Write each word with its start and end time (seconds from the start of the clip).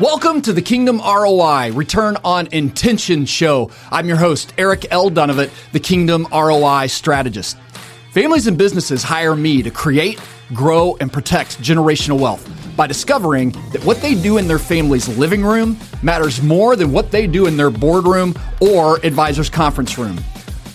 Welcome 0.00 0.40
to 0.42 0.54
the 0.54 0.62
Kingdom 0.62 0.96
ROI 0.96 1.72
Return 1.74 2.16
on 2.24 2.48
Intention 2.52 3.26
Show. 3.26 3.70
I'm 3.92 4.08
your 4.08 4.16
host, 4.16 4.54
Eric 4.56 4.86
L. 4.90 5.10
Dunavant, 5.10 5.50
the 5.72 5.78
Kingdom 5.78 6.26
ROI 6.32 6.86
Strategist. 6.86 7.58
Families 8.12 8.46
and 8.46 8.56
businesses 8.56 9.02
hire 9.02 9.36
me 9.36 9.62
to 9.62 9.70
create, 9.70 10.18
grow, 10.54 10.96
and 11.02 11.12
protect 11.12 11.60
generational 11.60 12.18
wealth 12.18 12.50
by 12.78 12.86
discovering 12.86 13.50
that 13.72 13.84
what 13.84 14.00
they 14.00 14.14
do 14.14 14.38
in 14.38 14.48
their 14.48 14.58
family's 14.58 15.06
living 15.18 15.44
room 15.44 15.76
matters 16.02 16.40
more 16.40 16.76
than 16.76 16.92
what 16.92 17.10
they 17.10 17.26
do 17.26 17.46
in 17.46 17.58
their 17.58 17.68
boardroom 17.68 18.34
or 18.62 18.96
advisor's 19.04 19.50
conference 19.50 19.98
room. 19.98 20.18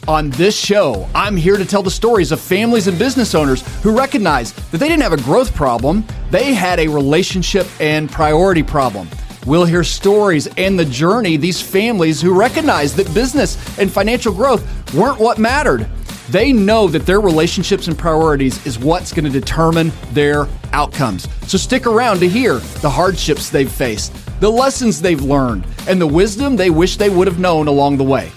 On 0.07 0.29
this 0.31 0.55
show, 0.55 1.09
I'm 1.15 1.35
here 1.35 1.57
to 1.57 1.65
tell 1.65 1.81
the 1.81 1.89
stories 1.89 2.31
of 2.31 2.39
families 2.39 2.85
and 2.85 2.99
business 2.99 3.33
owners 3.33 3.63
who 3.81 3.97
recognize 3.97 4.53
that 4.53 4.77
they 4.77 4.87
didn't 4.87 5.01
have 5.01 5.13
a 5.13 5.23
growth 5.23 5.55
problem, 5.55 6.05
they 6.29 6.53
had 6.53 6.79
a 6.79 6.87
relationship 6.87 7.65
and 7.79 8.07
priority 8.11 8.61
problem. 8.61 9.09
We'll 9.47 9.65
hear 9.65 9.83
stories 9.83 10.45
and 10.57 10.77
the 10.77 10.85
journey 10.85 11.37
these 11.37 11.59
families 11.59 12.21
who 12.21 12.39
recognize 12.39 12.95
that 12.97 13.11
business 13.15 13.57
and 13.79 13.91
financial 13.91 14.31
growth 14.31 14.93
weren't 14.93 15.19
what 15.19 15.39
mattered. 15.39 15.87
They 16.29 16.53
know 16.53 16.87
that 16.87 17.07
their 17.07 17.19
relationships 17.19 17.87
and 17.87 17.97
priorities 17.97 18.63
is 18.67 18.77
what's 18.77 19.11
going 19.11 19.25
to 19.25 19.31
determine 19.31 19.91
their 20.11 20.47
outcomes. 20.71 21.27
So 21.47 21.57
stick 21.57 21.87
around 21.87 22.19
to 22.19 22.29
hear 22.29 22.59
the 22.81 22.89
hardships 22.91 23.49
they've 23.49 23.71
faced, 23.71 24.13
the 24.39 24.51
lessons 24.51 25.01
they've 25.01 25.21
learned, 25.21 25.65
and 25.87 25.99
the 25.99 26.05
wisdom 26.05 26.55
they 26.55 26.69
wish 26.69 26.97
they 26.97 27.09
would 27.09 27.25
have 27.25 27.39
known 27.39 27.67
along 27.67 27.97
the 27.97 28.03
way. 28.03 28.31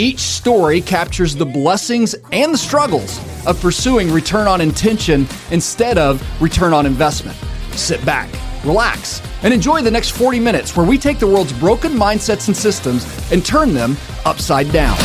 Each 0.00 0.20
story 0.20 0.80
captures 0.80 1.34
the 1.34 1.44
blessings 1.44 2.14
and 2.30 2.54
the 2.54 2.58
struggles 2.58 3.18
of 3.48 3.60
pursuing 3.60 4.12
return 4.12 4.46
on 4.46 4.60
intention 4.60 5.26
instead 5.50 5.98
of 5.98 6.22
return 6.40 6.72
on 6.72 6.86
investment. 6.86 7.36
Sit 7.72 8.06
back, 8.06 8.30
relax, 8.64 9.20
and 9.42 9.52
enjoy 9.52 9.82
the 9.82 9.90
next 9.90 10.10
40 10.10 10.38
minutes 10.38 10.76
where 10.76 10.86
we 10.86 10.98
take 10.98 11.18
the 11.18 11.26
world's 11.26 11.52
broken 11.52 11.94
mindsets 11.94 12.46
and 12.46 12.56
systems 12.56 13.04
and 13.32 13.44
turn 13.44 13.74
them 13.74 13.96
upside 14.24 14.70
down. 14.70 14.96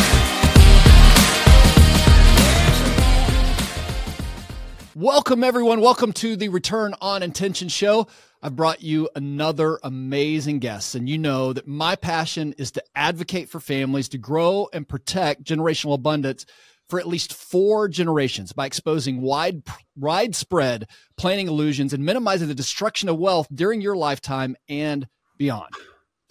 Welcome, 4.93 5.43
everyone. 5.43 5.81
Welcome 5.81 6.13
to 6.13 6.35
the 6.35 6.49
Return 6.49 6.93
on 7.01 7.23
Intention 7.23 7.67
show. 7.67 8.05
I've 8.45 8.57
brought 8.57 8.83
you 8.83 9.07
another 9.15 9.79
amazing 9.83 10.59
guest, 10.59 10.95
and 10.95 11.07
you 11.07 11.17
know 11.17 11.53
that 11.53 11.65
my 11.65 11.95
passion 11.95 12.53
is 12.57 12.71
to 12.71 12.83
advocate 12.93 13.47
for 13.47 13.61
families 13.61 14.09
to 14.09 14.17
grow 14.17 14.67
and 14.73 14.85
protect 14.85 15.45
generational 15.45 15.93
abundance 15.93 16.45
for 16.89 16.99
at 16.99 17.07
least 17.07 17.33
four 17.33 17.87
generations 17.87 18.51
by 18.51 18.65
exposing 18.65 19.21
wide, 19.21 19.63
widespread 19.95 20.89
planning 21.15 21.47
illusions 21.47 21.93
and 21.93 22.03
minimizing 22.03 22.49
the 22.49 22.53
destruction 22.53 23.07
of 23.07 23.17
wealth 23.17 23.47
during 23.53 23.79
your 23.79 23.95
lifetime 23.95 24.57
and 24.67 25.07
beyond. 25.37 25.73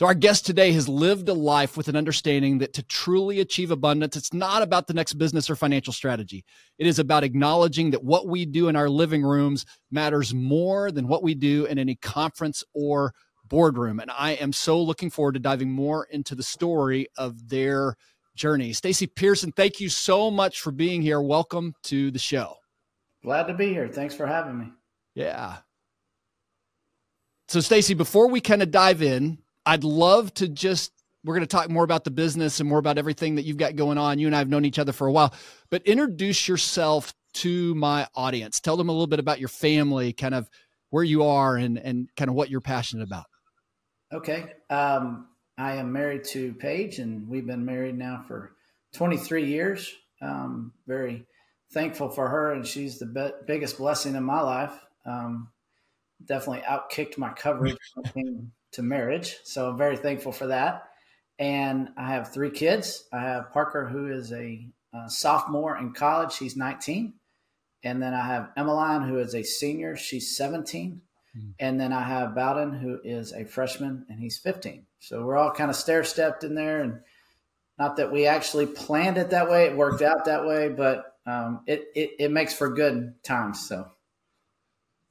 So, 0.02 0.06
our 0.06 0.14
guest 0.14 0.44
today 0.44 0.72
has 0.72 0.88
lived 0.88 1.28
a 1.28 1.32
life 1.32 1.76
with 1.76 1.86
an 1.86 1.94
understanding 1.94 2.58
that 2.58 2.72
to 2.72 2.82
truly 2.82 3.38
achieve 3.38 3.70
abundance, 3.70 4.16
it's 4.16 4.34
not 4.34 4.60
about 4.60 4.88
the 4.88 4.94
next 4.94 5.12
business 5.12 5.48
or 5.48 5.54
financial 5.54 5.92
strategy. 5.92 6.44
It 6.76 6.88
is 6.88 6.98
about 6.98 7.22
acknowledging 7.22 7.92
that 7.92 8.02
what 8.02 8.26
we 8.26 8.44
do 8.44 8.66
in 8.66 8.74
our 8.74 8.88
living 8.88 9.22
rooms 9.22 9.64
matters 9.92 10.34
more 10.34 10.90
than 10.90 11.06
what 11.06 11.22
we 11.22 11.36
do 11.36 11.66
in 11.66 11.78
any 11.78 11.94
conference 11.94 12.64
or 12.74 13.14
boardroom. 13.44 14.00
And 14.00 14.10
I 14.10 14.32
am 14.32 14.52
so 14.52 14.82
looking 14.82 15.08
forward 15.08 15.34
to 15.34 15.38
diving 15.38 15.70
more 15.70 16.08
into 16.10 16.34
the 16.34 16.42
story 16.42 17.06
of 17.16 17.48
their 17.48 17.94
journey. 18.34 18.72
Stacey 18.72 19.06
Pearson, 19.06 19.52
thank 19.52 19.78
you 19.78 19.88
so 19.88 20.32
much 20.32 20.62
for 20.62 20.72
being 20.72 21.00
here. 21.00 21.22
Welcome 21.22 21.74
to 21.84 22.10
the 22.10 22.18
show. 22.18 22.56
Glad 23.22 23.44
to 23.44 23.54
be 23.54 23.68
here. 23.68 23.86
Thanks 23.86 24.16
for 24.16 24.26
having 24.26 24.58
me. 24.58 24.72
Yeah. 25.14 25.58
So, 27.46 27.60
Stacey, 27.60 27.94
before 27.94 28.26
we 28.26 28.40
kind 28.40 28.64
of 28.64 28.72
dive 28.72 29.00
in, 29.00 29.38
I'd 29.66 29.84
love 29.84 30.32
to 30.34 30.48
just 30.48 30.92
we're 31.24 31.34
going 31.34 31.46
to 31.46 31.56
talk 31.56 31.70
more 31.70 31.84
about 31.84 32.04
the 32.04 32.10
business 32.10 32.58
and 32.58 32.68
more 32.68 32.78
about 32.78 32.98
everything 32.98 33.36
that 33.36 33.44
you've 33.44 33.56
got 33.56 33.76
going 33.76 33.96
on. 33.96 34.18
You 34.18 34.26
and 34.26 34.34
I 34.34 34.40
have 34.40 34.48
known 34.48 34.64
each 34.64 34.80
other 34.80 34.92
for 34.92 35.06
a 35.06 35.12
while, 35.12 35.32
but 35.70 35.86
introduce 35.86 36.48
yourself 36.48 37.14
to 37.34 37.74
my 37.76 38.08
audience. 38.14 38.60
Tell 38.60 38.76
them 38.76 38.88
a 38.88 38.92
little 38.92 39.06
bit 39.06 39.20
about 39.20 39.38
your 39.38 39.48
family, 39.48 40.12
kind 40.12 40.34
of 40.34 40.50
where 40.90 41.04
you 41.04 41.24
are 41.24 41.56
and 41.56 41.78
and 41.78 42.08
kind 42.16 42.28
of 42.28 42.34
what 42.34 42.50
you're 42.50 42.60
passionate 42.60 43.04
about. 43.04 43.24
Okay. 44.12 44.52
Um, 44.68 45.28
I 45.56 45.76
am 45.76 45.92
married 45.92 46.24
to 46.24 46.52
Paige 46.54 46.98
and 46.98 47.28
we've 47.28 47.46
been 47.46 47.64
married 47.64 47.96
now 47.96 48.24
for 48.26 48.52
23 48.94 49.46
years. 49.46 49.92
Um, 50.20 50.72
very 50.86 51.24
thankful 51.72 52.10
for 52.10 52.28
her 52.28 52.52
and 52.52 52.66
she's 52.66 52.98
the 52.98 53.06
be- 53.06 53.46
biggest 53.46 53.78
blessing 53.78 54.14
in 54.14 54.24
my 54.24 54.40
life. 54.40 54.72
Um, 55.06 55.48
definitely 56.24 56.62
outkicked 56.68 57.16
my 57.16 57.30
coverage 57.30 57.76
to 58.72 58.82
marriage. 58.82 59.36
So 59.44 59.68
I'm 59.68 59.78
very 59.78 59.96
thankful 59.96 60.32
for 60.32 60.48
that. 60.48 60.88
And 61.38 61.88
I 61.96 62.12
have 62.12 62.32
three 62.32 62.50
kids. 62.50 63.04
I 63.12 63.20
have 63.20 63.52
Parker, 63.52 63.88
who 63.88 64.08
is 64.08 64.32
a, 64.32 64.66
a 64.94 65.08
sophomore 65.08 65.78
in 65.78 65.92
college. 65.92 66.32
She's 66.32 66.56
19. 66.56 67.14
And 67.84 68.02
then 68.02 68.14
I 68.14 68.26
have 68.26 68.50
Emmeline, 68.56 69.02
who 69.02 69.18
is 69.18 69.34
a 69.34 69.42
senior. 69.42 69.96
She's 69.96 70.36
17. 70.36 71.00
Mm-hmm. 71.36 71.48
And 71.58 71.80
then 71.80 71.92
I 71.92 72.02
have 72.02 72.34
Bowden, 72.34 72.72
who 72.72 73.00
is 73.02 73.32
a 73.32 73.44
freshman, 73.44 74.06
and 74.08 74.20
he's 74.20 74.38
15. 74.38 74.84
So 75.00 75.24
we're 75.24 75.36
all 75.36 75.50
kind 75.50 75.70
of 75.70 75.76
stair 75.76 76.04
stepped 76.04 76.44
in 76.44 76.54
there. 76.54 76.82
And 76.82 77.00
not 77.78 77.96
that 77.96 78.12
we 78.12 78.26
actually 78.26 78.66
planned 78.66 79.18
it 79.18 79.30
that 79.30 79.50
way, 79.50 79.64
it 79.64 79.76
worked 79.76 80.02
out 80.02 80.26
that 80.26 80.46
way, 80.46 80.68
but 80.68 81.16
um, 81.26 81.62
it, 81.66 81.86
it, 81.94 82.10
it 82.18 82.30
makes 82.30 82.54
for 82.54 82.68
good 82.70 83.14
times. 83.24 83.66
So, 83.66 83.90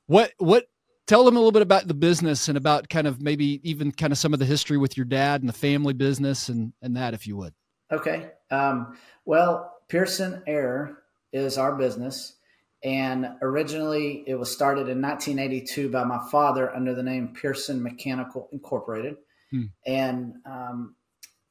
what, 0.08 0.34
what, 0.38 0.68
tell 1.08 1.24
them 1.24 1.36
a 1.36 1.40
little 1.40 1.52
bit 1.52 1.62
about 1.62 1.88
the 1.88 1.94
business 1.94 2.48
and 2.48 2.58
about 2.58 2.90
kind 2.90 3.08
of 3.08 3.22
maybe 3.22 3.60
even 3.70 3.92
kind 3.92 4.12
of 4.12 4.18
some 4.18 4.34
of 4.34 4.40
the 4.40 4.46
history 4.46 4.78
with 4.78 4.98
your 4.98 5.06
dad 5.06 5.42
and 5.42 5.50
the 5.50 5.54
family 5.54 5.94
business 5.94 6.50
and 6.50 6.74
and 6.82 6.96
that 6.96 7.14
if 7.14 7.28
you 7.28 7.36
would. 7.38 7.54
Okay 7.92 8.32
um, 8.50 8.98
well 9.26 9.78
pearson 9.88 10.42
air 10.48 10.98
is 11.34 11.58
our 11.58 11.76
business 11.76 12.36
and 12.84 13.28
originally 13.42 14.24
it 14.28 14.36
was 14.36 14.52
started 14.52 14.90
in 14.90 15.02
1982 15.02 15.90
by 15.90 16.04
my 16.04 16.20
father 16.32 16.74
under 16.76 16.96
the 16.96 17.04
name 17.04 17.34
pearson 17.34 17.82
mechanical 17.82 18.50
incorporated. 18.52 19.18
Hmm. 19.52 19.64
and 19.86 20.36
um, 20.46 20.96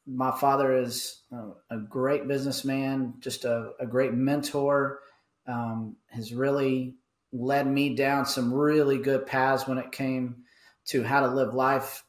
my 0.07 0.31
father 0.31 0.75
is 0.75 1.23
a, 1.71 1.77
great 1.77 2.27
businessman 2.27 3.15
just 3.21 3.45
a, 3.45 3.73
a 3.79 3.87
great 3.87 4.15
mentor. 4.15 5.01
Um, 5.47 5.97
has 6.09 6.33
really 6.33 6.95
led 7.33 7.67
me 7.67 7.95
down 7.95 8.27
some 8.27 8.53
really 8.53 8.99
good 8.99 9.27
paths 9.27 9.67
when 9.67 9.79
it 9.79 9.93
came 9.93 10.45
to 10.87 11.03
how 11.03 11.21
to 11.21 11.29
live 11.29 11.55
life, 11.55 12.05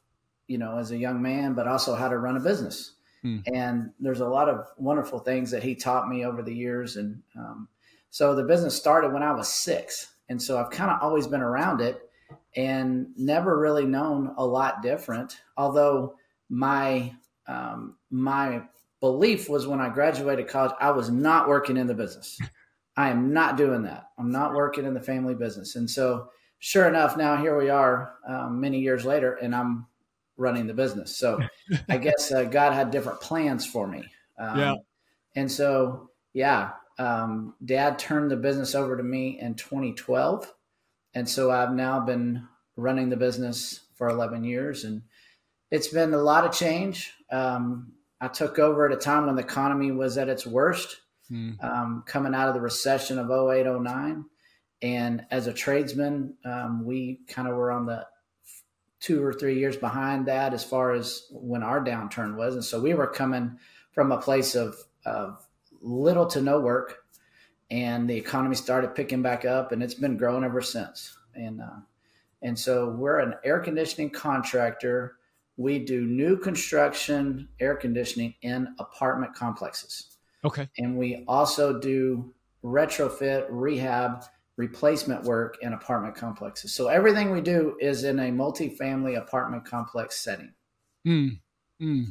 you 0.46 0.58
know, 0.58 0.78
as 0.78 0.90
a 0.90 0.96
young 0.96 1.22
man, 1.22 1.54
but 1.54 1.68
also 1.68 1.94
how 1.94 2.08
to 2.08 2.18
run 2.18 2.36
a 2.36 2.40
business. 2.40 2.94
Hmm. 3.22 3.38
And 3.52 3.90
there's 4.00 4.20
a 4.20 4.28
lot 4.28 4.48
of 4.48 4.66
wonderful 4.76 5.20
things 5.20 5.50
that 5.52 5.62
he 5.62 5.74
taught 5.74 6.08
me 6.08 6.24
over 6.24 6.42
the 6.42 6.54
years. 6.54 6.96
And 6.96 7.22
um, 7.36 7.68
so 8.10 8.34
the 8.34 8.42
business 8.42 8.76
started 8.76 9.12
when 9.12 9.22
I 9.22 9.32
was 9.32 9.48
six. 9.48 10.14
And 10.28 10.42
so 10.42 10.58
I've 10.58 10.70
kind 10.70 10.90
of 10.90 10.98
always 11.00 11.26
been 11.26 11.42
around 11.42 11.80
it 11.80 12.08
and 12.56 13.06
never 13.16 13.58
really 13.58 13.86
known 13.86 14.34
a 14.36 14.44
lot 14.44 14.82
different. 14.82 15.38
Although 15.56 16.16
my 16.48 17.14
um, 17.46 17.96
my 18.10 18.62
belief 19.00 19.48
was 19.48 19.66
when 19.66 19.80
I 19.80 19.88
graduated 19.88 20.48
college, 20.48 20.72
I 20.80 20.90
was 20.90 21.10
not 21.10 21.48
working 21.48 21.76
in 21.76 21.86
the 21.86 21.94
business. 21.94 22.38
I 22.96 23.10
am 23.10 23.32
not 23.32 23.56
doing 23.56 23.82
that. 23.82 24.08
I'm 24.18 24.30
not 24.30 24.54
working 24.54 24.84
in 24.84 24.94
the 24.94 25.00
family 25.00 25.34
business. 25.34 25.76
And 25.76 25.90
so, 25.90 26.28
sure 26.58 26.86
enough, 26.86 27.16
now 27.16 27.36
here 27.36 27.56
we 27.56 27.70
are 27.70 28.14
um, 28.28 28.60
many 28.60 28.80
years 28.80 29.04
later, 29.04 29.34
and 29.34 29.54
I'm 29.54 29.86
running 30.36 30.66
the 30.66 30.74
business. 30.74 31.16
So, 31.16 31.40
I 31.88 31.96
guess 31.98 32.30
uh, 32.30 32.44
God 32.44 32.72
had 32.72 32.90
different 32.90 33.20
plans 33.20 33.64
for 33.66 33.86
me. 33.86 34.04
Um, 34.38 34.58
yeah. 34.58 34.74
And 35.34 35.50
so, 35.50 36.10
yeah, 36.34 36.72
um, 36.98 37.54
dad 37.64 37.98
turned 37.98 38.30
the 38.30 38.36
business 38.36 38.74
over 38.74 38.96
to 38.96 39.02
me 39.02 39.40
in 39.40 39.54
2012. 39.54 40.52
And 41.14 41.28
so, 41.28 41.50
I've 41.50 41.72
now 41.72 42.00
been 42.00 42.46
running 42.76 43.08
the 43.08 43.16
business 43.16 43.80
for 43.94 44.08
11 44.08 44.44
years. 44.44 44.84
And 44.84 45.02
it's 45.70 45.88
been 45.88 46.12
a 46.12 46.18
lot 46.18 46.44
of 46.44 46.52
change. 46.52 47.12
Um, 47.30 47.92
I 48.20 48.28
took 48.28 48.58
over 48.58 48.86
at 48.86 48.92
a 48.92 49.00
time 49.00 49.26
when 49.26 49.36
the 49.36 49.42
economy 49.42 49.90
was 49.90 50.18
at 50.18 50.28
its 50.28 50.46
worst 50.46 51.01
mm. 51.32 51.64
um, 51.64 52.04
coming 52.06 52.34
out 52.34 52.48
of 52.48 52.54
the 52.54 52.60
recession 52.60 53.18
of 53.18 53.30
08, 53.30 53.66
09. 53.66 54.24
And 54.82 55.24
as 55.30 55.46
a 55.46 55.52
tradesman, 55.52 56.34
um, 56.44 56.84
we 56.84 57.20
kind 57.28 57.48
of 57.48 57.54
were 57.54 57.70
on 57.70 57.86
the 57.86 58.06
two 59.00 59.22
or 59.24 59.32
three 59.32 59.58
years 59.58 59.76
behind 59.76 60.26
that 60.26 60.54
as 60.54 60.62
far 60.62 60.92
as 60.92 61.26
when 61.30 61.62
our 61.62 61.82
downturn 61.82 62.36
was. 62.36 62.54
And 62.54 62.64
so 62.64 62.80
we 62.80 62.94
were 62.94 63.06
coming 63.06 63.58
from 63.92 64.12
a 64.12 64.20
place 64.20 64.54
of, 64.54 64.76
of 65.04 65.46
little 65.80 66.26
to 66.26 66.40
no 66.40 66.60
work. 66.60 66.98
And 67.70 68.08
the 68.08 68.16
economy 68.16 68.54
started 68.54 68.94
picking 68.94 69.22
back 69.22 69.44
up, 69.44 69.72
and 69.72 69.82
it's 69.82 69.94
been 69.94 70.18
growing 70.18 70.44
ever 70.44 70.60
since. 70.60 71.16
And 71.34 71.62
uh, 71.62 71.80
and 72.42 72.58
so 72.58 72.90
we're 72.90 73.20
an 73.20 73.34
air 73.44 73.60
conditioning 73.60 74.10
contractor. 74.10 75.16
We 75.56 75.78
do 75.78 76.02
new 76.02 76.36
construction 76.36 77.48
air 77.60 77.76
conditioning 77.76 78.34
in 78.42 78.74
apartment 78.78 79.34
complexes. 79.34 80.11
Okay. 80.44 80.68
And 80.78 80.96
we 80.98 81.24
also 81.28 81.78
do 81.78 82.32
retrofit, 82.64 83.46
rehab, 83.50 84.24
replacement 84.56 85.24
work 85.24 85.56
in 85.62 85.72
apartment 85.72 86.14
complexes. 86.14 86.72
So 86.72 86.88
everything 86.88 87.30
we 87.30 87.40
do 87.40 87.76
is 87.80 88.04
in 88.04 88.18
a 88.18 88.30
multifamily 88.30 89.16
apartment 89.16 89.64
complex 89.64 90.18
setting. 90.18 90.52
Mm, 91.06 91.40
mm. 91.80 92.06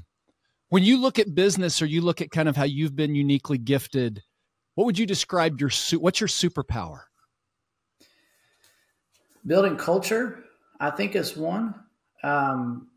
When 0.70 0.84
you 0.84 0.98
look 0.98 1.20
at 1.20 1.36
business 1.36 1.82
or 1.82 1.86
you 1.86 2.02
look 2.02 2.22
at 2.22 2.32
kind 2.32 2.48
of 2.48 2.56
how 2.56 2.64
you've 2.64 2.96
been 2.96 3.16
uniquely 3.16 3.58
gifted, 3.58 4.24
what 4.76 4.86
would 4.86 4.98
you 4.98 5.06
describe 5.06 5.60
your 5.60 5.70
what's 6.00 6.22
your 6.22 6.28
superpower? 6.28 7.02
Building 9.46 9.76
culture, 9.76 10.46
I 10.80 10.92
think, 10.92 11.16
is 11.16 11.36
one. 11.36 11.76
Um, 12.24 12.88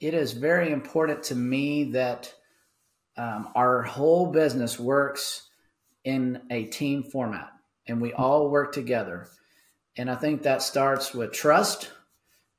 it 0.00 0.14
is 0.14 0.32
very 0.32 0.72
important 0.72 1.22
to 1.24 1.34
me 1.34 1.84
that 1.92 2.32
um, 3.16 3.48
our 3.54 3.82
whole 3.82 4.26
business 4.26 4.78
works 4.78 5.48
in 6.04 6.42
a 6.50 6.64
team 6.64 7.02
format 7.02 7.50
and 7.86 8.00
we 8.00 8.12
all 8.12 8.48
work 8.48 8.72
together. 8.72 9.28
And 9.96 10.10
I 10.10 10.14
think 10.14 10.42
that 10.42 10.62
starts 10.62 11.14
with 11.14 11.32
trust. 11.32 11.90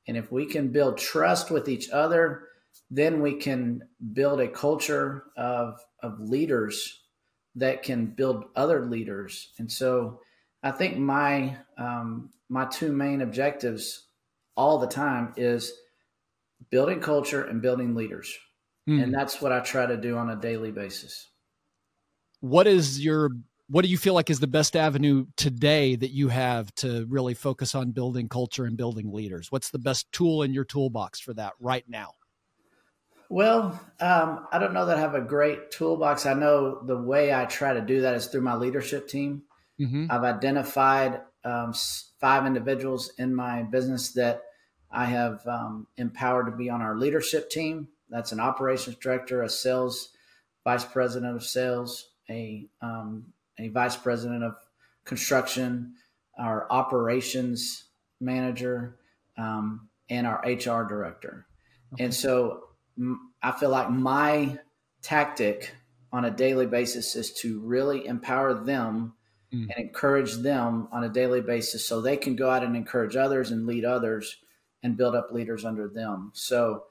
And 0.08 0.16
if 0.18 0.32
we 0.32 0.46
can 0.46 0.70
build 0.70 0.98
trust 0.98 1.50
with 1.50 1.68
each 1.68 1.90
other, 1.90 2.48
then 2.92 3.22
we 3.22 3.36
can 3.36 3.82
build 4.14 4.40
a 4.40 4.48
culture 4.48 5.26
of, 5.36 5.80
of 6.02 6.20
leaders 6.20 7.02
that 7.56 7.84
can 7.84 8.08
build 8.08 8.46
other 8.56 8.86
leaders. 8.86 9.52
And 9.58 9.72
so 9.72 10.20
I 10.62 10.72
think 10.72 10.98
my 10.98 11.58
um, 11.78 12.30
my 12.50 12.66
two 12.66 12.92
main 12.92 13.22
objectives 13.22 14.08
all 14.56 14.78
the 14.78 14.88
time 14.88 15.34
is 15.38 15.74
building 16.70 17.00
culture 17.00 17.44
and 17.44 17.62
building 17.62 17.96
leaders. 17.96 18.38
Mm. 18.88 19.04
And 19.04 19.14
that's 19.14 19.42
what 19.42 19.52
I 19.52 19.60
try 19.60 19.86
to 19.86 19.98
do 19.98 20.18
on 20.18 20.30
a 20.30 20.36
daily 20.36 20.72
basis. 20.72 21.30
What 22.42 22.68
is 22.68 23.04
your 23.04 23.30
what 23.70 23.84
do 23.84 23.90
you 23.90 23.98
feel 23.98 24.14
like 24.14 24.30
is 24.30 24.40
the 24.40 24.48
best 24.48 24.76
avenue 24.76 25.26
today 25.38 25.96
that 25.96 26.12
you 26.12 26.28
have 26.28 26.74
to 26.76 27.06
really 27.10 27.34
focus 27.34 27.74
on 27.74 27.92
building 27.92 28.28
culture 28.28 28.66
and 28.66 28.76
building 28.76 29.12
leaders? 29.12 29.52
What's 29.52 29.72
the 29.72 29.80
best 29.80 30.12
tool 30.12 30.44
in 30.44 30.54
your 30.54 30.66
toolbox 30.66 31.20
for 31.22 31.34
that 31.36 31.54
right 31.60 31.86
now? 31.88 32.12
Well, 33.30 33.80
um, 34.00 34.46
I 34.52 34.60
don't 34.60 34.74
know 34.74 34.86
that 34.86 34.98
I 34.98 35.02
have 35.02 35.16
a 35.16 35.22
great 35.22 35.72
toolbox. 35.72 36.26
I 36.26 36.34
know 36.34 36.84
the 36.84 36.98
way 36.98 37.34
I 37.34 37.46
try 37.46 37.74
to 37.74 37.82
do 37.82 38.02
that 38.02 38.16
is 38.16 38.28
through 38.28 38.42
my 38.42 38.56
leadership 38.56 39.08
team. 39.08 39.44
Mm-hmm. 39.80 40.08
I've 40.10 40.24
identified 40.24 41.22
um, 41.44 41.74
five 42.20 42.46
individuals 42.46 43.12
in 43.18 43.34
my 43.34 43.64
business 43.64 44.12
that 44.12 44.42
I 44.92 45.06
have 45.06 45.42
um, 45.48 45.88
empowered 45.98 46.46
to 46.46 46.52
be 46.52 46.70
on 46.70 46.82
our 46.82 46.96
leadership 46.96 47.50
team. 47.50 47.88
That's 48.14 48.32
an 48.32 48.40
operations 48.40 48.96
director, 48.98 49.42
a 49.42 49.50
sales 49.50 50.10
vice 50.64 50.86
president 50.86 51.36
of 51.36 51.44
sales, 51.44 52.12
a 52.30 52.68
um, 52.80 53.26
a 53.60 53.70
vice 53.70 53.98
president 53.98 54.44
of 54.44 54.56
construction, 55.04 55.96
our 56.38 56.68
operations 56.70 57.86
manager, 58.22 59.00
um, 59.38 59.90
and 60.10 60.28
our 60.28 60.40
HR 60.46 60.88
director. 60.88 61.48
Okay. 61.94 62.06
And 62.06 62.14
so 62.14 62.66
I 63.42 63.52
feel 63.52 63.70
like 63.70 63.90
my 63.90 64.60
tactic 65.02 65.74
on 66.12 66.26
a 66.26 66.32
daily 66.32 66.68
basis 66.68 67.16
is 67.16 67.34
to 67.34 67.60
really 67.62 68.06
empower 68.06 68.54
them 68.54 69.14
mm. 69.52 69.64
and 69.64 69.74
encourage 69.78 70.36
them 70.36 70.88
on 70.92 71.04
a 71.04 71.10
daily 71.10 71.42
basis 71.42 71.88
so 71.88 72.00
they 72.00 72.16
can 72.16 72.36
go 72.36 72.50
out 72.50 72.64
and 72.64 72.76
encourage 72.76 73.16
others 73.16 73.50
and 73.50 73.66
lead 73.66 73.86
others 73.86 74.38
and 74.84 74.98
build 74.98 75.16
up 75.16 75.32
leaders 75.32 75.66
under 75.66 75.88
them. 75.88 76.32
So 76.36 76.84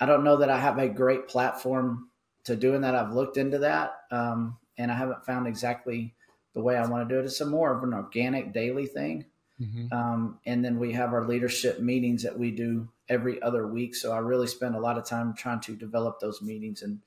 I 0.00 0.06
don't 0.06 0.24
know 0.24 0.38
that 0.38 0.50
I 0.50 0.58
have 0.58 0.78
a 0.78 0.88
great 0.88 1.28
platform 1.28 2.08
to 2.44 2.56
doing 2.56 2.80
that. 2.80 2.94
I've 2.94 3.12
looked 3.12 3.36
into 3.36 3.58
that. 3.58 3.92
Um, 4.10 4.56
and 4.78 4.90
I 4.90 4.94
haven't 4.94 5.26
found 5.26 5.46
exactly 5.46 6.14
the 6.54 6.62
way 6.62 6.76
I 6.76 6.86
want 6.86 7.08
to 7.08 7.14
do 7.14 7.20
it. 7.20 7.24
It's 7.26 7.40
a 7.40 7.46
more 7.46 7.76
of 7.76 7.82
an 7.82 7.92
organic 7.92 8.52
daily 8.52 8.86
thing. 8.86 9.26
Mm-hmm. 9.60 9.92
Um, 9.92 10.38
and 10.46 10.64
then 10.64 10.78
we 10.78 10.92
have 10.94 11.12
our 11.12 11.26
leadership 11.26 11.80
meetings 11.80 12.22
that 12.22 12.38
we 12.38 12.50
do 12.50 12.88
every 13.08 13.42
other 13.42 13.66
week. 13.66 13.94
So 13.94 14.12
I 14.12 14.18
really 14.18 14.46
spend 14.46 14.74
a 14.74 14.80
lot 14.80 14.96
of 14.96 15.04
time 15.04 15.34
trying 15.34 15.60
to 15.60 15.76
develop 15.76 16.18
those 16.18 16.40
meetings 16.40 16.82
and 16.82 17.00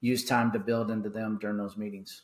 use 0.00 0.24
time 0.24 0.50
to 0.52 0.58
build 0.58 0.90
into 0.90 1.08
them 1.08 1.38
during 1.40 1.58
those 1.58 1.76
meetings. 1.76 2.22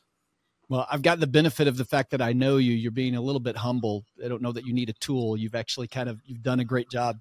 Well, 0.68 0.86
I've 0.90 1.02
got 1.02 1.20
the 1.20 1.26
benefit 1.26 1.68
of 1.68 1.76
the 1.76 1.84
fact 1.84 2.10
that 2.10 2.20
I 2.20 2.32
know 2.32 2.56
you. 2.56 2.74
You're 2.74 2.90
being 2.90 3.14
a 3.14 3.22
little 3.22 3.40
bit 3.40 3.56
humble. 3.56 4.04
I 4.22 4.28
don't 4.28 4.42
know 4.42 4.52
that 4.52 4.66
you 4.66 4.74
need 4.74 4.90
a 4.90 4.94
tool. 4.94 5.36
You've 5.36 5.54
actually 5.54 5.86
kind 5.86 6.08
of 6.08 6.20
you've 6.26 6.42
done 6.42 6.60
a 6.60 6.64
great 6.64 6.90
job 6.90 7.18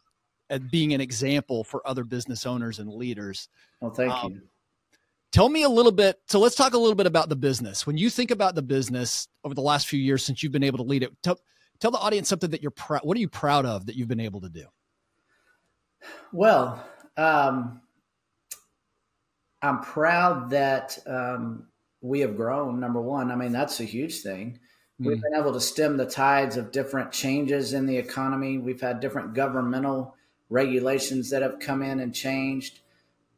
at 0.49 0.71
being 0.71 0.93
an 0.93 1.01
example 1.01 1.63
for 1.63 1.85
other 1.87 2.03
business 2.03 2.45
owners 2.45 2.79
and 2.79 2.91
leaders. 2.91 3.49
Well, 3.81 3.91
thank 3.91 4.13
um, 4.13 4.31
you. 4.31 4.41
Tell 5.31 5.49
me 5.49 5.63
a 5.63 5.69
little 5.69 5.91
bit. 5.91 6.19
So 6.27 6.39
let's 6.39 6.55
talk 6.55 6.73
a 6.73 6.77
little 6.77 6.95
bit 6.95 7.05
about 7.05 7.29
the 7.29 7.35
business. 7.35 7.85
When 7.85 7.97
you 7.97 8.09
think 8.09 8.31
about 8.31 8.55
the 8.55 8.61
business 8.61 9.27
over 9.43 9.53
the 9.53 9.61
last 9.61 9.87
few 9.87 9.99
years 9.99 10.23
since 10.23 10.41
you've 10.41 10.53
been 10.53 10.63
able 10.63 10.77
to 10.77 10.83
lead 10.83 11.03
it, 11.03 11.11
tell, 11.21 11.39
tell 11.79 11.91
the 11.91 11.97
audience 11.97 12.29
something 12.29 12.49
that 12.51 12.61
you're 12.61 12.71
proud. 12.71 13.01
What 13.03 13.17
are 13.17 13.19
you 13.19 13.29
proud 13.29 13.65
of 13.65 13.85
that 13.87 13.95
you've 13.95 14.07
been 14.07 14.19
able 14.19 14.41
to 14.41 14.49
do? 14.49 14.65
Well, 16.31 16.83
um, 17.17 17.81
I'm 19.61 19.81
proud 19.81 20.51
that 20.51 20.97
um, 21.05 21.67
we 22.01 22.21
have 22.21 22.37
grown. 22.37 22.79
Number 22.79 23.01
one, 23.01 23.31
I 23.31 23.35
mean 23.35 23.51
that's 23.51 23.79
a 23.79 23.85
huge 23.85 24.21
thing. 24.21 24.59
Mm. 25.01 25.07
We've 25.07 25.21
been 25.21 25.35
able 25.35 25.53
to 25.53 25.59
stem 25.59 25.97
the 25.97 26.05
tides 26.05 26.57
of 26.57 26.71
different 26.71 27.11
changes 27.11 27.73
in 27.73 27.85
the 27.85 27.97
economy. 27.97 28.57
We've 28.57 28.81
had 28.81 28.99
different 28.99 29.33
governmental 29.33 30.15
regulations 30.49 31.29
that 31.29 31.41
have 31.41 31.59
come 31.59 31.81
in 31.81 31.99
and 31.99 32.13
changed 32.13 32.79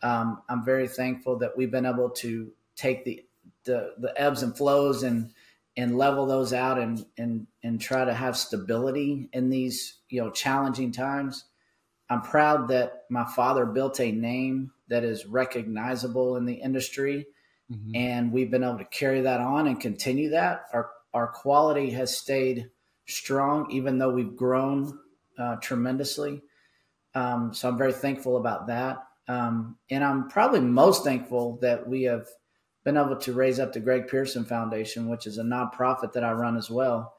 um, 0.01 0.41
I'm 0.47 0.63
very 0.63 0.87
thankful 0.87 1.37
that 1.39 1.57
we've 1.57 1.71
been 1.71 1.85
able 1.85 2.09
to 2.09 2.51
take 2.75 3.03
the, 3.03 3.23
the, 3.65 3.93
the 3.97 4.13
ebbs 4.19 4.43
and 4.43 4.55
flows 4.55 5.03
and 5.03 5.31
and 5.77 5.97
level 5.97 6.25
those 6.25 6.51
out 6.51 6.77
and 6.77 7.05
and 7.17 7.47
and 7.63 7.79
try 7.79 8.03
to 8.03 8.13
have 8.13 8.35
stability 8.35 9.29
in 9.31 9.49
these 9.49 9.99
you 10.09 10.21
know 10.21 10.31
challenging 10.31 10.91
times. 10.91 11.45
I'm 12.09 12.21
proud 12.21 12.69
that 12.69 13.05
my 13.09 13.23
father 13.23 13.65
built 13.65 13.99
a 13.99 14.11
name 14.11 14.71
that 14.87 15.03
is 15.03 15.25
recognizable 15.27 16.37
in 16.37 16.45
the 16.45 16.55
industry, 16.55 17.27
mm-hmm. 17.71 17.95
and 17.95 18.31
we've 18.31 18.49
been 18.49 18.63
able 18.63 18.79
to 18.79 18.85
carry 18.85 19.21
that 19.21 19.41
on 19.41 19.67
and 19.67 19.79
continue 19.79 20.29
that. 20.29 20.65
Our 20.73 20.89
our 21.13 21.27
quality 21.27 21.91
has 21.91 22.17
stayed 22.17 22.69
strong, 23.05 23.69
even 23.71 23.99
though 23.99 24.11
we've 24.11 24.35
grown 24.35 24.97
uh, 25.37 25.57
tremendously. 25.57 26.41
Um, 27.15 27.53
so 27.53 27.67
I'm 27.67 27.77
very 27.77 27.93
thankful 27.93 28.37
about 28.37 28.67
that. 28.67 29.03
Um, 29.27 29.77
and 29.89 30.03
I'm 30.03 30.29
probably 30.29 30.61
most 30.61 31.03
thankful 31.03 31.57
that 31.61 31.87
we 31.87 32.03
have 32.03 32.27
been 32.83 32.97
able 32.97 33.17
to 33.17 33.33
raise 33.33 33.59
up 33.59 33.73
the 33.73 33.79
Greg 33.79 34.07
Pearson 34.07 34.45
Foundation, 34.45 35.09
which 35.09 35.27
is 35.27 35.37
a 35.37 35.43
nonprofit 35.43 36.13
that 36.13 36.23
I 36.23 36.31
run 36.31 36.57
as 36.57 36.69
well. 36.69 37.13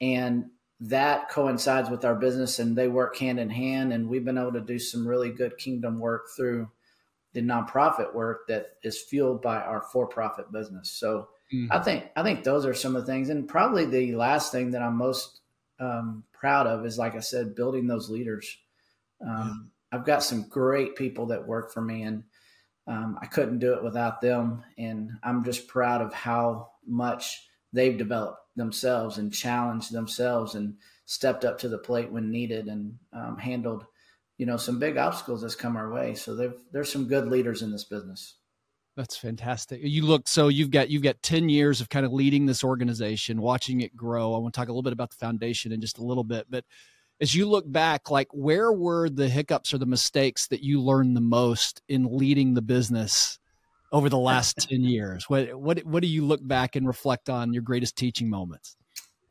And 0.00 0.46
that 0.80 1.28
coincides 1.28 1.90
with 1.90 2.04
our 2.04 2.14
business 2.14 2.58
and 2.58 2.76
they 2.76 2.88
work 2.88 3.16
hand 3.16 3.38
in 3.38 3.50
hand. 3.50 3.92
And 3.92 4.08
we've 4.08 4.24
been 4.24 4.38
able 4.38 4.52
to 4.52 4.60
do 4.60 4.78
some 4.78 5.06
really 5.06 5.30
good 5.30 5.56
kingdom 5.56 6.00
work 6.00 6.26
through 6.36 6.68
the 7.34 7.42
nonprofit 7.42 8.14
work 8.14 8.46
that 8.48 8.76
is 8.82 9.00
fueled 9.00 9.42
by 9.42 9.56
our 9.56 9.82
for-profit 9.92 10.50
business. 10.52 10.90
So 10.90 11.28
mm-hmm. 11.52 11.70
I 11.70 11.80
think 11.80 12.04
I 12.16 12.22
think 12.22 12.44
those 12.44 12.64
are 12.64 12.74
some 12.74 12.96
of 12.96 13.04
the 13.04 13.12
things, 13.12 13.28
and 13.28 13.48
probably 13.48 13.84
the 13.84 14.14
last 14.14 14.52
thing 14.52 14.70
that 14.70 14.82
I'm 14.82 14.96
most 14.96 15.40
um, 15.80 16.24
proud 16.32 16.66
of 16.66 16.86
is, 16.86 16.96
like 16.96 17.16
I 17.16 17.20
said, 17.20 17.56
building 17.56 17.86
those 17.86 18.08
leaders. 18.08 18.56
Um, 19.26 19.70
I've 19.92 20.04
got 20.04 20.22
some 20.22 20.48
great 20.48 20.96
people 20.96 21.26
that 21.26 21.46
work 21.46 21.72
for 21.72 21.80
me, 21.80 22.02
and 22.02 22.24
um, 22.86 23.18
I 23.22 23.26
couldn't 23.26 23.60
do 23.60 23.74
it 23.74 23.84
without 23.84 24.20
them. 24.20 24.64
And 24.76 25.10
I'm 25.22 25.44
just 25.44 25.68
proud 25.68 26.02
of 26.02 26.12
how 26.12 26.70
much 26.86 27.46
they've 27.72 27.96
developed 27.96 28.40
themselves 28.56 29.18
and 29.18 29.32
challenged 29.32 29.92
themselves 29.92 30.54
and 30.54 30.74
stepped 31.06 31.44
up 31.44 31.58
to 31.58 31.68
the 31.68 31.78
plate 31.78 32.10
when 32.10 32.30
needed 32.30 32.66
and 32.66 32.94
um, 33.12 33.36
handled, 33.38 33.84
you 34.38 34.46
know, 34.46 34.56
some 34.56 34.78
big 34.78 34.96
obstacles 34.96 35.42
that's 35.42 35.54
come 35.54 35.76
our 35.76 35.92
way. 35.92 36.14
So 36.14 36.52
there's 36.72 36.92
some 36.92 37.06
good 37.06 37.28
leaders 37.28 37.62
in 37.62 37.70
this 37.70 37.84
business. 37.84 38.36
That's 38.96 39.16
fantastic. 39.16 39.80
You 39.82 40.06
look 40.06 40.28
so 40.28 40.46
you've 40.46 40.70
got 40.70 40.88
you've 40.88 41.02
got 41.02 41.20
10 41.22 41.48
years 41.48 41.80
of 41.80 41.88
kind 41.88 42.06
of 42.06 42.12
leading 42.12 42.46
this 42.46 42.62
organization, 42.62 43.40
watching 43.40 43.80
it 43.80 43.96
grow. 43.96 44.34
I 44.34 44.38
want 44.38 44.54
to 44.54 44.60
talk 44.60 44.68
a 44.68 44.72
little 44.72 44.84
bit 44.84 44.92
about 44.92 45.10
the 45.10 45.16
foundation 45.16 45.72
in 45.72 45.80
just 45.80 45.98
a 45.98 46.04
little 46.04 46.22
bit, 46.22 46.46
but 46.48 46.64
as 47.24 47.34
you 47.34 47.48
look 47.48 47.64
back, 47.66 48.10
like 48.10 48.28
where 48.32 48.70
were 48.70 49.08
the 49.08 49.30
hiccups 49.30 49.72
or 49.72 49.78
the 49.78 49.86
mistakes 49.86 50.46
that 50.48 50.62
you 50.62 50.78
learned 50.78 51.16
the 51.16 51.22
most 51.22 51.80
in 51.88 52.18
leading 52.18 52.52
the 52.52 52.60
business 52.60 53.38
over 53.92 54.10
the 54.10 54.18
last 54.18 54.58
10 54.68 54.82
years? 54.82 55.24
What, 55.26 55.54
what, 55.54 55.78
what 55.86 56.02
do 56.02 56.06
you 56.06 56.22
look 56.22 56.46
back 56.46 56.76
and 56.76 56.86
reflect 56.86 57.30
on 57.30 57.54
your 57.54 57.62
greatest 57.62 57.96
teaching 57.96 58.28
moments? 58.28 58.76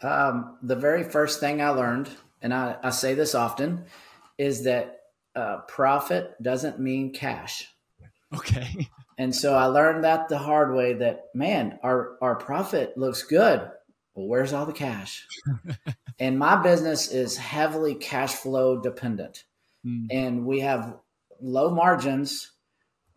Um, 0.02 0.58
the 0.64 0.76
very 0.76 1.04
first 1.04 1.40
thing 1.40 1.62
I 1.62 1.70
learned, 1.70 2.10
and 2.42 2.52
I, 2.52 2.78
I 2.82 2.90
say 2.90 3.14
this 3.14 3.36
often, 3.36 3.86
is 4.40 4.64
that 4.64 5.02
uh, 5.36 5.58
profit 5.68 6.34
doesn't 6.42 6.80
mean 6.80 7.14
cash. 7.14 7.70
Okay. 8.36 8.90
And 9.20 9.36
so 9.36 9.54
I 9.54 9.66
learned 9.66 10.04
that 10.04 10.30
the 10.30 10.40
hard 10.40 10.74
way 10.74 10.94
that, 10.94 11.26
man, 11.36 11.78
our, 11.84 12.18
our 12.24 12.38
profit 12.38 12.98
looks 12.98 13.22
good 13.22 13.70
well, 14.16 14.28
where's 14.28 14.54
all 14.54 14.66
the 14.66 14.74
cash? 14.74 15.26
and 16.20 16.38
my 16.38 16.62
business 16.62 17.12
is 17.12 17.38
heavily 17.38 17.96
cash 17.96 18.34
flow 18.34 18.80
dependent. 18.80 19.44
Mm. 19.86 20.08
And 20.12 20.46
we 20.46 20.62
have 20.62 20.98
low 21.42 21.72
margins 21.72 22.52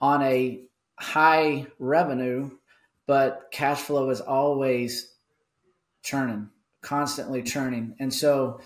on 0.00 0.22
a 0.22 0.60
high 0.98 1.66
revenue, 1.78 2.50
but 3.06 3.48
cash 3.52 3.80
flow 3.80 4.10
is 4.10 4.20
always 4.20 5.12
churning 6.02 6.50
constantly 6.86 7.42
churning. 7.42 7.96
And 7.98 8.14
so 8.14 8.60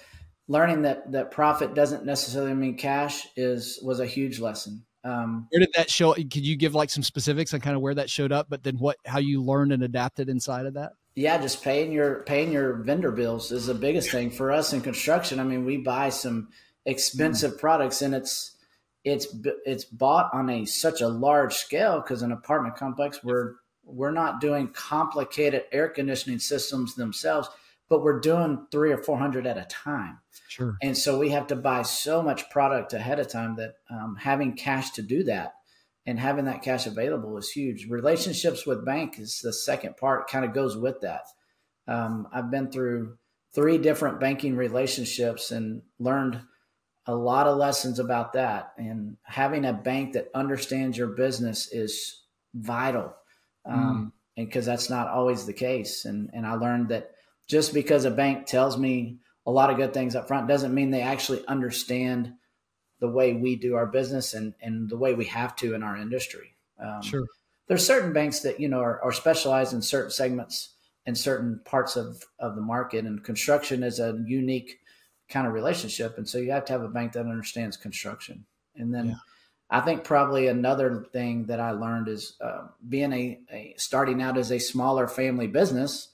learning 0.47 0.83
that 0.83 1.11
that 1.13 1.31
profit 1.31 1.75
doesn't 1.75 2.05
necessarily 2.05 2.55
mean 2.55 2.77
cash 2.77 3.27
is 3.35 3.81
was 3.83 3.99
a 3.99 4.07
huge 4.07 4.39
lesson. 4.39 4.85
Um, 5.03 5.49
where 5.51 5.61
did 5.61 5.71
that 5.75 5.91
show? 5.91 6.13
Could 6.13 6.47
you 6.47 6.57
give 6.57 6.75
like 6.75 6.91
some 6.91 7.03
specifics 7.03 7.55
on 7.55 7.61
kind 7.61 7.75
of 7.75 7.81
where 7.81 7.95
that 7.95 8.11
showed 8.11 8.31
up? 8.31 8.49
But 8.51 8.63
then 8.63 8.77
what? 8.77 8.99
How 9.07 9.19
you 9.19 9.43
learned 9.43 9.73
and 9.73 9.83
adapted 9.83 10.29
inside 10.29 10.67
of 10.67 10.75
that? 10.75 10.93
Yeah, 11.15 11.39
just 11.39 11.63
paying 11.63 11.93
your 11.93 12.23
paying 12.23 12.53
your 12.53 12.75
vendor 12.75 13.11
bills 13.11 13.53
is 13.53 13.67
the 13.67 13.75
biggest 13.75 14.11
thing 14.11 14.31
for 14.31 14.53
us 14.53 14.73
in 14.73 14.81
construction. 14.81 15.41
I 15.41 15.45
mean, 15.45 15.65
we 15.65 15.79
buy 15.79 16.09
some 16.11 16.49
expensive 16.87 17.55
mm. 17.55 17.59
products, 17.59 18.01
and 18.01 18.15
it's 18.15 18.57
it's 19.05 19.27
it's 19.65 19.85
bought 19.85 20.33
on 20.33 20.51
a 20.51 20.65
such 20.65 21.01
a 21.01 21.09
large 21.09 21.55
scale 21.55 22.01
because 22.01 22.23
an 22.23 22.33
apartment 22.33 22.77
complex 22.77 23.25
we're 23.25 23.55
we're 23.85 24.11
not 24.11 24.41
doing 24.41 24.69
complicated 24.69 25.65
air 25.73 25.89
conditioning 25.89 26.39
systems 26.39 26.95
themselves 26.95 27.49
but 27.89 28.03
we're 28.03 28.21
doing 28.21 28.67
three 28.71 28.93
or 28.93 28.99
four 28.99 29.19
hundred 29.19 29.47
at 29.47 29.57
a 29.57 29.65
time 29.65 30.19
sure 30.49 30.77
and 30.83 30.97
so 30.97 31.19
we 31.19 31.31
have 31.31 31.47
to 31.47 31.57
buy 31.57 31.81
so 31.83 32.23
much 32.23 32.51
product 32.51 32.93
ahead 32.93 33.19
of 33.19 33.27
time 33.27 33.57
that 33.57 33.77
um, 33.91 34.17
having 34.21 34.53
cash 34.53 34.91
to 34.91 35.03
do 35.03 35.25
that 35.25 35.55
and 36.11 36.19
having 36.19 36.45
that 36.47 36.63
cash 36.63 36.87
available 36.87 37.39
is 37.39 37.51
huge 37.51 37.87
relationships 37.89 38.67
with 38.67 38.85
bank 38.85 39.19
is 39.19 39.41
the 39.43 39.53
second 39.53 39.97
part 39.97 40.29
kind 40.29 40.45
of 40.45 40.53
goes 40.53 40.77
with 40.77 41.01
that 41.01 41.23
um, 41.89 42.27
i've 42.33 42.51
been 42.51 42.71
through 42.71 43.17
three 43.55 43.79
different 43.79 44.21
banking 44.21 44.57
relationships 44.57 45.51
and 45.51 45.83
learned 45.99 46.41
a 47.07 47.15
lot 47.15 47.47
of 47.47 47.57
lessons 47.57 47.99
about 47.99 48.35
that. 48.35 48.73
And 48.77 49.17
having 49.23 49.65
a 49.65 49.73
bank 49.73 50.13
that 50.13 50.31
understands 50.35 50.97
your 50.97 51.09
business 51.09 51.69
is 51.73 52.23
vital. 52.55 53.15
Mm. 53.67 53.73
Um, 53.73 54.13
and 54.37 54.47
because 54.47 54.67
that's 54.67 54.91
not 54.91 55.09
always 55.09 55.47
the 55.47 55.53
case. 55.53 56.05
And, 56.05 56.31
and 56.33 56.47
I 56.47 56.55
learned 56.55 56.91
that 56.91 57.11
just 57.49 57.75
because 57.75 58.05
a 58.05 58.11
bank 58.11 58.47
tells 58.47 58.79
me 58.79 59.19
a 59.47 59.51
lot 59.51 59.71
of 59.71 59.77
good 59.77 59.93
things 59.93 60.15
up 60.15 60.29
front 60.29 60.47
doesn't 60.47 60.75
mean 60.75 60.91
they 60.91 61.03
actually 61.03 61.45
understand 61.47 62.35
the 63.01 63.09
way 63.09 63.33
we 63.33 63.57
do 63.57 63.75
our 63.75 63.87
business 63.87 64.35
and, 64.35 64.55
and 64.61 64.89
the 64.89 64.97
way 64.97 65.15
we 65.15 65.25
have 65.25 65.57
to 65.57 65.75
in 65.75 65.83
our 65.83 65.97
industry. 65.97 66.55
Um, 66.79 67.03
sure. 67.03 67.27
There's 67.67 67.87
certain 67.87 68.13
banks 68.13 68.41
that, 68.41 68.61
you 68.61 68.69
know, 68.69 68.81
are, 68.81 69.03
are 69.03 69.13
specialized 69.13 69.73
in 69.73 69.83
certain 69.83 70.11
segments 70.11 70.75
and 71.07 71.17
certain 71.17 71.61
parts 71.65 71.97
of, 71.97 72.25
of 72.39 72.55
the 72.57 72.63
market 72.63 73.05
and 73.05 73.25
construction 73.25 73.83
is 73.83 74.01
a 74.01 74.23
unique 74.27 74.81
kind 75.29 75.47
of 75.47 75.53
relationship. 75.53 76.19
And 76.19 76.29
so 76.29 76.39
you 76.39 76.51
have 76.53 76.65
to 76.67 76.73
have 76.73 76.83
a 76.83 76.89
bank 76.89 77.13
that 77.13 77.21
understands 77.21 77.77
construction. 77.77 78.45
And 78.77 78.93
then 78.93 79.09
yeah. 79.09 79.15
I 79.71 79.81
think 79.81 80.05
probably 80.05 80.49
another 80.49 81.07
thing 81.13 81.47
that 81.47 81.61
I 81.61 81.71
learned 81.71 82.09
is 82.09 82.37
uh, 82.41 82.67
being 82.89 83.13
a, 83.13 83.41
a, 83.51 83.75
starting 83.79 84.21
out 84.21 84.37
as 84.37 84.51
a 84.51 84.59
smaller 84.59 85.07
family 85.07 85.47
business. 85.47 86.09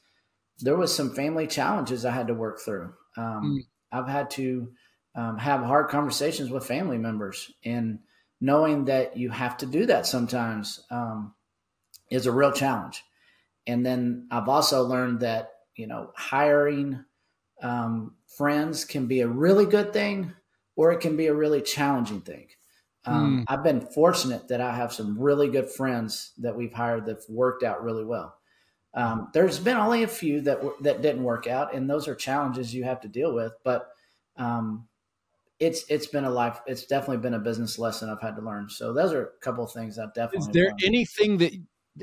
There 0.61 0.77
was 0.77 0.95
some 0.95 1.15
family 1.15 1.47
challenges 1.47 2.05
I 2.05 2.13
had 2.13 2.29
to 2.29 2.35
work 2.35 2.61
through. 2.61 2.93
Um, 3.17 3.65
mm. 3.65 3.67
I've 3.91 4.09
had 4.09 4.31
to 4.33 4.73
um, 5.17 5.39
have 5.39 5.63
hard 5.63 5.89
conversations 5.89 6.51
with 6.51 6.67
family 6.67 6.99
members, 6.99 7.51
and 7.65 7.99
knowing 8.41 8.85
that 8.85 9.17
you 9.17 9.31
have 9.31 9.57
to 9.57 9.67
do 9.67 9.87
that 9.87 10.07
sometimes 10.07 10.85
um, 10.91 11.35
is 12.11 12.27
a 12.27 12.33
real 12.33 12.53
challenge. 12.53 13.03
And 13.67 13.85
then 13.85 14.29
I've 14.31 14.49
also 14.49 14.85
learned 14.85 15.21
that 15.21 15.53
you 15.75 15.87
know 15.87 16.13
hiring 16.15 17.05
um, 17.63 18.15
friends 18.37 18.85
can 18.85 19.07
be 19.07 19.21
a 19.21 19.29
really 19.29 19.67
good 19.67 19.93
thing 19.93 20.33
or 20.77 20.93
it 20.93 21.01
can 21.01 21.17
be 21.17 21.27
a 21.27 21.35
really 21.35 21.63
challenging 21.63 22.21
thing. 22.21 22.49
Um, 23.07 23.41
mm. 23.41 23.45
I've 23.49 23.65
been 23.65 23.81
fortunate 23.81 24.49
that 24.49 24.61
I 24.61 24.75
have 24.75 24.93
some 24.93 25.19
really 25.19 25.49
good 25.49 25.71
friends 25.71 26.33
that 26.39 26.57
we've 26.57 26.73
hired 26.73 27.07
that've 27.07 27.25
worked 27.29 27.63
out 27.63 27.83
really 27.83 28.05
well. 28.05 28.37
Um, 28.95 29.29
there's 29.33 29.59
been 29.59 29.77
only 29.77 30.03
a 30.03 30.09
few 30.09 30.41
that 30.43 30.61
that 30.83 31.03
didn't 31.03 31.23
work 31.23 31.47
out, 31.47 31.75
and 31.75 31.89
those 31.89 32.09
are 32.09 32.15
challenges 32.15 32.75
you 32.75 32.85
have 32.85 33.01
to 33.03 33.09
deal 33.09 33.33
with. 33.33 33.53
But 33.63 33.89
um, 34.37 34.89
it's 35.59 35.85
it's 35.89 36.07
been 36.07 36.25
a 36.25 36.31
life. 36.31 36.61
It's 36.67 36.87
definitely 36.87 37.19
been 37.19 37.35
a 37.35 37.39
business 37.39 37.79
lesson 37.79 38.11
I've 38.11 38.21
had 38.21 38.37
to 38.37 38.43
learn. 38.43 38.69
So 38.69 38.93
those 38.93 39.13
are 39.13 39.23
a 39.23 39.29
couple 39.41 39.65
of 39.65 39.73
things 39.73 39.99
I've 39.99 40.15
definitely. 40.15 40.49
Is 40.49 40.53
there 40.53 40.67
learned. 40.67 40.81
anything 40.85 41.39
that 41.39 41.53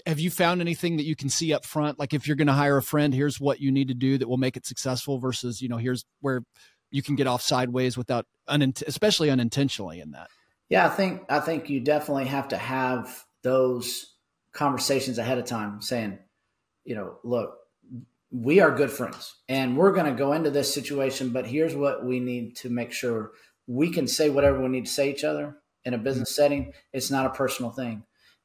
have 0.06 0.20
you 0.20 0.32
found 0.32 0.62
anything 0.62 0.98
that 0.98 1.04
you 1.04 1.16
can 1.16 1.30
see 1.30 1.54
up 1.54 1.66
front 1.66 2.00
like 2.00 2.14
if 2.14 2.28
you're 2.28 2.36
going 2.36 2.48
to 2.48 2.54
hire 2.54 2.78
a 2.78 2.82
friend 2.82 3.14
here's 3.14 3.40
what 3.40 3.60
you 3.60 3.72
need 3.72 3.90
to 3.90 3.94
do 3.94 4.18
that 4.18 4.28
will 4.28 4.38
make 4.38 4.58
it 4.58 4.66
successful 4.66 5.20
versus 5.20 5.62
you 5.62 5.70
know 5.70 5.78
here's 5.78 6.04
where 6.22 6.42
you 6.92 7.04
can 7.04 7.16
get 7.16 7.28
off 7.28 7.42
sideways 7.42 7.98
without 7.98 8.26
unint- 8.50 8.84
especially 8.88 9.30
unintentionally 9.30 10.00
in 10.00 10.12
that 10.12 10.30
yeah 10.70 10.88
i 10.88 10.90
think 10.90 11.22
i 11.30 11.40
think 11.40 11.70
you 11.70 11.80
definitely 11.80 12.26
have 12.26 12.48
to 12.48 12.58
have 12.58 13.24
those 13.44 14.16
conversations 14.54 15.18
ahead 15.18 15.38
of 15.38 15.46
time 15.46 15.82
saying 15.82 16.18
you 16.86 16.96
know 16.96 17.18
look 17.24 17.56
we 18.34 18.60
are 18.60 18.76
good 18.76 18.92
friends 18.92 19.36
and 19.48 19.78
we're 19.78 19.94
going 19.94 20.12
to 20.12 20.18
go 20.18 20.34
into 20.34 20.50
this 20.50 20.74
situation 20.74 21.30
but 21.30 21.46
here's 21.46 21.76
what 21.76 22.04
we 22.04 22.20
need 22.20 22.56
to 22.56 22.70
make 22.70 22.92
sure 22.92 23.32
we 23.68 23.90
can 23.92 24.08
say 24.08 24.30
whatever 24.30 24.62
we 24.62 24.68
need 24.68 24.86
to 24.86 24.92
say 24.92 25.10
each 25.10 25.24
other 25.24 25.56
in 25.86 25.94
a 25.94 25.98
business 25.98 26.32
mm-hmm. 26.32 26.42
setting 26.42 26.74
it's 26.92 27.12
not 27.12 27.26
a 27.26 27.30
personal 27.30 27.72
thing 27.72 28.04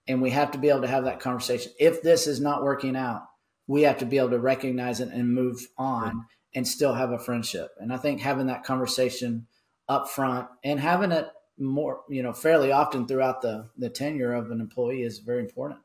and 0.09 0.23
we 0.23 0.31
have 0.31 0.51
to 0.53 0.59
be 0.59 0.71
able 0.71 0.81
to 0.81 0.89
have 0.89 1.05
that 1.05 1.21
conversation. 1.21 1.71
If 1.79 2.03
this 2.03 2.27
is 2.27 2.41
not 2.41 2.65
working 2.65 2.97
out, 2.97 3.29
we 3.67 3.83
have 3.83 3.99
to 3.99 4.07
be 4.07 4.17
able 4.17 4.31
to 4.31 4.41
recognize 4.41 5.01
it 5.01 5.11
and 5.11 5.33
move 5.33 5.69
on 5.77 6.25
and 6.55 6.67
still 6.67 6.95
have 6.95 7.11
a 7.11 7.19
friendship. 7.19 7.71
And 7.79 7.93
I 7.93 7.99
think 7.99 8.21
having 8.21 8.47
that 8.47 8.65
conversation 8.65 9.47
up 9.87 10.09
front 10.09 10.49
and 10.65 10.81
having 10.81 11.13
it 11.13 11.29
more, 11.59 12.01
you 12.09 12.23
know, 12.23 12.33
fairly 12.33 12.73
often 12.73 13.07
throughout 13.07 13.43
the 13.43 13.69
the 13.77 13.91
tenure 13.91 14.33
of 14.33 14.51
an 14.51 14.61
employee 14.61 15.03
is 15.03 15.19
very 15.19 15.41
important. 15.41 15.81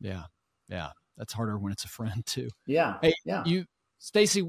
Yeah. 0.00 0.24
Yeah. 0.68 0.90
That's 1.16 1.32
harder 1.32 1.58
when 1.58 1.72
it's 1.72 1.84
a 1.84 1.88
friend 1.88 2.22
too. 2.26 2.48
Yeah. 2.66 2.96
Hey, 3.02 3.14
yeah. 3.24 3.42
You 3.44 3.64
Stacey, 3.98 4.42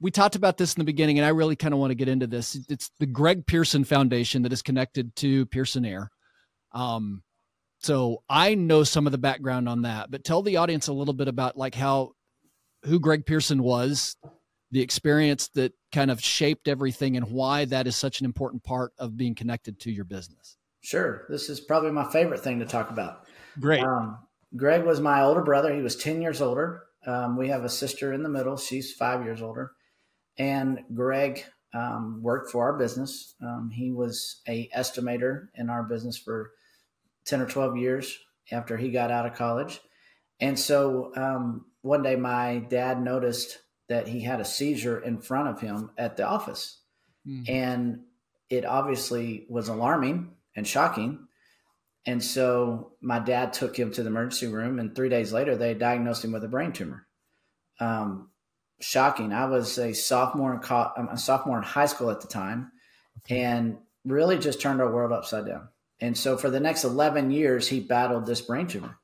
we 0.00 0.10
talked 0.10 0.36
about 0.36 0.56
this 0.56 0.74
in 0.74 0.80
the 0.80 0.84
beginning 0.84 1.18
and 1.18 1.26
I 1.26 1.30
really 1.30 1.56
kind 1.56 1.74
of 1.74 1.80
want 1.80 1.90
to 1.90 1.94
get 1.94 2.08
into 2.08 2.26
this. 2.26 2.58
It's 2.68 2.90
the 2.98 3.06
Greg 3.06 3.46
Pearson 3.46 3.84
Foundation 3.84 4.42
that 4.42 4.52
is 4.52 4.62
connected 4.62 5.14
to 5.16 5.46
Pearson 5.46 5.84
Air. 5.84 6.10
Um, 6.72 7.22
so 7.80 8.22
I 8.28 8.54
know 8.54 8.84
some 8.84 9.06
of 9.06 9.12
the 9.12 9.18
background 9.18 9.68
on 9.68 9.82
that, 9.82 10.10
but 10.10 10.24
tell 10.24 10.42
the 10.42 10.58
audience 10.58 10.88
a 10.88 10.92
little 10.92 11.14
bit 11.14 11.28
about 11.28 11.56
like 11.56 11.74
how 11.74 12.12
who 12.84 13.00
Greg 13.00 13.26
Pearson 13.26 13.62
was, 13.62 14.16
the 14.70 14.80
experience 14.80 15.48
that 15.54 15.72
kind 15.92 16.10
of 16.10 16.22
shaped 16.22 16.68
everything 16.68 17.16
and 17.16 17.30
why 17.30 17.64
that 17.66 17.86
is 17.86 17.96
such 17.96 18.20
an 18.20 18.26
important 18.26 18.62
part 18.62 18.92
of 18.98 19.16
being 19.16 19.34
connected 19.34 19.80
to 19.80 19.90
your 19.90 20.04
business. 20.04 20.56
Sure. 20.82 21.26
This 21.28 21.48
is 21.50 21.60
probably 21.60 21.90
my 21.90 22.10
favorite 22.10 22.40
thing 22.40 22.58
to 22.60 22.66
talk 22.66 22.90
about. 22.90 23.24
Great. 23.58 23.82
Um, 23.82 24.18
Greg 24.56 24.84
was 24.84 25.00
my 25.00 25.22
older 25.22 25.42
brother. 25.42 25.74
He 25.74 25.82
was 25.82 25.96
10 25.96 26.20
years 26.22 26.40
older. 26.40 26.84
Um, 27.06 27.36
we 27.36 27.48
have 27.48 27.64
a 27.64 27.68
sister 27.68 28.12
in 28.12 28.22
the 28.22 28.28
middle. 28.28 28.56
She's 28.56 28.92
five 28.92 29.24
years 29.24 29.42
older. 29.42 29.72
And 30.36 30.80
Greg 30.94 31.44
um, 31.72 32.20
worked 32.22 32.50
for 32.50 32.64
our 32.64 32.78
business. 32.78 33.34
Um, 33.42 33.70
he 33.72 33.90
was 33.92 34.40
a 34.48 34.68
estimator 34.76 35.48
in 35.54 35.70
our 35.70 35.84
business 35.84 36.16
for 36.16 36.52
10 37.26 37.40
or 37.40 37.46
12 37.46 37.76
years 37.76 38.18
after 38.50 38.76
he 38.76 38.90
got 38.90 39.10
out 39.10 39.26
of 39.26 39.34
college. 39.34 39.80
And 40.40 40.58
so 40.58 41.12
um, 41.16 41.66
one 41.82 42.02
day 42.02 42.16
my 42.16 42.58
dad 42.68 43.02
noticed 43.02 43.58
that 43.88 44.08
he 44.08 44.20
had 44.20 44.40
a 44.40 44.44
seizure 44.44 45.00
in 45.00 45.20
front 45.20 45.48
of 45.48 45.60
him 45.60 45.90
at 45.98 46.16
the 46.16 46.26
office. 46.26 46.78
Mm. 47.26 47.48
And 47.48 48.00
it 48.48 48.64
obviously 48.64 49.46
was 49.48 49.68
alarming 49.68 50.30
and 50.56 50.66
shocking. 50.66 51.26
And 52.06 52.22
so 52.22 52.92
my 53.00 53.18
dad 53.18 53.52
took 53.52 53.78
him 53.78 53.92
to 53.92 54.02
the 54.02 54.08
emergency 54.08 54.46
room, 54.46 54.78
and 54.78 54.94
three 54.94 55.08
days 55.08 55.32
later, 55.32 55.56
they 55.56 55.74
diagnosed 55.74 56.24
him 56.24 56.32
with 56.32 56.44
a 56.44 56.48
brain 56.48 56.72
tumor. 56.72 57.06
Um, 57.78 58.30
shocking. 58.80 59.32
I 59.32 59.46
was 59.46 59.78
a 59.78 59.92
sophomore 59.92 60.54
in 60.54 60.60
co- 60.60 60.92
a 61.10 61.18
sophomore 61.18 61.58
in 61.58 61.64
high 61.64 61.86
school 61.86 62.10
at 62.10 62.20
the 62.20 62.26
time, 62.26 62.72
and 63.28 63.76
really 64.04 64.38
just 64.38 64.60
turned 64.60 64.80
our 64.80 64.92
world 64.92 65.12
upside 65.12 65.46
down. 65.46 65.68
And 66.00 66.16
so 66.16 66.36
for 66.36 66.48
the 66.48 66.60
next 66.60 66.84
11 66.84 67.30
years, 67.30 67.68
he 67.68 67.80
battled 67.80 68.26
this 68.26 68.40
brain 68.40 68.66
tumor. 68.66 68.98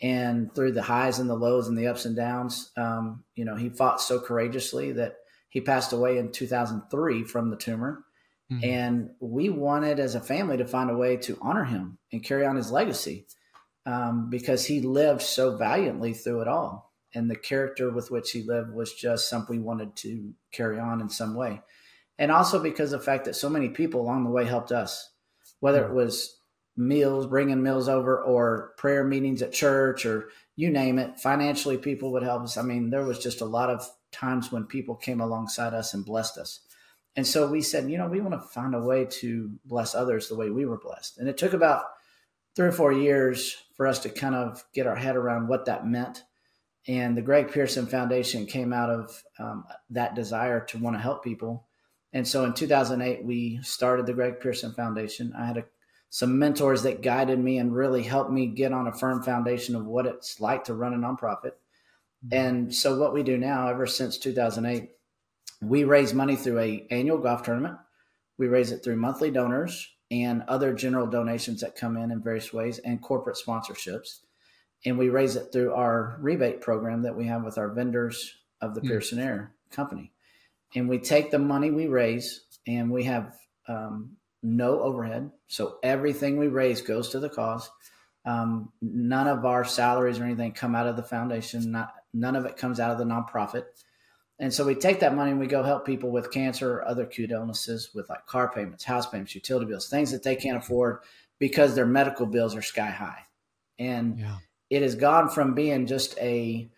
And 0.00 0.54
through 0.54 0.72
the 0.72 0.82
highs 0.82 1.18
and 1.18 1.28
the 1.28 1.34
lows 1.34 1.66
and 1.66 1.76
the 1.76 1.88
ups 1.88 2.04
and 2.04 2.14
downs, 2.14 2.70
um, 2.76 3.24
you 3.34 3.44
know, 3.44 3.56
he 3.56 3.68
fought 3.68 4.00
so 4.00 4.20
courageously 4.20 4.92
that 4.92 5.16
he 5.48 5.60
passed 5.60 5.92
away 5.92 6.18
in 6.18 6.30
2003 6.30 7.24
from 7.24 7.50
the 7.50 7.56
tumor. 7.56 8.04
Mm-hmm. 8.50 8.64
And 8.64 9.10
we 9.20 9.50
wanted 9.50 10.00
as 10.00 10.14
a 10.14 10.20
family 10.20 10.56
to 10.56 10.64
find 10.64 10.90
a 10.90 10.96
way 10.96 11.16
to 11.18 11.38
honor 11.40 11.64
him 11.64 11.98
and 12.12 12.24
carry 12.24 12.46
on 12.46 12.56
his 12.56 12.70
legacy 12.70 13.26
um, 13.84 14.30
because 14.30 14.64
he 14.64 14.80
lived 14.80 15.22
so 15.22 15.56
valiantly 15.56 16.14
through 16.14 16.42
it 16.42 16.48
all. 16.48 16.92
And 17.14 17.30
the 17.30 17.36
character 17.36 17.90
with 17.90 18.10
which 18.10 18.30
he 18.30 18.42
lived 18.42 18.72
was 18.72 18.92
just 18.92 19.28
something 19.28 19.56
we 19.56 19.62
wanted 19.62 19.96
to 19.96 20.32
carry 20.52 20.78
on 20.78 21.00
in 21.00 21.08
some 21.08 21.34
way. 21.34 21.62
And 22.18 22.30
also 22.30 22.62
because 22.62 22.92
of 22.92 23.00
the 23.00 23.06
fact 23.06 23.26
that 23.26 23.36
so 23.36 23.48
many 23.48 23.68
people 23.68 24.00
along 24.00 24.24
the 24.24 24.30
way 24.30 24.44
helped 24.44 24.72
us 24.72 25.10
whether 25.60 25.86
it 25.86 25.92
was 25.92 26.38
meals, 26.76 27.26
bringing 27.26 27.62
meals 27.62 27.88
over, 27.88 28.22
or 28.22 28.72
prayer 28.76 29.04
meetings 29.04 29.42
at 29.42 29.52
church, 29.52 30.06
or 30.06 30.30
you 30.56 30.70
name 30.70 30.98
it. 30.98 31.18
Financially, 31.18 31.76
people 31.76 32.12
would 32.12 32.22
help 32.22 32.42
us. 32.42 32.56
I 32.56 32.62
mean, 32.62 32.90
there 32.90 33.04
was 33.04 33.18
just 33.18 33.40
a 33.40 33.46
lot 33.46 33.70
of 33.70 33.88
times 34.12 34.52
when 34.52 34.64
people 34.64 34.94
came 34.94 35.20
alongside 35.20 35.74
us 35.74 35.94
and 35.94 36.04
blessed 36.04 36.38
us. 36.38 36.60
And 37.18 37.26
so 37.26 37.48
we 37.48 37.62
said, 37.62 37.90
you 37.90 37.98
know, 37.98 38.06
we 38.06 38.20
want 38.20 38.40
to 38.40 38.48
find 38.48 38.76
a 38.76 38.80
way 38.80 39.04
to 39.04 39.50
bless 39.64 39.96
others 39.96 40.28
the 40.28 40.36
way 40.36 40.50
we 40.50 40.66
were 40.66 40.78
blessed. 40.78 41.18
And 41.18 41.28
it 41.28 41.36
took 41.36 41.52
about 41.52 41.82
three 42.54 42.68
or 42.68 42.72
four 42.72 42.92
years 42.92 43.56
for 43.76 43.88
us 43.88 43.98
to 44.04 44.08
kind 44.08 44.36
of 44.36 44.62
get 44.72 44.86
our 44.86 44.94
head 44.94 45.16
around 45.16 45.48
what 45.48 45.64
that 45.64 45.84
meant. 45.84 46.22
and 46.86 47.16
the 47.16 47.22
Greg 47.22 47.50
Pearson 47.50 47.88
Foundation 47.88 48.46
came 48.46 48.72
out 48.72 48.88
of 48.88 49.24
um, 49.40 49.64
that 49.90 50.14
desire 50.14 50.60
to 50.66 50.78
want 50.78 50.94
to 50.94 51.02
help 51.02 51.24
people. 51.24 51.66
And 52.12 52.26
so 52.26 52.44
in 52.44 52.54
2008, 52.54 53.24
we 53.24 53.58
started 53.64 54.06
the 54.06 54.14
Greg 54.14 54.38
Pearson 54.38 54.72
Foundation. 54.72 55.32
I 55.36 55.44
had 55.44 55.56
a, 55.56 55.64
some 56.10 56.38
mentors 56.38 56.84
that 56.84 57.02
guided 57.02 57.40
me 57.40 57.58
and 57.58 57.74
really 57.74 58.04
helped 58.04 58.30
me 58.30 58.46
get 58.46 58.72
on 58.72 58.86
a 58.86 58.96
firm 58.96 59.24
foundation 59.24 59.74
of 59.74 59.86
what 59.86 60.06
it's 60.06 60.40
like 60.40 60.62
to 60.66 60.74
run 60.74 60.94
a 60.94 60.96
nonprofit. 60.96 61.54
Mm-hmm. 62.24 62.28
And 62.30 62.72
so 62.72 62.96
what 62.96 63.12
we 63.12 63.24
do 63.24 63.36
now, 63.36 63.66
ever 63.66 63.88
since 63.88 64.18
2008, 64.18 64.92
we 65.60 65.84
raise 65.84 66.14
money 66.14 66.36
through 66.36 66.60
a 66.60 66.86
annual 66.90 67.18
golf 67.18 67.42
tournament. 67.42 67.76
We 68.38 68.46
raise 68.46 68.72
it 68.72 68.84
through 68.84 68.96
monthly 68.96 69.30
donors 69.30 69.88
and 70.10 70.42
other 70.48 70.72
general 70.72 71.06
donations 71.06 71.60
that 71.60 71.76
come 71.76 71.96
in 71.96 72.10
in 72.10 72.22
various 72.22 72.52
ways 72.52 72.78
and 72.78 73.02
corporate 73.02 73.36
sponsorships 73.36 74.20
and 74.84 74.98
we 74.98 75.08
raise 75.08 75.36
it 75.36 75.52
through 75.52 75.74
our 75.74 76.16
rebate 76.20 76.60
program 76.60 77.02
that 77.02 77.16
we 77.16 77.26
have 77.26 77.44
with 77.44 77.58
our 77.58 77.68
vendors 77.68 78.34
of 78.60 78.74
the 78.74 78.80
mm. 78.80 78.88
Pearson 78.88 79.18
Air 79.18 79.52
company. 79.70 80.12
And 80.74 80.88
we 80.88 80.98
take 80.98 81.30
the 81.30 81.38
money 81.38 81.70
we 81.70 81.86
raise 81.86 82.44
and 82.66 82.90
we 82.90 83.04
have 83.04 83.36
um, 83.66 84.16
no 84.42 84.80
overhead. 84.80 85.30
So 85.48 85.78
everything 85.82 86.38
we 86.38 86.48
raise 86.48 86.82
goes 86.82 87.10
to 87.10 87.20
the 87.20 87.28
cause. 87.28 87.70
Um, 88.24 88.72
none 88.82 89.26
of 89.26 89.44
our 89.44 89.64
salaries 89.64 90.18
or 90.18 90.24
anything 90.24 90.52
come 90.52 90.74
out 90.74 90.86
of 90.86 90.96
the 90.96 91.02
foundation. 91.02 91.72
Not, 91.72 91.94
none 92.12 92.36
of 92.36 92.44
it 92.44 92.56
comes 92.56 92.78
out 92.78 92.90
of 92.90 92.98
the 92.98 93.04
nonprofit. 93.04 93.64
And 94.40 94.54
so 94.54 94.64
we 94.64 94.74
take 94.74 95.00
that 95.00 95.16
money 95.16 95.32
and 95.32 95.40
we 95.40 95.46
go 95.46 95.62
help 95.62 95.84
people 95.84 96.10
with 96.10 96.30
cancer 96.30 96.74
or 96.74 96.88
other 96.88 97.02
acute 97.02 97.32
illnesses 97.32 97.90
with 97.92 98.08
like 98.08 98.26
car 98.26 98.52
payments, 98.52 98.84
house 98.84 99.06
payments, 99.06 99.34
utility 99.34 99.66
bills, 99.66 99.88
things 99.88 100.12
that 100.12 100.22
they 100.22 100.36
can't 100.36 100.58
afford 100.58 101.00
because 101.40 101.74
their 101.74 101.86
medical 101.86 102.26
bills 102.26 102.54
are 102.54 102.62
sky 102.62 102.90
high. 102.90 103.26
And 103.78 104.18
yeah 104.18 104.36
it 104.70 104.82
has 104.82 104.94
gone 104.94 105.28
from 105.28 105.54
being 105.54 105.86
just 105.86 106.18
a 106.18 106.68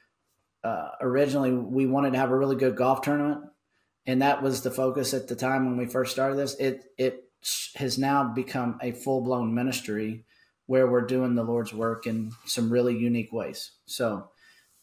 uh, 0.62 0.90
originally 1.00 1.52
we 1.52 1.86
wanted 1.86 2.12
to 2.12 2.18
have 2.18 2.30
a 2.30 2.36
really 2.36 2.56
good 2.56 2.76
golf 2.76 3.02
tournament, 3.02 3.44
and 4.06 4.22
that 4.22 4.42
was 4.42 4.62
the 4.62 4.70
focus 4.70 5.14
at 5.14 5.28
the 5.28 5.36
time 5.36 5.64
when 5.66 5.76
we 5.76 5.86
first 5.86 6.12
started 6.12 6.36
this. 6.36 6.54
It 6.56 6.84
it 6.98 7.24
has 7.76 7.98
now 7.98 8.32
become 8.32 8.78
a 8.82 8.92
full 8.92 9.22
blown 9.22 9.54
ministry 9.54 10.24
where 10.66 10.86
we're 10.86 11.06
doing 11.06 11.34
the 11.34 11.42
Lord's 11.42 11.72
work 11.72 12.06
in 12.06 12.30
some 12.44 12.70
really 12.70 12.96
unique 12.96 13.32
ways. 13.32 13.72
So 13.86 14.30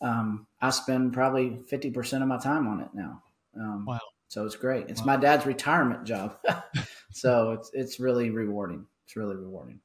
um, 0.01 0.46
I 0.61 0.69
spend 0.71 1.13
probably 1.13 1.59
fifty 1.67 1.91
percent 1.91 2.23
of 2.23 2.29
my 2.29 2.37
time 2.37 2.67
on 2.67 2.81
it 2.81 2.89
now. 2.93 3.21
Um, 3.55 3.85
wow! 3.85 3.99
So 4.27 4.45
it's 4.45 4.55
great. 4.55 4.89
It's 4.89 5.01
wow. 5.01 5.07
my 5.07 5.17
dad's 5.17 5.45
retirement 5.45 6.05
job, 6.05 6.37
so 7.11 7.51
it's 7.51 7.71
it's 7.73 7.99
really 7.99 8.29
rewarding. 8.29 8.85
It's 9.05 9.15
really 9.15 9.35
rewarding. 9.35 9.79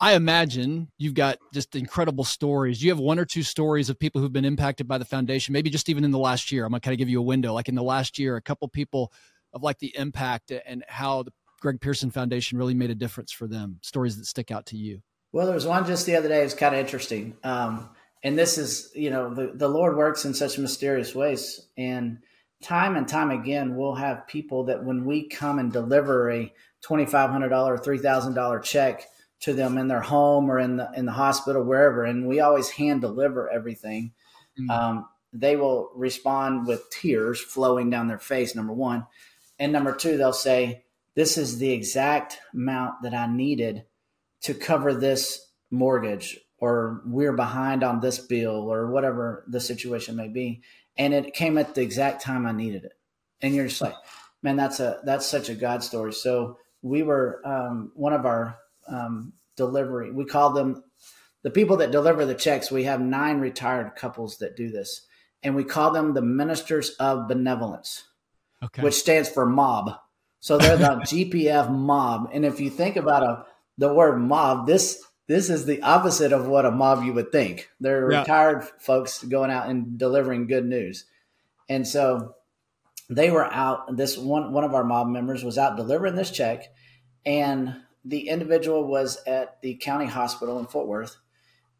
I 0.00 0.14
imagine 0.14 0.88
you've 0.96 1.14
got 1.14 1.38
just 1.52 1.74
incredible 1.74 2.22
stories. 2.22 2.80
You 2.80 2.90
have 2.90 3.00
one 3.00 3.18
or 3.18 3.24
two 3.24 3.42
stories 3.42 3.90
of 3.90 3.98
people 3.98 4.20
who've 4.20 4.32
been 4.32 4.44
impacted 4.44 4.86
by 4.86 4.98
the 4.98 5.04
foundation, 5.04 5.52
maybe 5.52 5.70
just 5.70 5.88
even 5.88 6.04
in 6.04 6.12
the 6.12 6.18
last 6.18 6.52
year. 6.52 6.64
I'm 6.64 6.70
gonna 6.70 6.80
kind 6.80 6.92
of 6.92 6.98
give 6.98 7.08
you 7.08 7.18
a 7.18 7.22
window. 7.22 7.52
Like 7.52 7.68
in 7.68 7.74
the 7.74 7.82
last 7.82 8.18
year, 8.18 8.36
a 8.36 8.42
couple 8.42 8.68
people 8.68 9.12
of 9.52 9.62
like 9.62 9.78
the 9.78 9.96
impact 9.96 10.52
and 10.52 10.84
how 10.88 11.24
the 11.24 11.32
Greg 11.60 11.80
Pearson 11.80 12.10
Foundation 12.10 12.58
really 12.58 12.74
made 12.74 12.90
a 12.90 12.94
difference 12.94 13.32
for 13.32 13.48
them. 13.48 13.80
Stories 13.82 14.16
that 14.18 14.26
stick 14.26 14.50
out 14.52 14.66
to 14.66 14.76
you. 14.76 15.02
Well, 15.32 15.46
there 15.46 15.54
was 15.54 15.66
one 15.66 15.84
just 15.84 16.06
the 16.06 16.16
other 16.16 16.28
day. 16.28 16.42
It's 16.42 16.54
kind 16.54 16.74
of 16.74 16.80
interesting. 16.80 17.36
Um, 17.42 17.90
and 18.22 18.38
this 18.38 18.58
is, 18.58 18.90
you 18.94 19.10
know, 19.10 19.32
the, 19.32 19.52
the 19.54 19.68
Lord 19.68 19.96
works 19.96 20.24
in 20.24 20.34
such 20.34 20.58
mysterious 20.58 21.14
ways. 21.14 21.66
And 21.76 22.18
time 22.62 22.96
and 22.96 23.06
time 23.06 23.30
again, 23.30 23.76
we'll 23.76 23.94
have 23.94 24.26
people 24.26 24.64
that 24.64 24.84
when 24.84 25.04
we 25.04 25.28
come 25.28 25.58
and 25.58 25.72
deliver 25.72 26.30
a 26.30 26.52
$2,500, 26.84 27.50
$3,000 27.50 28.62
check, 28.62 29.06
to 29.40 29.52
them 29.52 29.78
in 29.78 29.88
their 29.88 30.00
home 30.00 30.50
or 30.50 30.58
in 30.58 30.76
the 30.76 30.90
in 30.96 31.06
the 31.06 31.12
hospital 31.12 31.62
wherever 31.62 32.04
and 32.04 32.26
we 32.26 32.40
always 32.40 32.70
hand 32.70 33.00
deliver 33.00 33.48
everything 33.50 34.12
mm-hmm. 34.58 34.70
um, 34.70 35.08
they 35.32 35.56
will 35.56 35.90
respond 35.94 36.66
with 36.66 36.88
tears 36.90 37.40
flowing 37.40 37.90
down 37.90 38.08
their 38.08 38.18
face 38.18 38.54
number 38.54 38.72
one 38.72 39.06
and 39.58 39.72
number 39.72 39.94
two 39.94 40.16
they'll 40.16 40.32
say 40.32 40.84
this 41.14 41.38
is 41.38 41.58
the 41.58 41.70
exact 41.70 42.38
amount 42.52 42.94
that 43.02 43.14
i 43.14 43.26
needed 43.26 43.84
to 44.40 44.54
cover 44.54 44.94
this 44.94 45.50
mortgage 45.70 46.38
or 46.58 47.02
we're 47.06 47.32
behind 47.32 47.82
on 47.82 48.00
this 48.00 48.18
bill 48.18 48.72
or 48.72 48.90
whatever 48.90 49.44
the 49.48 49.60
situation 49.60 50.16
may 50.16 50.28
be 50.28 50.60
and 50.96 51.14
it 51.14 51.34
came 51.34 51.58
at 51.58 51.74
the 51.74 51.82
exact 51.82 52.22
time 52.22 52.46
i 52.46 52.52
needed 52.52 52.84
it 52.84 52.92
and 53.40 53.54
you're 53.54 53.68
just 53.68 53.80
like 53.80 53.94
man 54.42 54.56
that's 54.56 54.80
a 54.80 55.00
that's 55.04 55.26
such 55.26 55.48
a 55.48 55.54
god 55.54 55.82
story 55.82 56.12
so 56.12 56.56
we 56.82 57.02
were 57.02 57.40
um, 57.44 57.92
one 57.94 58.12
of 58.12 58.24
our 58.24 58.58
um, 58.86 59.32
delivery. 59.56 60.10
We 60.10 60.24
call 60.24 60.52
them 60.52 60.82
the 61.42 61.50
people 61.50 61.78
that 61.78 61.90
deliver 61.90 62.24
the 62.24 62.34
checks. 62.34 62.70
We 62.70 62.84
have 62.84 63.00
nine 63.00 63.40
retired 63.40 63.96
couples 63.96 64.38
that 64.38 64.56
do 64.56 64.70
this, 64.70 65.06
and 65.42 65.54
we 65.54 65.64
call 65.64 65.90
them 65.90 66.14
the 66.14 66.22
ministers 66.22 66.90
of 67.00 67.28
benevolence, 67.28 68.04
okay. 68.62 68.82
which 68.82 68.94
stands 68.94 69.28
for 69.28 69.46
mob. 69.46 69.96
So 70.40 70.56
they're 70.56 70.76
the 70.76 70.84
GPF 71.04 71.70
mob. 71.70 72.30
And 72.32 72.44
if 72.44 72.60
you 72.60 72.70
think 72.70 72.96
about 72.96 73.22
a 73.22 73.44
the 73.76 73.92
word 73.92 74.18
mob, 74.18 74.66
this 74.66 75.02
this 75.28 75.50
is 75.50 75.66
the 75.66 75.82
opposite 75.82 76.32
of 76.32 76.48
what 76.48 76.66
a 76.66 76.70
mob 76.70 77.04
you 77.04 77.12
would 77.12 77.30
think. 77.30 77.68
They're 77.80 78.10
yeah. 78.10 78.20
retired 78.20 78.64
folks 78.78 79.22
going 79.22 79.50
out 79.50 79.68
and 79.68 79.98
delivering 79.98 80.48
good 80.48 80.66
news. 80.66 81.04
And 81.68 81.86
so 81.86 82.34
they 83.10 83.30
were 83.30 83.44
out 83.44 83.96
this 83.96 84.18
one 84.18 84.52
one 84.52 84.64
of 84.64 84.74
our 84.74 84.84
mob 84.84 85.08
members 85.08 85.44
was 85.44 85.58
out 85.58 85.76
delivering 85.76 86.14
this 86.14 86.30
check 86.30 86.64
and 87.24 87.76
the 88.04 88.28
individual 88.28 88.86
was 88.86 89.18
at 89.26 89.60
the 89.60 89.74
county 89.74 90.06
hospital 90.06 90.58
in 90.58 90.66
Fort 90.66 90.88
Worth. 90.88 91.16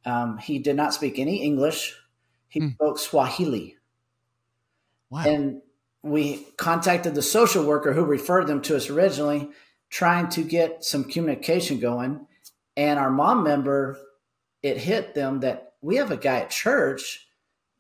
Um, 0.05 0.39
he 0.39 0.59
did 0.59 0.77
not 0.77 0.93
speak 0.93 1.19
any 1.19 1.43
English. 1.43 1.97
He 2.49 2.61
mm. 2.61 2.75
spoke 2.75 2.99
Swahili. 2.99 3.77
Wow. 5.11 5.25
And 5.27 5.63
we 6.03 6.47
contacted 6.57 7.15
the 7.15 7.23
social 7.23 7.65
worker 7.65 7.95
who 7.95 8.05
referred 8.05 8.47
them 8.47 8.61
to 8.63 8.77
us 8.77 8.91
originally, 8.91 9.51
trying 9.91 10.29
to 10.31 10.43
get 10.43 10.85
some 10.85 11.05
communication 11.05 11.81
going. 11.81 12.27
And 12.79 12.99
our 12.99 13.11
mob 13.11 13.45
member, 13.45 13.99
it 14.63 14.79
hit 14.79 15.15
them 15.15 15.41
that 15.41 15.73
we 15.83 15.97
have 15.97 16.11
a 16.11 16.17
guy 16.17 16.41
at 16.41 16.51
church 16.51 17.27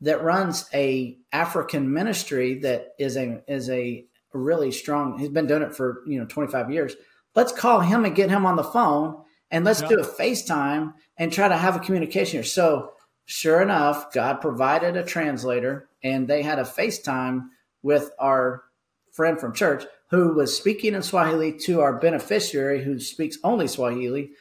that 0.03 0.23
runs 0.23 0.69
a 0.75 1.17
African 1.33 1.93
ministry 1.93 2.59
that 2.61 2.95
is 2.99 3.17
a 3.17 3.43
is 3.49 3.71
a 3.71 4.05
really 4.35 4.73
strong. 4.73 5.19
He's 5.19 5.31
been 5.31 5.47
doing 5.47 5.63
it 5.63 5.75
for 5.75 6.03
you 6.07 6.21
know 6.21 6.27
25 6.27 6.71
years 6.71 6.95
let's 7.39 7.53
call 7.53 7.81
him 7.81 8.05
and 8.05 8.17
get 8.17 8.31
him 8.31 8.45
on 8.45 8.57
the 8.57 8.65
phone 8.65 9.17
and 9.53 9.65
let's 9.65 9.81
do 9.83 10.01
a 10.01 10.05
FaceTime 10.05 10.93
and 11.17 11.33
try 11.33 11.47
to 11.47 11.57
have 11.57 11.77
a 11.77 11.79
communication 11.79 12.39
here. 12.39 12.45
So 12.45 12.95
sure 13.27 13.63
enough, 13.63 14.13
God 14.13 14.41
provided 14.41 14.97
a 14.97 15.05
translator 15.05 15.89
and 16.03 16.27
they 16.27 16.43
had 16.43 16.59
a 16.59 16.65
FaceTime 16.65 17.47
with 17.83 18.11
our 18.19 18.65
friend 19.13 19.39
from 19.39 19.55
church 19.55 19.85
who 20.11 20.35
was 20.35 20.57
speaking 20.57 20.95
in 20.95 21.03
Swahili 21.03 21.53
to 21.61 21.81
our 21.81 22.01
beneficiary 22.01 22.83
who 22.83 22.99
speaks 22.99 23.39
only 23.45 23.69
Swahili. 23.69 24.33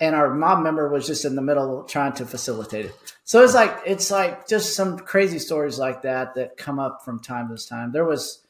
And 0.00 0.16
our 0.16 0.32
mob 0.32 0.62
member 0.62 0.88
was 0.88 1.06
just 1.06 1.26
in 1.26 1.36
the 1.36 1.42
middle 1.42 1.84
trying 1.84 2.14
to 2.14 2.24
facilitate 2.26 2.86
it. 2.86 3.14
So 3.24 3.44
it's 3.44 3.54
like 3.54 3.76
it's 3.84 4.10
like 4.10 4.48
just 4.48 4.74
some 4.74 4.98
crazy 4.98 5.38
stories 5.38 5.78
like 5.78 6.02
that 6.02 6.34
that 6.36 6.56
come 6.56 6.78
up 6.78 7.04
from 7.04 7.20
time 7.20 7.54
to 7.54 7.68
time. 7.68 7.92
There 7.92 8.06
was 8.06 8.46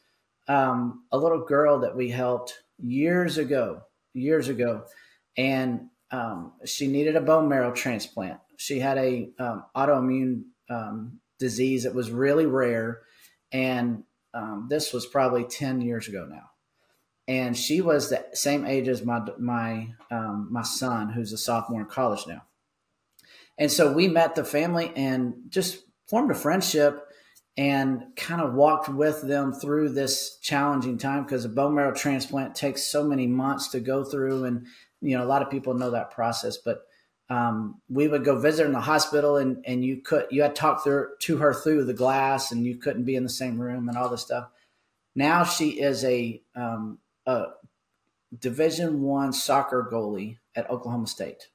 um, 0.47 1.05
a 1.11 1.19
little 1.19 1.45
girl 1.45 1.81
that 1.81 1.97
we 1.97 2.09
helped 2.09 2.55
years 2.79 3.37
ago 3.37 3.83
years 4.13 4.49
ago, 4.49 4.85
and 5.37 5.89
um, 6.11 6.53
she 6.65 6.87
needed 6.89 7.17
a 7.17 7.21
bone 7.21 7.49
marrow 7.49 7.73
transplant. 7.73 8.41
She 8.57 8.79
had 8.79 8.99
a 8.99 9.31
um, 9.39 9.65
autoimmune 9.77 10.45
um, 10.69 11.21
disease 11.39 11.85
that 11.85 11.95
was 11.95 12.11
really 12.11 12.47
rare, 12.47 13.03
and 13.53 14.05
um, 14.35 14.67
this 14.69 14.93
was 14.93 15.07
probably 15.07 15.45
ten 15.45 15.81
years 15.81 16.09
ago 16.09 16.27
now. 16.29 16.50
And 17.29 17.57
she 17.57 17.81
was 17.81 18.11
the 18.11 18.25
same 18.33 18.65
age 18.67 18.89
as 18.89 19.05
my 19.05 19.23
my 19.39 19.95
um, 20.11 20.49
my 20.51 20.63
son, 20.63 21.11
who's 21.11 21.33
a 21.33 21.39
sophomore 21.39 21.83
in 21.83 21.87
college 21.87 22.27
now. 22.27 22.43
And 23.57 23.71
so 23.71 23.93
we 23.93 24.09
met 24.09 24.35
the 24.35 24.45
family 24.45 24.91
and 24.97 25.35
just 25.49 25.85
formed 26.09 26.31
a 26.31 26.35
friendship 26.35 27.07
and 27.57 28.05
kind 28.17 28.41
of 28.41 28.55
walked 28.55 28.89
with 28.89 29.23
them 29.23 29.53
through 29.53 29.91
this 29.91 30.39
challenging 30.39 30.97
time 30.97 31.25
because 31.25 31.45
a 31.45 31.49
bone 31.49 31.75
marrow 31.75 31.95
transplant 31.95 32.55
takes 32.55 32.85
so 32.85 33.05
many 33.05 33.27
months 33.27 33.69
to 33.69 33.81
go 33.81 34.03
through 34.03 34.45
and 34.45 34.67
you 35.01 35.17
know 35.17 35.23
a 35.23 35.27
lot 35.27 35.43
of 35.43 35.51
people 35.51 35.75
know 35.75 35.91
that 35.91 36.11
process 36.11 36.57
but 36.57 36.87
um, 37.29 37.81
we 37.89 38.09
would 38.09 38.25
go 38.25 38.39
visit 38.41 38.67
in 38.67 38.73
the 38.73 38.81
hospital 38.81 39.37
and, 39.37 39.63
and 39.67 39.85
you 39.85 39.99
could 39.99 40.27
you 40.31 40.43
had 40.43 40.55
to 40.55 40.61
talk 40.61 40.83
through, 40.83 41.09
to 41.21 41.37
her 41.37 41.53
through 41.53 41.85
the 41.85 41.95
glass 41.95 42.51
and 42.51 42.65
you 42.65 42.77
couldn't 42.77 43.05
be 43.05 43.15
in 43.15 43.25
the 43.25 43.29
same 43.29 43.61
room 43.61 43.89
and 43.89 43.99
all 43.99 44.09
this 44.09 44.23
stuff 44.23 44.49
now 45.15 45.45
she 45.45 45.81
is 45.81 46.05
a, 46.05 46.41
um, 46.55 46.99
a 47.31 47.47
division 48.39 49.03
one 49.03 49.33
soccer 49.33 49.89
goalie 49.91 50.39
at 50.55 50.71
oklahoma 50.71 51.07
state 51.07 51.49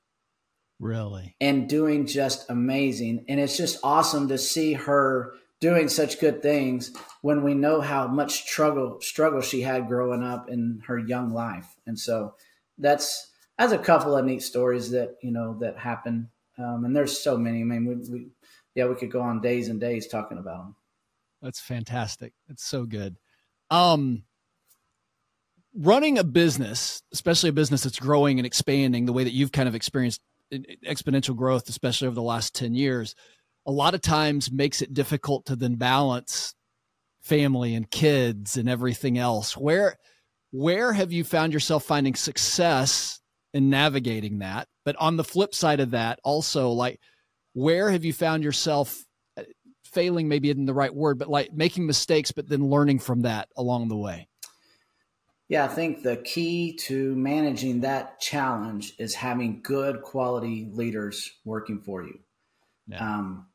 really 0.79 1.35
and 1.39 1.69
doing 1.69 2.05
just 2.05 2.49
amazing 2.49 3.23
and 3.29 3.39
it's 3.39 3.55
just 3.55 3.79
awesome 3.83 4.27
to 4.27 4.37
see 4.37 4.73
her 4.73 5.33
doing 5.61 5.87
such 5.87 6.19
good 6.19 6.41
things 6.41 6.91
when 7.21 7.43
we 7.43 7.53
know 7.53 7.81
how 7.81 8.07
much 8.07 8.43
struggle 8.43 8.99
struggle 9.01 9.41
she 9.41 9.61
had 9.61 9.87
growing 9.87 10.23
up 10.23 10.49
in 10.49 10.81
her 10.85 10.99
young 10.99 11.31
life. 11.33 11.75
And 11.85 11.97
so 11.99 12.35
that's 12.77 13.31
that's 13.57 13.73
a 13.73 13.77
couple 13.77 14.15
of 14.15 14.25
neat 14.25 14.43
stories 14.43 14.91
that 14.91 15.15
you 15.21 15.31
know 15.31 15.57
that 15.59 15.77
happen. 15.77 16.29
Um, 16.57 16.85
and 16.85 16.95
there's 16.95 17.19
so 17.19 17.37
many. 17.37 17.61
I 17.61 17.63
mean, 17.63 17.85
we, 17.85 17.95
we 18.11 18.27
yeah, 18.75 18.85
we 18.85 18.95
could 18.95 19.11
go 19.11 19.21
on 19.21 19.41
days 19.41 19.69
and 19.69 19.79
days 19.79 20.07
talking 20.07 20.37
about 20.37 20.65
them. 20.65 20.75
That's 21.41 21.59
fantastic. 21.59 22.33
It's 22.49 22.63
so 22.63 22.85
good. 22.85 23.17
Um, 23.69 24.23
running 25.75 26.17
a 26.17 26.23
business, 26.23 27.01
especially 27.13 27.49
a 27.49 27.53
business 27.53 27.83
that's 27.83 27.99
growing 27.99 28.39
and 28.39 28.45
expanding 28.45 29.05
the 29.05 29.13
way 29.13 29.23
that 29.23 29.33
you've 29.33 29.51
kind 29.51 29.67
of 29.67 29.75
experienced 29.75 30.21
exponential 30.51 31.35
growth, 31.35 31.67
especially 31.69 32.07
over 32.07 32.15
the 32.15 32.21
last 32.21 32.55
10 32.55 32.73
years, 32.73 33.15
a 33.65 33.71
lot 33.71 33.95
of 33.95 34.01
times 34.01 34.51
makes 34.51 34.81
it 34.81 34.93
difficult 34.93 35.45
to 35.45 35.55
then 35.55 35.75
balance 35.75 36.53
family 37.21 37.73
and 37.73 37.89
kids 37.89 38.57
and 38.57 38.69
everything 38.69 39.17
else. 39.17 39.57
Where 39.57 39.97
where 40.51 40.93
have 40.93 41.11
you 41.11 41.23
found 41.23 41.51
yourself 41.51 41.83
finding 41.83 42.15
success 42.15 43.19
in 43.53 43.69
navigating 43.69 44.39
that? 44.39 44.67
But 44.85 44.95
on 44.97 45.17
the 45.17 45.23
flip 45.23 45.53
side 45.53 45.79
of 45.79 45.91
that, 45.91 46.19
also 46.23 46.69
like 46.69 46.99
where 47.53 47.89
have 47.89 48.05
you 48.05 48.13
found 48.13 48.43
yourself 48.43 49.03
uh, 49.37 49.43
failing 49.83 50.27
maybe 50.29 50.49
isn't 50.49 50.65
the 50.65 50.73
right 50.73 50.93
word, 50.93 51.17
but 51.17 51.29
like 51.29 51.51
making 51.51 51.87
mistakes 51.87 52.31
but 52.31 52.47
then 52.47 52.69
learning 52.69 52.99
from 52.99 53.21
that 53.21 53.49
along 53.57 53.89
the 53.89 53.97
way? 53.97 54.27
Yeah, 55.47 55.65
I 55.65 55.67
think 55.67 56.01
the 56.01 56.17
key 56.17 56.73
to 56.87 57.15
managing 57.15 57.81
that 57.81 58.19
challenge 58.19 58.93
is 58.97 59.13
having 59.13 59.61
good 59.61 60.01
quality 60.01 60.67
leaders 60.71 61.31
working 61.43 61.81
for 61.81 62.03
you. 62.03 62.19
Yeah. 62.87 62.97
Um, 62.97 63.47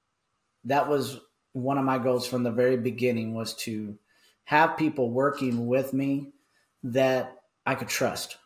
that 0.64 0.88
was 0.88 1.20
one 1.52 1.78
of 1.78 1.84
my 1.84 1.98
goals 1.98 2.26
from 2.26 2.44
the 2.44 2.50
very 2.50 2.76
beginning 2.76 3.34
was 3.34 3.54
to 3.54 3.98
have 4.44 4.76
people 4.76 5.10
working 5.10 5.66
with 5.66 5.92
me 5.92 6.32
that 6.84 7.42
I 7.66 7.74
could 7.74 7.88
trust. 7.88 8.36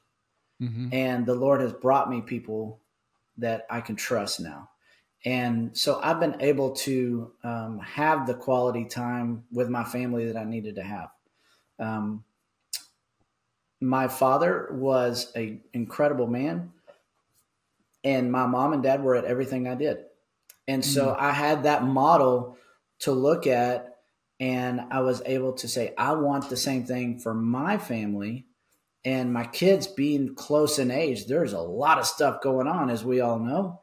Mm-hmm. 0.60 0.88
And 0.92 1.26
the 1.26 1.34
Lord 1.34 1.60
has 1.60 1.72
brought 1.72 2.08
me 2.08 2.22
people 2.22 2.80
that 3.38 3.66
I 3.68 3.80
can 3.80 3.96
trust 3.96 4.40
now. 4.40 4.70
And 5.24 5.76
so 5.76 6.00
I've 6.02 6.20
been 6.20 6.36
able 6.40 6.72
to 6.72 7.32
um, 7.42 7.78
have 7.80 8.26
the 8.26 8.34
quality 8.34 8.84
time 8.84 9.44
with 9.50 9.68
my 9.68 9.84
family 9.84 10.26
that 10.26 10.36
I 10.36 10.44
needed 10.44 10.76
to 10.76 10.82
have. 10.82 11.08
Um, 11.78 12.24
my 13.84 14.08
father 14.08 14.68
was 14.72 15.30
an 15.34 15.60
incredible 15.72 16.26
man, 16.26 16.72
and 18.02 18.32
my 18.32 18.46
mom 18.46 18.72
and 18.72 18.82
dad 18.82 19.02
were 19.02 19.16
at 19.16 19.24
everything 19.24 19.68
I 19.68 19.74
did. 19.74 19.98
And 20.66 20.84
so 20.84 21.08
mm. 21.08 21.18
I 21.18 21.32
had 21.32 21.64
that 21.64 21.84
model 21.84 22.56
to 23.00 23.12
look 23.12 23.46
at, 23.46 23.98
and 24.40 24.80
I 24.90 25.00
was 25.00 25.22
able 25.26 25.52
to 25.54 25.68
say, 25.68 25.92
I 25.96 26.12
want 26.12 26.48
the 26.48 26.56
same 26.56 26.84
thing 26.84 27.18
for 27.18 27.34
my 27.34 27.78
family. 27.78 28.46
And 29.04 29.32
my 29.32 29.44
kids 29.44 29.86
being 29.86 30.34
close 30.34 30.78
in 30.78 30.90
age, 30.90 31.26
there's 31.26 31.52
a 31.52 31.60
lot 31.60 31.98
of 31.98 32.06
stuff 32.06 32.40
going 32.40 32.66
on, 32.66 32.88
as 32.88 33.04
we 33.04 33.20
all 33.20 33.38
know, 33.38 33.82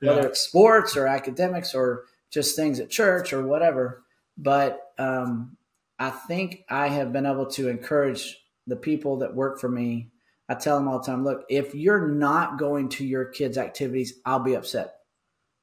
yeah. 0.00 0.14
whether 0.14 0.28
it's 0.28 0.40
sports 0.40 0.96
or 0.96 1.06
academics 1.06 1.74
or 1.74 2.04
just 2.30 2.56
things 2.56 2.80
at 2.80 2.88
church 2.88 3.34
or 3.34 3.46
whatever. 3.46 4.02
But 4.38 4.80
um, 4.98 5.58
I 5.98 6.08
think 6.08 6.64
I 6.70 6.88
have 6.88 7.12
been 7.12 7.26
able 7.26 7.46
to 7.50 7.68
encourage 7.68 8.41
the 8.66 8.76
people 8.76 9.18
that 9.18 9.34
work 9.34 9.60
for 9.60 9.68
me, 9.68 10.10
I 10.48 10.54
tell 10.54 10.78
them 10.78 10.88
all 10.88 10.98
the 10.98 11.06
time, 11.06 11.24
look, 11.24 11.44
if 11.48 11.74
you're 11.74 12.08
not 12.08 12.58
going 12.58 12.88
to 12.90 13.04
your 13.04 13.26
kids' 13.26 13.58
activities, 13.58 14.14
I'll 14.24 14.40
be 14.40 14.54
upset. 14.54 14.94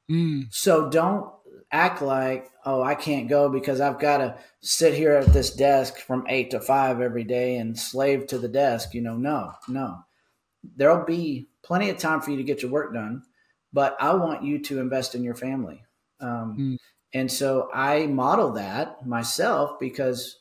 Mm. 0.10 0.48
So 0.52 0.90
don't 0.90 1.32
act 1.72 2.02
like, 2.02 2.50
oh, 2.66 2.82
I 2.82 2.96
can't 2.96 3.30
go 3.30 3.50
because 3.50 3.80
I've 3.80 4.00
got 4.00 4.18
to 4.18 4.38
sit 4.62 4.94
here 4.94 5.14
at 5.14 5.32
this 5.34 5.52
desk 5.52 6.00
from 6.00 6.26
eight 6.28 6.52
to 6.52 6.60
five 6.60 7.02
every 7.02 7.24
day 7.24 7.58
and 7.58 7.78
slave 7.78 8.28
to 8.28 8.40
the 8.40 8.48
desk. 8.48 8.94
You 8.94 9.02
know, 9.02 9.16
no, 9.16 9.52
no. 9.68 10.00
There'll 10.76 11.06
be 11.06 11.50
plenty 11.64 11.90
of 11.90 11.98
time 11.98 12.22
for 12.22 12.32
you 12.32 12.38
to 12.38 12.44
get 12.44 12.62
your 12.62 12.72
work 12.72 12.94
done, 12.94 13.24
but 13.72 13.96
I 14.00 14.14
want 14.16 14.44
you 14.44 14.60
to 14.60 14.80
invest 14.80 15.16
in 15.16 15.24
your 15.24 15.36
family. 15.36 15.84
Um, 16.20 16.58
mm. 16.60 16.78
And 17.14 17.32
so 17.32 17.70
I 17.74 18.08
model 18.08 18.52
that 18.54 19.06
myself 19.06 19.80
because 19.80 20.39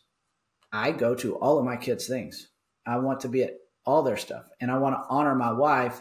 I 0.72 0.92
go 0.92 1.14
to 1.16 1.36
all 1.36 1.58
of 1.58 1.64
my 1.64 1.76
kids' 1.76 2.06
things. 2.06 2.48
I 2.86 2.98
want 2.98 3.20
to 3.20 3.28
be 3.28 3.42
at 3.42 3.54
all 3.84 4.02
their 4.02 4.16
stuff, 4.16 4.46
and 4.60 4.70
I 4.70 4.78
want 4.78 4.96
to 4.96 5.08
honor 5.08 5.34
my 5.34 5.52
wife 5.52 6.00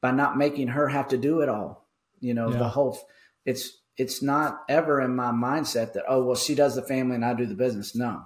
by 0.00 0.12
not 0.12 0.38
making 0.38 0.68
her 0.68 0.88
have 0.88 1.08
to 1.08 1.18
do 1.18 1.40
it 1.40 1.48
all. 1.48 1.86
You 2.20 2.34
know, 2.34 2.50
yeah. 2.50 2.58
the 2.58 2.68
whole 2.68 2.98
it's 3.44 3.78
it's 3.96 4.22
not 4.22 4.60
ever 4.68 5.00
in 5.00 5.14
my 5.14 5.30
mindset 5.30 5.92
that 5.94 6.04
oh 6.08 6.24
well 6.24 6.36
she 6.36 6.54
does 6.54 6.74
the 6.74 6.82
family 6.82 7.16
and 7.16 7.24
I 7.24 7.34
do 7.34 7.46
the 7.46 7.54
business. 7.54 7.94
No, 7.94 8.22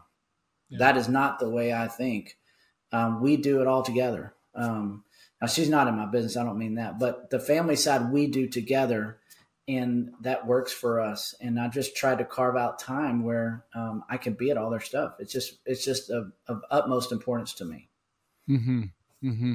yeah. 0.68 0.78
that 0.78 0.96
is 0.96 1.08
not 1.08 1.38
the 1.38 1.50
way 1.50 1.72
I 1.72 1.88
think. 1.88 2.36
Um, 2.92 3.22
we 3.22 3.36
do 3.36 3.60
it 3.60 3.66
all 3.66 3.82
together. 3.82 4.34
Um, 4.54 5.04
now 5.40 5.46
she's 5.46 5.70
not 5.70 5.88
in 5.88 5.96
my 5.96 6.06
business. 6.06 6.36
I 6.36 6.44
don't 6.44 6.58
mean 6.58 6.74
that, 6.74 6.98
but 6.98 7.30
the 7.30 7.40
family 7.40 7.76
side 7.76 8.12
we 8.12 8.26
do 8.26 8.48
together 8.48 9.18
and 9.68 10.10
that 10.20 10.46
works 10.46 10.72
for 10.72 11.00
us. 11.00 11.34
And 11.40 11.58
I 11.58 11.68
just 11.68 11.96
tried 11.96 12.18
to 12.18 12.24
carve 12.24 12.56
out 12.56 12.78
time 12.78 13.22
where 13.22 13.64
um, 13.74 14.02
I 14.08 14.16
can 14.16 14.34
be 14.34 14.50
at 14.50 14.56
all 14.56 14.70
their 14.70 14.80
stuff. 14.80 15.14
It's 15.18 15.32
just 15.32 15.58
it's 15.64 15.84
just 15.84 16.10
of, 16.10 16.32
of 16.48 16.62
utmost 16.70 17.12
importance 17.12 17.54
to 17.54 17.64
me. 17.64 17.88
Hmm. 18.46 18.84
Hmm. 19.22 19.54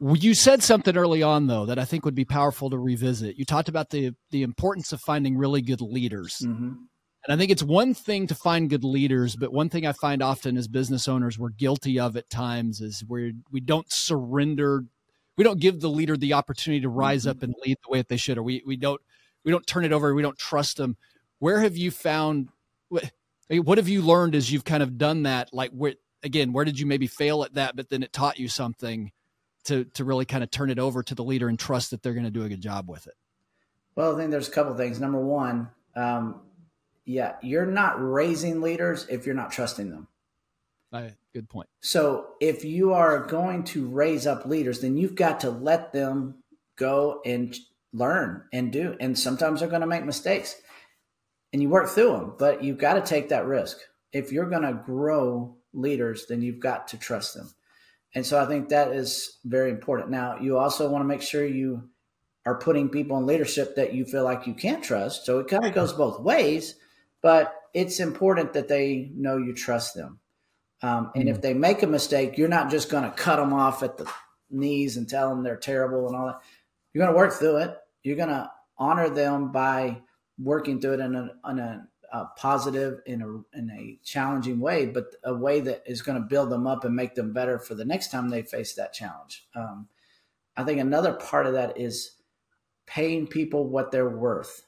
You 0.00 0.34
said 0.34 0.62
something 0.62 0.96
early 0.96 1.22
on 1.22 1.46
though 1.46 1.66
that 1.66 1.78
I 1.78 1.84
think 1.84 2.04
would 2.04 2.14
be 2.14 2.24
powerful 2.24 2.70
to 2.70 2.78
revisit. 2.78 3.36
You 3.36 3.44
talked 3.44 3.68
about 3.68 3.90
the 3.90 4.14
the 4.30 4.42
importance 4.42 4.92
of 4.92 5.00
finding 5.00 5.36
really 5.36 5.62
good 5.62 5.80
leaders. 5.80 6.42
Mm-hmm. 6.44 6.74
And 7.24 7.34
I 7.34 7.36
think 7.36 7.50
it's 7.50 7.64
one 7.64 7.94
thing 7.94 8.28
to 8.28 8.34
find 8.34 8.70
good 8.70 8.84
leaders, 8.84 9.34
but 9.34 9.52
one 9.52 9.68
thing 9.68 9.84
I 9.84 9.92
find 9.92 10.22
often 10.22 10.56
as 10.56 10.68
business 10.68 11.08
owners 11.08 11.38
we're 11.38 11.48
guilty 11.50 11.98
of 11.98 12.16
at 12.16 12.30
times 12.30 12.80
is 12.80 13.04
where 13.06 13.32
we 13.50 13.60
don't 13.60 13.90
surrender 13.92 14.84
we 15.38 15.44
don't 15.44 15.60
give 15.60 15.80
the 15.80 15.88
leader 15.88 16.16
the 16.16 16.34
opportunity 16.34 16.82
to 16.82 16.88
rise 16.88 17.22
mm-hmm. 17.22 17.30
up 17.30 17.42
and 17.42 17.54
lead 17.64 17.78
the 17.82 17.90
way 17.90 17.98
that 17.98 18.08
they 18.08 18.18
should, 18.18 18.36
or 18.36 18.42
we 18.42 18.62
we 18.66 18.76
don't 18.76 19.00
we 19.44 19.52
don't 19.52 19.66
turn 19.66 19.84
it 19.84 19.92
over. 19.92 20.12
We 20.14 20.20
don't 20.20 20.36
trust 20.36 20.76
them. 20.76 20.98
Where 21.38 21.60
have 21.60 21.76
you 21.76 21.90
found? 21.90 22.48
What, 22.88 23.10
what 23.48 23.78
have 23.78 23.88
you 23.88 24.02
learned 24.02 24.34
as 24.34 24.52
you've 24.52 24.64
kind 24.64 24.82
of 24.82 24.98
done 24.98 25.22
that? 25.22 25.54
Like, 25.54 25.70
where 25.70 25.94
again, 26.22 26.52
where 26.52 26.64
did 26.64 26.78
you 26.78 26.84
maybe 26.84 27.06
fail 27.06 27.44
at 27.44 27.54
that, 27.54 27.76
but 27.76 27.88
then 27.88 28.02
it 28.02 28.12
taught 28.12 28.38
you 28.38 28.48
something 28.48 29.12
to 29.64 29.84
to 29.84 30.04
really 30.04 30.24
kind 30.24 30.42
of 30.42 30.50
turn 30.50 30.70
it 30.70 30.78
over 30.80 31.02
to 31.04 31.14
the 31.14 31.24
leader 31.24 31.48
and 31.48 31.58
trust 31.58 31.92
that 31.92 32.02
they're 32.02 32.14
going 32.14 32.24
to 32.24 32.30
do 32.32 32.42
a 32.42 32.48
good 32.48 32.60
job 32.60 32.90
with 32.90 33.06
it? 33.06 33.14
Well, 33.94 34.14
I 34.14 34.18
think 34.18 34.32
there's 34.32 34.48
a 34.48 34.52
couple 34.52 34.74
things. 34.74 35.00
Number 35.00 35.20
one, 35.20 35.70
um, 35.94 36.40
yeah, 37.04 37.36
you're 37.42 37.66
not 37.66 37.94
raising 37.98 38.60
leaders 38.60 39.06
if 39.08 39.24
you're 39.24 39.36
not 39.36 39.52
trusting 39.52 39.90
them. 39.90 40.08
Uh, 40.92 41.08
good 41.38 41.48
point. 41.48 41.68
So 41.80 42.30
if 42.40 42.64
you 42.64 42.92
are 42.92 43.24
going 43.26 43.62
to 43.64 43.86
raise 43.86 44.26
up 44.26 44.44
leaders, 44.44 44.80
then 44.80 44.96
you've 44.96 45.14
got 45.14 45.40
to 45.40 45.50
let 45.50 45.92
them 45.92 46.42
go 46.76 47.20
and 47.24 47.56
learn 47.92 48.44
and 48.52 48.72
do. 48.72 48.96
And 48.98 49.16
sometimes 49.16 49.60
they're 49.60 49.68
going 49.68 49.82
to 49.82 49.86
make 49.86 50.04
mistakes 50.04 50.56
and 51.52 51.62
you 51.62 51.68
work 51.68 51.88
through 51.88 52.12
them, 52.12 52.34
but 52.38 52.64
you've 52.64 52.78
got 52.78 52.94
to 52.94 53.00
take 53.00 53.28
that 53.28 53.46
risk. 53.46 53.78
If 54.12 54.32
you're 54.32 54.50
going 54.50 54.62
to 54.62 54.82
grow 54.84 55.56
leaders, 55.72 56.26
then 56.28 56.42
you've 56.42 56.60
got 56.60 56.88
to 56.88 56.98
trust 56.98 57.34
them. 57.34 57.50
And 58.14 58.26
so 58.26 58.40
I 58.40 58.46
think 58.46 58.68
that 58.68 58.92
is 58.92 59.38
very 59.44 59.70
important. 59.70 60.10
Now, 60.10 60.38
you 60.40 60.58
also 60.58 60.90
want 60.90 61.02
to 61.02 61.08
make 61.08 61.22
sure 61.22 61.46
you 61.46 61.88
are 62.44 62.58
putting 62.58 62.88
people 62.88 63.16
in 63.18 63.26
leadership 63.26 63.76
that 63.76 63.94
you 63.94 64.04
feel 64.04 64.24
like 64.24 64.46
you 64.46 64.54
can't 64.54 64.82
trust. 64.82 65.24
So 65.24 65.38
it 65.38 65.48
kind 65.48 65.64
of 65.64 65.74
goes 65.74 65.92
both 65.92 66.20
ways, 66.20 66.74
but 67.22 67.54
it's 67.74 68.00
important 68.00 68.54
that 68.54 68.68
they 68.68 69.12
know 69.14 69.36
you 69.36 69.54
trust 69.54 69.94
them. 69.94 70.20
Um, 70.82 71.10
and 71.14 71.24
mm-hmm. 71.24 71.34
if 71.34 71.42
they 71.42 71.54
make 71.54 71.82
a 71.82 71.86
mistake, 71.86 72.38
you're 72.38 72.48
not 72.48 72.70
just 72.70 72.90
going 72.90 73.04
to 73.04 73.10
cut 73.10 73.36
them 73.36 73.52
off 73.52 73.82
at 73.82 73.96
the 73.96 74.10
knees 74.50 74.96
and 74.96 75.08
tell 75.08 75.28
them 75.28 75.42
they're 75.42 75.56
terrible 75.56 76.06
and 76.06 76.16
all 76.16 76.26
that. 76.26 76.40
You're 76.92 77.04
going 77.04 77.14
to 77.14 77.18
work 77.18 77.34
through 77.34 77.58
it. 77.58 77.76
You're 78.02 78.16
going 78.16 78.28
to 78.28 78.50
honor 78.78 79.10
them 79.10 79.50
by 79.50 80.00
working 80.38 80.80
through 80.80 80.94
it 80.94 81.00
in 81.00 81.14
a, 81.14 81.30
in 81.50 81.58
a, 81.58 81.86
a 82.12 82.24
positive, 82.36 83.00
in 83.06 83.22
a, 83.22 83.58
in 83.58 83.70
a 83.70 83.98
challenging 84.04 84.60
way, 84.60 84.86
but 84.86 85.06
a 85.24 85.34
way 85.34 85.60
that 85.60 85.82
is 85.86 86.00
going 86.02 86.20
to 86.20 86.26
build 86.26 86.50
them 86.50 86.66
up 86.66 86.84
and 86.84 86.94
make 86.94 87.14
them 87.14 87.32
better 87.32 87.58
for 87.58 87.74
the 87.74 87.84
next 87.84 88.10
time 88.10 88.28
they 88.28 88.42
face 88.42 88.74
that 88.74 88.92
challenge. 88.92 89.46
Um, 89.54 89.88
I 90.56 90.64
think 90.64 90.80
another 90.80 91.12
part 91.12 91.46
of 91.46 91.54
that 91.54 91.78
is 91.78 92.12
paying 92.86 93.26
people 93.26 93.68
what 93.68 93.90
they're 93.90 94.08
worth. 94.08 94.62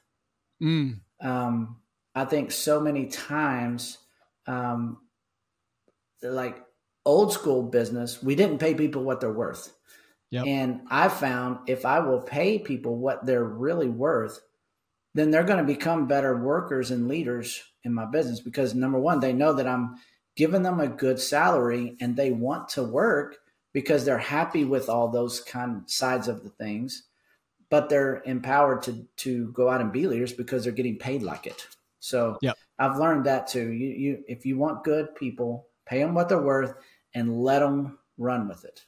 Mm. 0.63 1.01
Um, 1.21 1.77
I 2.15 2.25
think 2.25 2.51
so 2.51 2.81
many 2.81 3.07
times 3.07 3.99
um, 4.47 4.99
like 6.23 6.65
old 7.05 7.33
school 7.33 7.63
business, 7.63 8.23
we 8.23 8.35
didn't 8.35 8.59
pay 8.59 8.75
people 8.75 9.03
what 9.03 9.21
they're 9.21 9.33
worth. 9.33 9.73
Yep. 10.31 10.47
And 10.47 10.81
I 10.91 11.09
found 11.09 11.69
if 11.69 11.85
I 11.85 11.99
will 12.01 12.21
pay 12.21 12.59
people 12.59 12.97
what 12.97 13.27
they're 13.27 13.45
really 13.45 13.89
worth, 13.89 14.41
then 15.15 15.31
they're 15.31 15.45
going 15.45 15.59
to 15.59 15.65
become 15.65 16.07
better 16.07 16.37
workers 16.37 16.91
and 16.91 17.09
leaders 17.09 17.63
in 17.83 17.93
my 17.93 18.05
business 18.05 18.41
because 18.41 18.75
number 18.75 18.99
one, 18.99 19.21
they 19.21 19.33
know 19.33 19.53
that 19.55 19.67
I'm 19.67 19.97
giving 20.37 20.63
them 20.63 20.79
a 20.79 20.87
good 20.87 21.19
salary 21.19 21.97
and 22.01 22.17
they 22.17 22.31
want 22.31 22.69
to 22.71 22.83
work 22.83 23.39
because 23.73 24.05
they're 24.05 24.19
happy 24.19 24.65
with 24.65 24.89
all 24.89 25.09
those 25.09 25.41
kind 25.41 25.77
of 25.77 25.91
sides 25.91 26.29
of 26.29 26.43
the 26.45 26.51
things, 26.51 27.05
but 27.71 27.89
they're 27.89 28.23
empowered 28.25 28.83
to 28.83 29.07
to 29.17 29.51
go 29.53 29.69
out 29.69 29.81
and 29.81 29.93
be 29.93 30.07
leaders 30.07 30.33
because 30.33 30.65
they're 30.65 30.73
getting 30.73 30.99
paid 30.99 31.23
like 31.23 31.47
it. 31.47 31.67
So 32.01 32.39
yep. 32.41 32.57
I've 32.79 32.99
learned 32.99 33.27
that 33.27 33.49
too. 33.49 33.71
You 33.71 33.89
you 33.89 34.25
if 34.29 34.47
you 34.47 34.59
want 34.59 34.85
good 34.85 35.15
people, 35.15 35.67
pay 35.91 35.99
them 35.99 36.15
what 36.15 36.29
they're 36.29 36.41
worth, 36.41 36.75
and 37.15 37.43
let 37.43 37.59
them 37.59 37.99
run 38.17 38.49
with 38.49 38.65
it. 38.65 38.85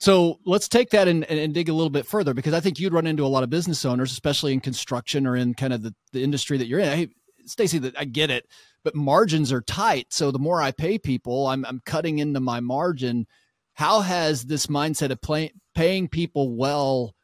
So 0.00 0.40
let's 0.44 0.68
take 0.68 0.90
that 0.90 1.08
and, 1.08 1.24
and, 1.24 1.54
dig 1.54 1.68
a 1.68 1.72
little 1.72 1.88
bit 1.88 2.06
further 2.06 2.34
because 2.34 2.52
I 2.52 2.60
think 2.60 2.78
you'd 2.78 2.92
run 2.92 3.06
into 3.06 3.24
a 3.24 3.28
lot 3.28 3.42
of 3.44 3.48
business 3.48 3.84
owners, 3.86 4.12
especially 4.12 4.52
in 4.52 4.60
construction 4.60 5.26
or 5.26 5.36
in 5.36 5.54
kind 5.54 5.72
of 5.72 5.82
the, 5.82 5.94
the 6.12 6.22
industry 6.22 6.58
that 6.58 6.66
you're 6.66 6.80
in. 6.80 6.98
Hey, 6.98 7.08
Stacey, 7.46 7.78
that 7.78 7.98
I 7.98 8.04
get 8.04 8.28
it, 8.30 8.46
but 8.82 8.94
margins 8.94 9.52
are 9.52 9.62
tight. 9.62 10.12
So 10.12 10.30
the 10.30 10.38
more 10.38 10.60
I 10.60 10.72
pay 10.72 10.98
people, 10.98 11.46
I'm, 11.46 11.64
I'm 11.64 11.80
cutting 11.86 12.18
into 12.18 12.40
my 12.40 12.60
margin. 12.60 13.26
How 13.74 14.00
has 14.00 14.44
this 14.44 14.66
mindset 14.66 15.10
of 15.10 15.50
paying 15.74 16.08
people 16.08 16.54
well 16.54 17.14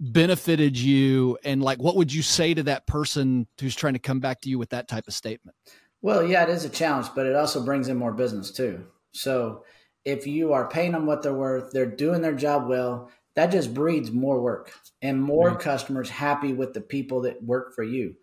benefited 0.00 0.78
you? 0.78 1.38
And 1.44 1.62
like, 1.62 1.78
what 1.78 1.96
would 1.96 2.12
you 2.12 2.22
say 2.22 2.54
to 2.54 2.62
that 2.64 2.86
person 2.86 3.46
who's 3.60 3.76
trying 3.76 3.92
to 3.92 4.00
come 4.00 4.20
back 4.20 4.40
to 4.40 4.48
you 4.48 4.58
with 4.58 4.70
that 4.70 4.88
type 4.88 5.06
of 5.06 5.14
statement? 5.14 5.56
Well, 6.02 6.24
yeah, 6.24 6.44
it 6.44 6.48
is 6.48 6.64
a 6.64 6.70
challenge, 6.70 7.08
but 7.14 7.26
it 7.26 7.36
also 7.36 7.64
brings 7.64 7.88
in 7.88 7.96
more 7.96 8.12
business 8.12 8.50
too. 8.50 8.86
So 9.12 9.64
if 10.04 10.26
you 10.26 10.52
are 10.52 10.68
paying 10.68 10.92
them 10.92 11.06
what 11.06 11.22
they're 11.22 11.34
worth, 11.34 11.72
they're 11.72 11.86
doing 11.86 12.22
their 12.22 12.34
job 12.34 12.68
well, 12.68 13.10
that 13.34 13.52
just 13.52 13.74
breeds 13.74 14.10
more 14.10 14.40
work 14.40 14.72
and 15.02 15.22
more 15.22 15.50
right. 15.50 15.58
customers 15.58 16.08
happy 16.08 16.52
with 16.52 16.72
the 16.72 16.80
people 16.80 17.22
that 17.22 17.42
work 17.42 17.74
for 17.74 17.84
you. 17.84 18.14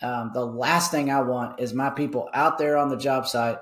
Um, 0.00 0.32
the 0.34 0.44
last 0.44 0.90
thing 0.90 1.10
I 1.10 1.20
want 1.22 1.60
is 1.60 1.72
my 1.72 1.90
people 1.90 2.28
out 2.34 2.58
there 2.58 2.76
on 2.76 2.88
the 2.88 2.96
job 2.96 3.28
site 3.28 3.58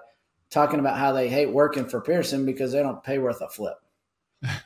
talking 0.50 0.80
about 0.80 0.98
how 0.98 1.12
they 1.12 1.28
hate 1.28 1.50
working 1.50 1.86
for 1.86 2.00
Pearson 2.00 2.46
because 2.46 2.72
they 2.72 2.82
don't 2.82 3.02
pay 3.02 3.18
worth 3.18 3.40
a 3.40 3.48
flip. 3.48 3.76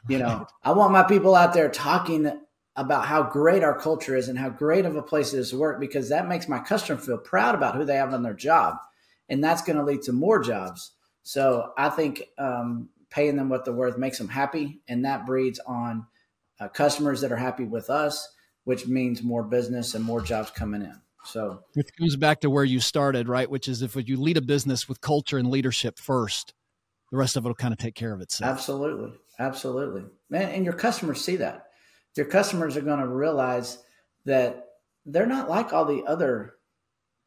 You 0.08 0.18
know, 0.18 0.46
I 0.62 0.72
want 0.72 0.92
my 0.92 1.02
people 1.02 1.34
out 1.34 1.52
there 1.52 1.68
talking 1.68 2.40
about 2.76 3.06
how 3.06 3.22
great 3.22 3.62
our 3.62 3.78
culture 3.78 4.16
is 4.16 4.28
and 4.28 4.38
how 4.38 4.48
great 4.48 4.84
of 4.84 4.96
a 4.96 5.02
place 5.02 5.32
it 5.32 5.38
is 5.38 5.50
to 5.50 5.58
work 5.58 5.78
because 5.78 6.08
that 6.08 6.28
makes 6.28 6.48
my 6.48 6.58
customer 6.58 7.00
feel 7.00 7.18
proud 7.18 7.54
about 7.54 7.76
who 7.76 7.84
they 7.84 7.96
have 7.96 8.12
on 8.12 8.22
their 8.22 8.34
job. 8.34 8.76
And 9.28 9.42
that's 9.42 9.62
going 9.62 9.76
to 9.76 9.84
lead 9.84 10.02
to 10.02 10.12
more 10.12 10.42
jobs. 10.42 10.92
So 11.22 11.72
I 11.78 11.88
think 11.88 12.24
um, 12.36 12.88
paying 13.10 13.36
them 13.36 13.48
what 13.48 13.64
they're 13.64 13.72
worth 13.72 13.96
makes 13.96 14.18
them 14.18 14.28
happy. 14.28 14.80
And 14.88 15.04
that 15.04 15.24
breeds 15.24 15.60
on 15.60 16.06
uh, 16.60 16.68
customers 16.68 17.20
that 17.20 17.32
are 17.32 17.36
happy 17.36 17.64
with 17.64 17.90
us, 17.90 18.28
which 18.64 18.86
means 18.86 19.22
more 19.22 19.44
business 19.44 19.94
and 19.94 20.04
more 20.04 20.20
jobs 20.20 20.50
coming 20.50 20.82
in. 20.82 21.00
So 21.24 21.60
it 21.74 21.90
goes 21.98 22.16
back 22.16 22.40
to 22.40 22.50
where 22.50 22.64
you 22.64 22.80
started, 22.80 23.28
right? 23.28 23.48
Which 23.48 23.68
is 23.68 23.82
if 23.82 23.96
you 23.96 24.20
lead 24.20 24.36
a 24.36 24.42
business 24.42 24.88
with 24.88 25.00
culture 25.00 25.38
and 25.38 25.48
leadership 25.50 25.98
first, 25.98 26.52
the 27.10 27.16
rest 27.16 27.36
of 27.36 27.44
it 27.44 27.48
will 27.48 27.54
kind 27.54 27.72
of 27.72 27.78
take 27.78 27.94
care 27.94 28.12
of 28.12 28.20
itself. 28.20 28.50
Absolutely. 28.50 29.12
Absolutely. 29.38 30.04
Man, 30.28 30.50
and 30.50 30.64
your 30.64 30.74
customers 30.74 31.24
see 31.24 31.36
that. 31.36 31.63
Your 32.16 32.26
customers 32.26 32.76
are 32.76 32.82
going 32.82 33.00
to 33.00 33.08
realize 33.08 33.78
that 34.24 34.66
they're 35.04 35.26
not 35.26 35.50
like 35.50 35.72
all 35.72 35.84
the 35.84 36.04
other 36.04 36.54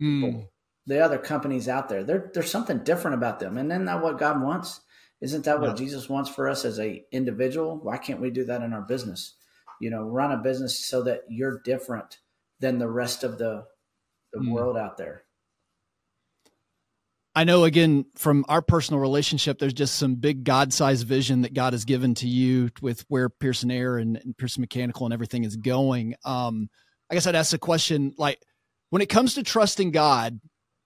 mm. 0.01 0.47
the 0.85 0.99
other 0.99 1.17
companies 1.17 1.67
out 1.67 1.89
there. 1.89 2.03
There, 2.03 2.31
there's 2.33 2.51
something 2.51 2.83
different 2.83 3.15
about 3.15 3.39
them. 3.39 3.57
And 3.57 3.71
isn't 3.71 3.85
that 3.85 4.01
what 4.01 4.19
God 4.19 4.41
wants? 4.41 4.81
Isn't 5.19 5.45
that 5.45 5.59
what 5.59 5.77
Jesus 5.77 6.07
wants 6.07 6.29
for 6.29 6.47
us 6.47 6.63
as 6.63 6.79
a 6.79 7.03
individual? 7.11 7.77
Why 7.77 7.97
can't 7.97 8.21
we 8.21 8.29
do 8.29 8.45
that 8.45 8.61
in 8.61 8.71
our 8.73 8.83
business? 8.83 9.35
You 9.81 9.89
know, 9.89 10.03
run 10.03 10.31
a 10.31 10.37
business 10.37 10.85
so 10.85 11.03
that 11.03 11.23
you're 11.27 11.61
different 11.63 12.19
than 12.59 12.77
the 12.77 12.89
rest 12.89 13.23
of 13.23 13.37
the 13.37 13.65
the 14.33 14.39
mm. 14.39 14.51
world 14.51 14.77
out 14.77 14.97
there. 14.97 15.23
I 17.37 17.43
know 17.43 17.65
again 17.65 18.05
from 18.15 18.45
our 18.49 18.63
personal 18.63 18.99
relationship, 18.99 19.59
there's 19.59 19.71
just 19.71 19.97
some 19.97 20.15
big 20.15 20.43
God 20.43 20.73
sized 20.73 21.05
vision 21.05 21.43
that 21.43 21.53
God 21.53 21.73
has 21.73 21.85
given 21.85 22.15
to 22.15 22.27
you 22.27 22.71
with 22.81 23.05
where 23.09 23.29
Pearson 23.29 23.69
Air 23.69 23.99
and, 23.99 24.17
and 24.17 24.35
Pearson 24.35 24.61
Mechanical 24.61 25.05
and 25.05 25.13
everything 25.13 25.43
is 25.43 25.55
going. 25.55 26.15
Um, 26.25 26.67
I 27.11 27.13
guess 27.13 27.27
I'd 27.27 27.35
ask 27.35 27.51
the 27.51 27.59
question 27.59 28.15
like, 28.17 28.41
when 28.89 29.03
it 29.03 29.09
comes 29.09 29.35
to 29.35 29.43
trusting 29.43 29.91
God 29.91 30.39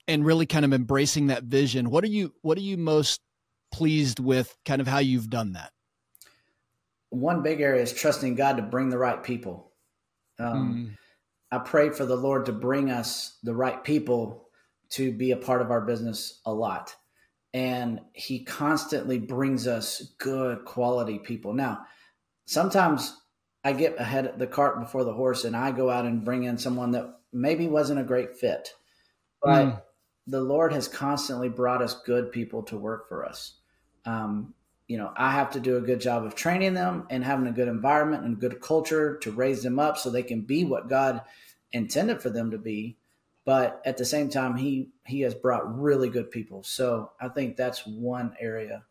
and 0.10 0.26
really 0.26 0.46
kind 0.46 0.66
of 0.66 0.74
embracing 0.74 1.28
that 1.28 1.44
vision, 1.44 1.90
what 1.90 2.04
are 2.04 2.08
you 2.08 2.34
what 2.42 2.58
are 2.58 2.62
you 2.62 2.76
most 2.76 3.22
pleased 3.72 4.20
with 4.20 4.54
kind 4.66 4.82
of 4.82 4.88
how 4.88 5.00
you've 5.00 5.30
done 5.30 5.54
that? 5.54 5.72
One 7.12 7.44
big 7.44 7.62
area 7.62 7.82
is 7.82 7.94
trusting 7.94 8.36
God 8.36 8.58
to 8.58 8.62
bring 8.62 8.90
the 8.90 8.98
right 8.98 9.24
people. 9.24 9.72
Um, 10.38 10.92
mm. 10.92 10.98
I 11.50 11.60
pray 11.60 11.92
for 11.92 12.06
the 12.06 12.18
Lord 12.18 12.48
to 12.48 12.52
bring 12.52 12.92
us 12.92 13.38
the 13.42 13.56
right 13.56 13.82
people 13.82 14.50
to 14.92 15.12
be 15.12 15.32
a 15.32 15.38
part 15.38 15.62
of 15.62 15.72
our 15.72 15.82
business 15.82 16.42
a 16.46 16.54
lot. 16.54 16.96
And 17.54 18.02
He 18.14 18.44
constantly 18.44 19.20
brings 19.20 19.68
us 19.68 20.14
good 20.18 20.66
quality 20.66 21.20
people. 21.20 21.54
Now, 21.54 21.86
sometimes 22.46 23.16
I 23.64 23.74
get 23.74 24.00
ahead 24.00 24.26
of 24.26 24.40
the 24.40 24.48
cart 24.48 24.80
before 24.80 25.04
the 25.04 25.14
horse 25.14 25.44
and 25.44 25.56
I 25.56 25.72
go 25.72 25.90
out 25.90 26.06
and 26.06 26.26
bring 26.26 26.44
in 26.44 26.58
someone 26.58 26.92
that 26.92 27.20
maybe 27.32 27.68
wasn't 27.68 28.00
a 28.00 28.04
great 28.04 28.36
fit. 28.38 28.74
But 29.42 29.66
mm. 29.66 29.82
the 30.28 30.42
Lord 30.42 30.74
has 30.74 30.88
constantly 30.88 31.50
brought 31.50 31.82
us 31.82 32.02
good 32.06 32.32
people 32.32 32.64
to 32.64 32.78
work 32.78 33.08
for 33.08 33.26
us. 33.26 33.54
Um, 34.06 34.54
you 34.88 34.98
know, 34.98 35.14
I 35.16 35.32
have 35.32 35.52
to 35.52 35.60
do 35.60 35.78
a 35.78 35.82
good 35.82 36.02
job 36.02 36.26
of 36.26 36.36
training 36.36 36.74
them 36.74 37.08
and 37.10 37.24
having 37.24 37.48
a 37.48 37.54
good 37.54 37.68
environment 37.68 38.26
and 38.26 38.40
good 38.40 38.60
culture 38.60 39.18
to 39.20 39.32
raise 39.32 39.64
them 39.64 39.80
up 39.80 39.98
so 39.98 40.10
they 40.10 40.24
can 40.24 40.42
be 40.42 40.66
what 40.66 40.90
God 40.90 41.22
intended 41.72 42.22
for 42.22 42.30
them 42.30 42.52
to 42.52 42.58
be. 42.58 42.98
But 43.46 43.82
at 43.86 43.98
the 43.98 44.06
same 44.06 44.30
time, 44.30 44.56
he 44.56 44.90
he 45.06 45.22
has 45.22 45.34
brought 45.34 45.80
really 45.80 46.10
good 46.10 46.30
people. 46.30 46.64
So 46.64 47.12
I 47.20 47.30
think 47.30 47.56
that's 47.56 47.86
one 47.88 48.36
area 48.40 48.84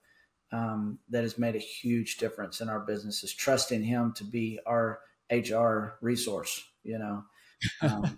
um, 0.52 0.98
that 1.10 1.22
has 1.22 1.38
made 1.38 1.54
a 1.54 1.60
huge 1.60 2.16
difference 2.16 2.60
in 2.60 2.68
our 2.68 2.80
business 2.80 3.22
is 3.22 3.32
trusting 3.32 3.84
him 3.84 4.12
to 4.16 4.24
be 4.24 4.58
our 4.66 5.00
HR 5.30 5.98
resource. 6.00 6.64
You 6.82 6.98
know, 6.98 7.24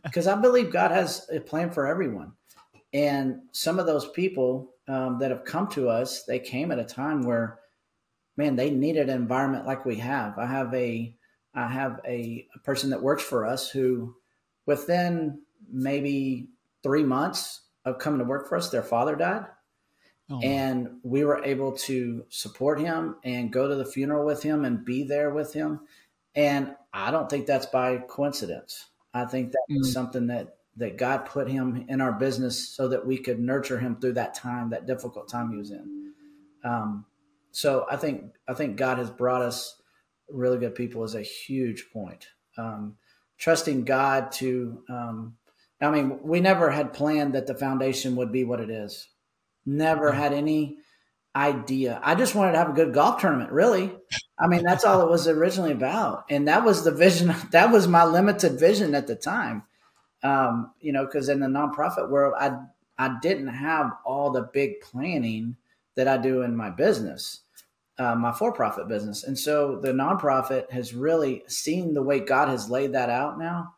because 0.03 0.27
um, 0.27 0.39
I 0.39 0.41
believe 0.41 0.73
God 0.73 0.91
has 0.91 1.29
a 1.31 1.41
plan 1.41 1.71
for 1.71 1.87
everyone, 1.87 2.33
and 2.95 3.41
some 3.53 3.79
of 3.79 3.87
those 3.87 4.09
people 4.09 4.75
um, 4.89 5.19
that 5.19 5.31
have 5.31 5.45
come 5.45 5.69
to 5.69 5.89
us, 5.89 6.25
they 6.25 6.39
came 6.39 6.71
at 6.71 6.79
a 6.79 6.85
time 6.85 7.23
where, 7.23 7.59
man, 8.37 8.57
they 8.57 8.71
needed 8.71 9.09
an 9.09 9.17
environment 9.17 9.67
like 9.67 9.85
we 9.85 9.97
have. 9.97 10.39
I 10.39 10.47
have 10.47 10.73
a 10.75 11.15
I 11.55 11.69
have 11.69 12.01
a, 12.07 12.47
a 12.55 12.59
person 12.61 12.91
that 12.91 13.03
works 13.03 13.23
for 13.23 13.47
us 13.47 13.69
who 13.69 14.15
within 14.65 15.43
maybe 15.73 16.49
three 16.83 17.05
months 17.05 17.63
of 17.85 17.99
coming 17.99 18.19
to 18.19 18.25
work 18.25 18.49
for 18.49 18.57
us, 18.57 18.71
their 18.71 18.83
father 18.83 19.17
died. 19.17 19.47
Oh. 20.31 20.41
And 20.43 20.99
we 21.03 21.25
were 21.25 21.45
able 21.45 21.73
to 21.79 22.25
support 22.29 22.81
him 22.81 23.17
and 23.25 23.53
go 23.53 23.69
to 23.69 23.75
the 23.75 23.85
funeral 23.85 24.25
with 24.25 24.43
him 24.43 24.65
and 24.65 24.85
be 24.85 25.03
there 25.03 25.31
with 25.31 25.53
him. 25.53 25.81
And 26.35 26.75
I 26.93 27.11
don't 27.11 27.29
think 27.29 27.47
that's 27.47 27.67
by 27.67 27.99
coincidence. 27.99 28.87
I 29.13 29.25
think 29.25 29.53
that 29.53 29.65
mm. 29.71 29.79
was 29.79 29.93
something 29.93 30.29
that 30.29 30.57
that 30.79 30.97
God 30.97 31.27
put 31.27 31.51
him 31.51 31.85
in 31.89 32.01
our 32.01 32.13
business 32.13 32.67
so 32.67 32.89
that 32.89 33.07
we 33.07 33.19
could 33.19 33.39
nurture 33.39 33.79
him 33.79 33.97
through 34.01 34.15
that 34.15 34.33
time, 34.33 34.71
that 34.71 34.87
difficult 34.87 35.29
time 35.29 35.51
he 35.51 35.59
was 35.59 35.71
in. 35.71 36.13
Um, 36.65 37.05
so 37.51 37.85
I 37.91 37.97
think 37.97 38.33
I 38.49 38.55
think 38.55 38.77
God 38.77 38.97
has 38.97 39.11
brought 39.11 39.43
us 39.43 39.83
really 40.31 40.57
good 40.57 40.75
people 40.75 41.05
is 41.05 41.15
a 41.15 41.21
huge 41.21 41.91
point. 41.93 42.29
Um, 42.57 42.97
trusting 43.37 43.85
God 43.85 44.33
to. 44.33 44.83
Um, 44.89 45.37
I 45.83 45.91
mean, 45.91 46.21
we 46.23 46.41
never 46.41 46.71
had 46.71 46.93
planned 46.93 47.35
that 47.35 47.47
the 47.47 47.55
foundation 47.55 48.17
would 48.17 48.33
be 48.33 48.45
what 48.45 48.61
it 48.61 48.71
is. 48.71 49.09
Never 49.67 50.11
mm-hmm. 50.11 50.21
had 50.21 50.33
any 50.33 50.79
idea. 51.35 52.01
I 52.03 52.15
just 52.15 52.35
wanted 52.35 52.53
to 52.53 52.59
have 52.59 52.71
a 52.71 52.75
good 52.75 52.95
golf 52.95 53.21
tournament, 53.21 53.53
really. 53.53 53.93
I 54.39 54.47
mean, 54.47 54.63
that's 54.63 54.85
all 54.85 55.03
it 55.03 55.11
was 55.11 55.27
originally 55.27 55.73
about. 55.73 56.25
And 56.29 56.49
that 56.49 56.65
was 56.65 56.85
the 56.85 56.93
vision. 56.93 57.35
That 57.51 57.71
was 57.71 57.89
my 57.89 58.05
limited 58.05 58.59
vision 58.59 58.95
at 58.95 59.07
the 59.07 59.17
time. 59.17 59.65
Um, 60.23 60.73
you 60.81 60.93
know, 60.93 61.05
because 61.05 61.29
in 61.29 61.41
the 61.41 61.49
nonprofit 61.49 62.09
world, 62.09 62.35
I 62.39 62.59
I 62.97 63.19
didn't 63.21 63.49
have 63.49 63.91
all 64.05 64.31
the 64.31 64.43
big 64.43 64.81
planning 64.81 65.57
that 65.97 66.07
I 66.07 66.17
do 66.17 66.43
in 66.43 66.57
my 66.57 66.71
business 66.71 67.41
uh, 67.99 68.15
my 68.15 68.33
for-profit 68.33 68.89
business, 68.89 69.23
and 69.23 69.39
so 69.39 69.79
the 69.81 69.93
nonprofit 69.93 70.71
has 70.71 70.95
really 70.95 71.43
seen 71.47 71.95
the 71.95 72.03
way 72.03 72.21
God 72.21 72.49
has 72.49 72.71
laid 72.71 72.93
that 72.93 73.11
out 73.11 73.39
now, 73.39 73.75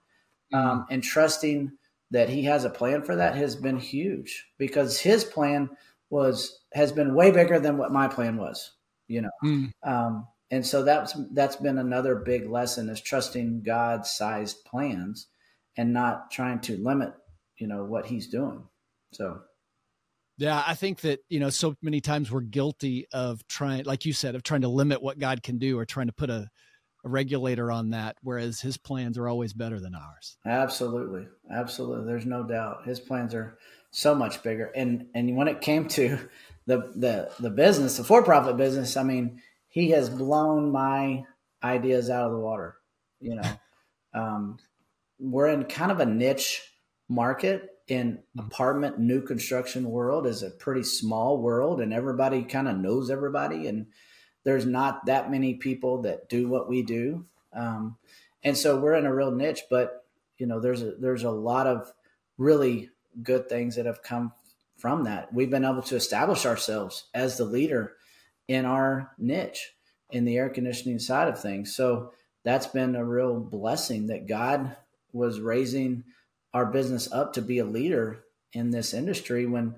mm-hmm. 0.53 0.69
um, 0.69 0.87
and 0.91 1.03
trusting 1.03 1.73
that 2.15 2.29
He 2.29 2.45
has 2.45 2.65
a 2.65 2.71
plan 2.71 3.03
for 3.03 3.17
that 3.17 3.37
has 3.37 3.57
been 3.57 3.79
huge 3.79 4.47
because 4.59 4.99
His 4.99 5.25
plan 5.25 5.69
was 6.11 6.61
has 6.73 6.93
been 6.93 7.15
way 7.15 7.31
bigger 7.31 7.61
than 7.61 7.77
what 7.77 7.93
my 7.93 8.09
plan 8.09 8.37
was. 8.37 8.73
You 9.07 9.23
know, 9.23 9.31
mm. 9.45 9.71
um, 9.83 10.27
and 10.51 10.65
so 10.65 10.83
that's 10.83 11.15
that's 11.33 11.57
been 11.57 11.79
another 11.79 12.17
big 12.17 12.49
lesson 12.49 12.89
is 12.89 13.01
trusting 13.01 13.63
God's 13.65 14.11
sized 14.11 14.65
plans 14.65 15.27
and 15.77 15.93
not 15.93 16.31
trying 16.31 16.61
to 16.61 16.77
limit 16.79 17.13
you 17.59 17.67
know 17.67 17.85
what 17.85 18.07
He's 18.07 18.29
doing. 18.29 18.65
So 19.13 19.41
yeah, 20.37 20.65
I 20.67 20.75
think 20.75 21.03
that, 21.03 21.21
you 21.29 21.39
know, 21.39 21.51
so 21.51 21.77
many 21.81 22.01
times 22.01 22.31
we're 22.31 22.41
guilty 22.41 23.07
of 23.13 23.47
trying, 23.47 23.85
like 23.85 24.05
you 24.05 24.13
said, 24.13 24.35
of 24.35 24.43
trying 24.43 24.63
to 24.63 24.69
limit 24.69 25.01
what 25.01 25.19
God 25.19 25.45
can 25.45 25.59
do 25.59 25.79
or 25.79 25.85
trying 25.85 26.09
to 26.09 26.13
put 26.13 26.29
a, 26.29 26.49
a 27.05 27.09
regulator 27.09 27.71
on 27.71 27.91
that, 27.91 28.17
whereas 28.23 28.61
his 28.61 28.77
plans 28.77 29.19
are 29.19 29.29
always 29.29 29.53
better 29.53 29.79
than 29.79 29.95
ours. 29.95 30.39
Absolutely. 30.47 31.27
Absolutely. 31.51 32.07
There's 32.07 32.27
no 32.27 32.43
doubt. 32.43 32.87
His 32.87 32.99
plans 32.99 33.35
are 33.35 33.59
so 33.91 34.15
much 34.15 34.43
bigger. 34.43 34.73
And 34.75 35.07
and 35.15 35.37
when 35.37 35.49
it 35.49 35.61
came 35.61 35.87
to 35.89 36.19
the 36.67 36.93
the 36.97 37.31
the 37.39 37.51
business, 37.51 37.99
the 37.99 38.05
for-profit 38.05 38.57
business, 38.57 38.97
I 38.97 39.03
mean, 39.03 39.43
he 39.69 39.91
has 39.91 40.09
blown 40.09 40.73
my 40.73 41.25
ideas 41.63 42.11
out 42.11 42.27
of 42.27 42.33
the 42.33 42.39
water. 42.39 42.77
You 43.21 43.37
know, 43.37 43.51
um, 44.15 44.59
we're 45.19 45.49
in 45.49 45.65
kind 45.65 45.93
of 45.93 46.01
a 46.01 46.07
niche 46.07 46.63
market 47.09 47.71
in 47.87 48.19
apartment 48.39 48.99
new 48.99 49.21
construction 49.21 49.91
world 49.91 50.27
is 50.27 50.43
a 50.43 50.51
pretty 50.51 50.83
small 50.83 51.43
world 51.43 51.83
and 51.83 51.93
everybody 51.93 52.43
kind 52.43 52.67
of 52.67 52.79
knows 52.79 53.11
everybody 53.11 53.67
and 53.67 53.87
there's 54.45 54.67
not 54.67 55.07
that 55.07 55.31
many 55.31 55.55
people 55.55 56.03
that 56.03 56.29
do 56.29 56.49
what 56.49 56.69
we 56.69 56.83
do. 56.83 57.25
Um, 57.53 57.97
and 58.43 58.57
so 58.57 58.79
we're 58.79 58.95
in 58.95 59.07
a 59.07 59.15
real 59.15 59.31
niche, 59.31 59.63
but 59.71 60.05
you 60.39 60.47
know, 60.47 60.61
there's 60.61 60.83
a, 60.83 60.93
there's 60.93 61.25
a 61.25 61.31
lot 61.31 61.67
of 61.67 61.93
really 62.37 62.91
good 63.23 63.49
things 63.49 63.77
that 63.77 63.87
have 63.87 64.03
come 64.03 64.33
from 64.77 65.05
that. 65.05 65.33
We've 65.33 65.51
been 65.51 65.65
able 65.65 65.83
to 65.83 65.97
establish 65.97 66.45
ourselves 66.45 67.05
as 67.15 67.37
the 67.37 67.45
leader 67.45 67.95
in 68.49 68.65
our 68.65 69.13
niche 69.19 69.73
in 70.11 70.25
the 70.25 70.37
air 70.37 70.49
conditioning 70.49 70.99
side 70.99 71.29
of 71.29 71.41
things. 71.41 71.75
So 71.75 72.13
that's 72.45 72.67
been 72.67 72.95
a 72.95 73.05
real 73.05 73.41
blessing 73.41 74.09
that 74.09 74.29
God 74.29 74.77
was 75.13 75.41
raising 75.41 76.05
our 76.53 76.67
business 76.67 77.11
up 77.13 77.33
to 77.33 77.43
be 77.43 77.59
a 77.59 77.65
leader 77.65 78.25
in 78.53 78.71
this 78.71 78.95
industry 78.95 79.47
when 79.47 79.75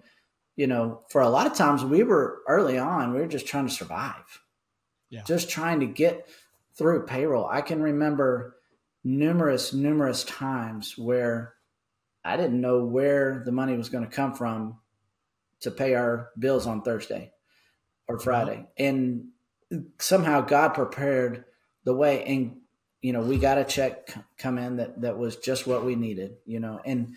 you 0.57 0.67
know 0.67 1.01
for 1.09 1.23
a 1.23 1.29
lot 1.29 1.47
of 1.47 1.55
times 1.55 1.85
we 1.85 2.03
were 2.03 2.41
early 2.47 2.79
on 2.79 3.15
we 3.15 3.21
were 3.21 3.27
just 3.27 3.47
trying 3.47 3.67
to 3.67 3.73
survive 3.73 4.43
yeah. 5.11 5.23
just 5.27 5.51
trying 5.51 5.81
to 5.81 5.87
get 5.87 6.29
through 6.75 7.07
payroll. 7.07 7.47
I 7.47 7.61
can 7.61 7.83
remember 7.83 8.57
numerous 9.05 9.73
numerous 9.73 10.25
times 10.25 10.99
where 10.99 11.55
i 12.25 12.37
didn't 12.37 12.61
know 12.61 12.85
where 12.85 13.41
the 13.47 13.53
money 13.53 13.77
was 13.77 13.89
going 13.89 14.03
to 14.03 14.11
come 14.11 14.35
from 14.35 14.77
to 15.61 15.71
pay 15.71 15.95
our 15.95 16.31
bills 16.37 16.67
on 16.67 16.83
thursday 16.83 17.31
or 18.09 18.17
uh-huh. 18.17 18.25
friday. 18.25 18.67
And 18.77 19.29
somehow 20.01 20.41
god 20.41 20.71
prepared 20.71 21.45
the 21.85 21.95
way 21.95 22.25
and 22.25 22.57
you 23.07 23.13
know, 23.13 23.21
we 23.21 23.39
got 23.39 23.57
a 23.57 23.63
check 23.63 24.13
come 24.37 24.59
in 24.59 24.79
that 24.79 25.01
that 25.03 25.17
was 25.17 25.37
just 25.37 25.65
what 25.65 25.85
we 25.85 25.95
needed, 25.95 26.39
you 26.45 26.59
know, 26.59 26.81
and 26.85 27.15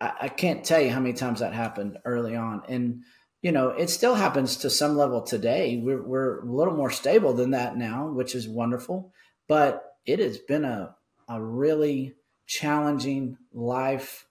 I, 0.00 0.12
I 0.22 0.28
can't 0.28 0.64
tell 0.64 0.80
you 0.80 0.90
how 0.90 1.00
many 1.00 1.14
times 1.14 1.40
that 1.40 1.52
happened 1.52 1.98
early 2.04 2.36
on, 2.36 2.62
and 2.68 3.02
you 3.42 3.50
know, 3.50 3.70
it 3.70 3.90
still 3.90 4.14
happens 4.14 4.56
to 4.58 4.70
some 4.70 4.96
level 4.96 5.20
today. 5.20 5.80
We're 5.82 6.02
we're 6.02 6.40
a 6.40 6.44
little 6.44 6.74
more 6.74 6.90
stable 6.90 7.34
than 7.34 7.50
that 7.50 7.76
now, 7.76 8.06
which 8.08 8.34
is 8.34 8.48
wonderful, 8.48 9.12
but 9.48 9.96
it 10.06 10.20
has 10.20 10.38
been 10.38 10.64
a 10.64 10.94
a 11.28 11.42
really 11.42 12.14
challenging 12.46 13.36
life 13.52 14.26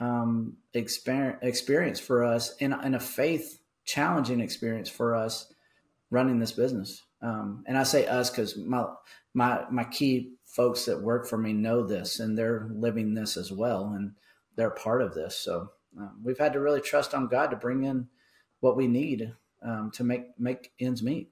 um, 0.00 0.56
experience 0.74 1.38
experience 1.42 2.00
for 2.00 2.24
us, 2.24 2.54
and, 2.60 2.74
and 2.74 2.96
a 2.96 3.00
faith 3.00 3.60
challenging 3.84 4.40
experience 4.40 4.88
for 4.88 5.14
us 5.14 5.52
running 6.10 6.40
this 6.40 6.52
business. 6.52 7.02
Um, 7.22 7.62
and 7.66 7.78
I 7.78 7.84
say 7.84 8.06
us 8.06 8.28
because 8.28 8.56
my 8.56 8.86
my 9.34 9.64
my 9.70 9.84
key 9.84 10.32
folks 10.44 10.84
that 10.84 11.00
work 11.00 11.26
for 11.26 11.38
me 11.38 11.52
know 11.52 11.86
this 11.86 12.20
and 12.20 12.36
they're 12.36 12.68
living 12.72 13.14
this 13.14 13.36
as 13.36 13.50
well 13.50 13.92
and 13.94 14.12
they're 14.54 14.68
part 14.68 15.00
of 15.00 15.14
this 15.14 15.34
so 15.34 15.70
um, 15.98 16.20
we've 16.22 16.38
had 16.38 16.52
to 16.52 16.60
really 16.60 16.80
trust 16.80 17.14
on 17.14 17.26
god 17.26 17.50
to 17.50 17.56
bring 17.56 17.84
in 17.84 18.06
what 18.62 18.76
we 18.76 18.86
need 18.86 19.32
um, 19.62 19.90
to 19.92 20.04
make 20.04 20.38
make 20.38 20.72
ends 20.80 21.02
meet 21.02 21.30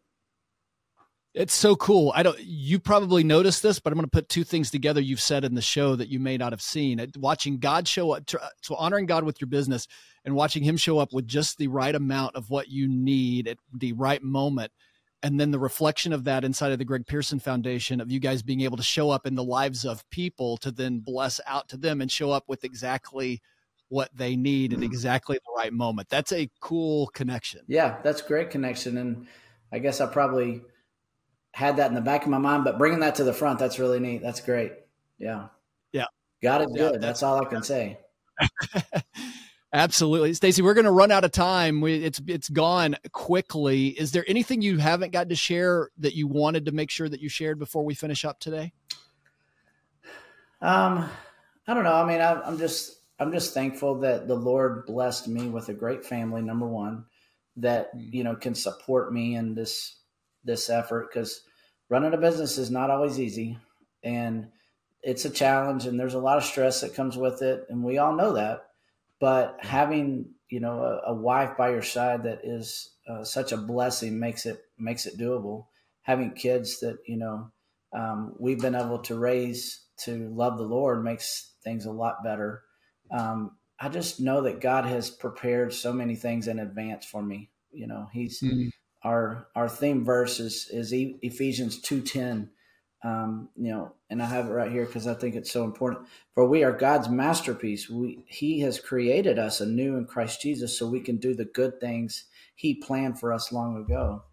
it's 1.32 1.54
so 1.54 1.76
cool. 1.76 2.12
I 2.16 2.24
don't. 2.24 2.40
You 2.40 2.80
probably 2.80 3.22
noticed 3.22 3.62
this, 3.62 3.78
but 3.78 3.92
I'm 3.92 3.96
going 3.96 4.04
to 4.04 4.10
put 4.10 4.28
two 4.28 4.42
things 4.42 4.68
together 4.68 5.00
you've 5.00 5.20
said 5.20 5.44
in 5.44 5.54
the 5.54 5.62
show 5.62 5.94
that 5.94 6.08
you 6.08 6.18
may 6.18 6.36
not 6.36 6.52
have 6.52 6.60
seen. 6.60 7.00
Watching 7.16 7.58
God 7.58 7.86
show 7.86 8.10
up, 8.10 8.28
so 8.62 8.74
honoring 8.74 9.06
God 9.06 9.22
with 9.22 9.40
your 9.40 9.46
business, 9.46 9.86
and 10.24 10.34
watching 10.34 10.64
Him 10.64 10.76
show 10.76 10.98
up 10.98 11.12
with 11.12 11.28
just 11.28 11.56
the 11.56 11.68
right 11.68 11.94
amount 11.94 12.34
of 12.34 12.50
what 12.50 12.68
you 12.68 12.88
need 12.88 13.46
at 13.46 13.58
the 13.72 13.92
right 13.92 14.20
moment 14.20 14.72
and 15.22 15.38
then 15.38 15.50
the 15.50 15.58
reflection 15.58 16.12
of 16.12 16.24
that 16.24 16.44
inside 16.44 16.72
of 16.72 16.78
the 16.78 16.84
Greg 16.84 17.06
Pearson 17.06 17.38
Foundation 17.38 18.00
of 18.00 18.10
you 18.10 18.18
guys 18.18 18.42
being 18.42 18.62
able 18.62 18.76
to 18.76 18.82
show 18.82 19.10
up 19.10 19.26
in 19.26 19.34
the 19.34 19.44
lives 19.44 19.84
of 19.84 20.08
people 20.10 20.56
to 20.58 20.70
then 20.70 21.00
bless 21.00 21.40
out 21.46 21.68
to 21.68 21.76
them 21.76 22.00
and 22.00 22.10
show 22.10 22.30
up 22.30 22.44
with 22.48 22.64
exactly 22.64 23.42
what 23.90 24.08
they 24.16 24.36
need 24.36 24.72
at 24.72 24.78
mm-hmm. 24.78 24.84
exactly 24.84 25.36
the 25.36 25.52
right 25.56 25.72
moment. 25.72 26.08
That's 26.08 26.32
a 26.32 26.48
cool 26.60 27.08
connection. 27.08 27.60
Yeah, 27.66 27.98
that's 28.02 28.22
great 28.22 28.50
connection 28.50 28.96
and 28.96 29.26
I 29.72 29.78
guess 29.78 30.00
I 30.00 30.06
probably 30.06 30.62
had 31.52 31.76
that 31.76 31.88
in 31.88 31.94
the 31.94 32.00
back 32.00 32.22
of 32.22 32.28
my 32.28 32.38
mind, 32.38 32.64
but 32.64 32.78
bringing 32.78 33.00
that 33.00 33.16
to 33.16 33.24
the 33.24 33.32
front, 33.32 33.58
that's 33.58 33.78
really 33.78 34.00
neat. 34.00 34.22
That's 34.22 34.40
great. 34.40 34.72
Yeah. 35.18 35.48
Yeah. 35.92 36.06
Got 36.42 36.62
it 36.62 36.68
yeah, 36.72 36.78
good. 36.78 36.94
That's, 36.94 37.04
that's 37.04 37.22
all 37.22 37.44
I 37.44 37.48
can 37.48 37.62
say. 37.62 37.98
Absolutely, 39.72 40.34
Stacey. 40.34 40.62
We're 40.62 40.74
going 40.74 40.86
to 40.86 40.90
run 40.90 41.12
out 41.12 41.22
of 41.22 41.30
time. 41.30 41.80
We, 41.80 42.02
it's 42.02 42.20
it's 42.26 42.48
gone 42.48 42.96
quickly. 43.12 43.88
Is 43.88 44.10
there 44.10 44.24
anything 44.26 44.62
you 44.62 44.78
haven't 44.78 45.12
got 45.12 45.28
to 45.28 45.36
share 45.36 45.90
that 45.98 46.16
you 46.16 46.26
wanted 46.26 46.64
to 46.66 46.72
make 46.72 46.90
sure 46.90 47.08
that 47.08 47.20
you 47.20 47.28
shared 47.28 47.60
before 47.60 47.84
we 47.84 47.94
finish 47.94 48.24
up 48.24 48.40
today? 48.40 48.72
Um, 50.60 51.08
I 51.68 51.74
don't 51.74 51.84
know. 51.84 51.94
I 51.94 52.04
mean, 52.04 52.20
I, 52.20 52.40
I'm 52.42 52.58
just 52.58 52.99
I'm 53.20 53.32
just 53.32 53.54
thankful 53.54 54.00
that 54.00 54.26
the 54.26 54.34
Lord 54.34 54.86
blessed 54.86 55.28
me 55.28 55.48
with 55.48 55.68
a 55.68 55.74
great 55.74 56.04
family. 56.04 56.42
Number 56.42 56.66
one, 56.66 57.04
that 57.56 57.90
hmm. 57.92 58.08
you 58.12 58.24
know 58.24 58.34
can 58.34 58.54
support 58.54 59.12
me 59.12 59.36
in 59.36 59.54
this 59.54 59.96
this 60.42 60.70
effort 60.70 61.10
because 61.12 61.42
running 61.88 62.14
a 62.14 62.18
business 62.18 62.58
is 62.58 62.70
not 62.70 62.90
always 62.90 63.20
easy, 63.20 63.58
and 64.02 64.48
it's 65.02 65.24
a 65.24 65.30
challenge, 65.30 65.86
and 65.86 66.00
there's 66.00 66.14
a 66.14 66.18
lot 66.18 66.38
of 66.38 66.44
stress 66.44 66.80
that 66.80 66.94
comes 66.94 67.16
with 67.16 67.42
it, 67.42 67.66
and 67.68 67.84
we 67.84 67.98
all 67.98 68.16
know 68.16 68.32
that 68.32 68.66
but 69.20 69.58
having 69.60 70.30
you 70.48 70.58
know 70.58 70.82
a, 70.82 71.12
a 71.12 71.14
wife 71.14 71.56
by 71.56 71.70
your 71.70 71.82
side 71.82 72.24
that 72.24 72.40
is 72.42 72.90
uh, 73.08 73.22
such 73.22 73.52
a 73.52 73.56
blessing 73.56 74.18
makes 74.18 74.46
it 74.46 74.64
makes 74.78 75.06
it 75.06 75.18
doable. 75.18 75.66
Having 76.02 76.32
kids 76.32 76.80
that 76.80 76.98
you 77.06 77.18
know 77.18 77.52
um, 77.92 78.34
we've 78.38 78.60
been 78.60 78.74
able 78.74 78.98
to 79.00 79.16
raise 79.16 79.82
to 79.98 80.28
love 80.30 80.56
the 80.56 80.64
Lord 80.64 81.04
makes 81.04 81.52
things 81.62 81.84
a 81.84 81.92
lot 81.92 82.24
better. 82.24 82.62
Um, 83.10 83.56
I 83.78 83.88
just 83.88 84.20
know 84.20 84.42
that 84.42 84.60
God 84.60 84.84
has 84.84 85.10
prepared 85.10 85.72
so 85.72 85.92
many 85.92 86.14
things 86.14 86.48
in 86.48 86.58
advance 86.58 87.04
for 87.04 87.22
me. 87.22 87.50
You 87.72 87.86
know, 87.86 88.08
He's 88.12 88.40
mm-hmm. 88.40 88.68
our 89.02 89.48
our 89.54 89.68
theme 89.68 90.04
verse 90.04 90.40
is 90.40 90.68
is 90.70 90.92
Ephesians 90.92 91.80
two 91.80 92.00
ten 92.00 92.50
um, 93.02 93.48
you 93.56 93.70
know, 93.70 93.94
and 94.10 94.22
I 94.22 94.26
have 94.26 94.46
it 94.46 94.52
right 94.52 94.70
here 94.70 94.84
because 94.84 95.06
I 95.06 95.14
think 95.14 95.34
it's 95.34 95.50
so 95.50 95.64
important. 95.64 96.06
For 96.34 96.46
we 96.46 96.64
are 96.64 96.72
God's 96.72 97.08
masterpiece. 97.08 97.88
We 97.88 98.24
He 98.26 98.60
has 98.60 98.78
created 98.78 99.38
us 99.38 99.60
anew 99.60 99.96
in 99.96 100.04
Christ 100.04 100.42
Jesus, 100.42 100.78
so 100.78 100.86
we 100.86 101.00
can 101.00 101.16
do 101.16 101.34
the 101.34 101.46
good 101.46 101.80
things 101.80 102.24
He 102.54 102.74
planned 102.74 103.18
for 103.18 103.32
us 103.32 103.52
long 103.52 103.76
ago. 103.76 104.24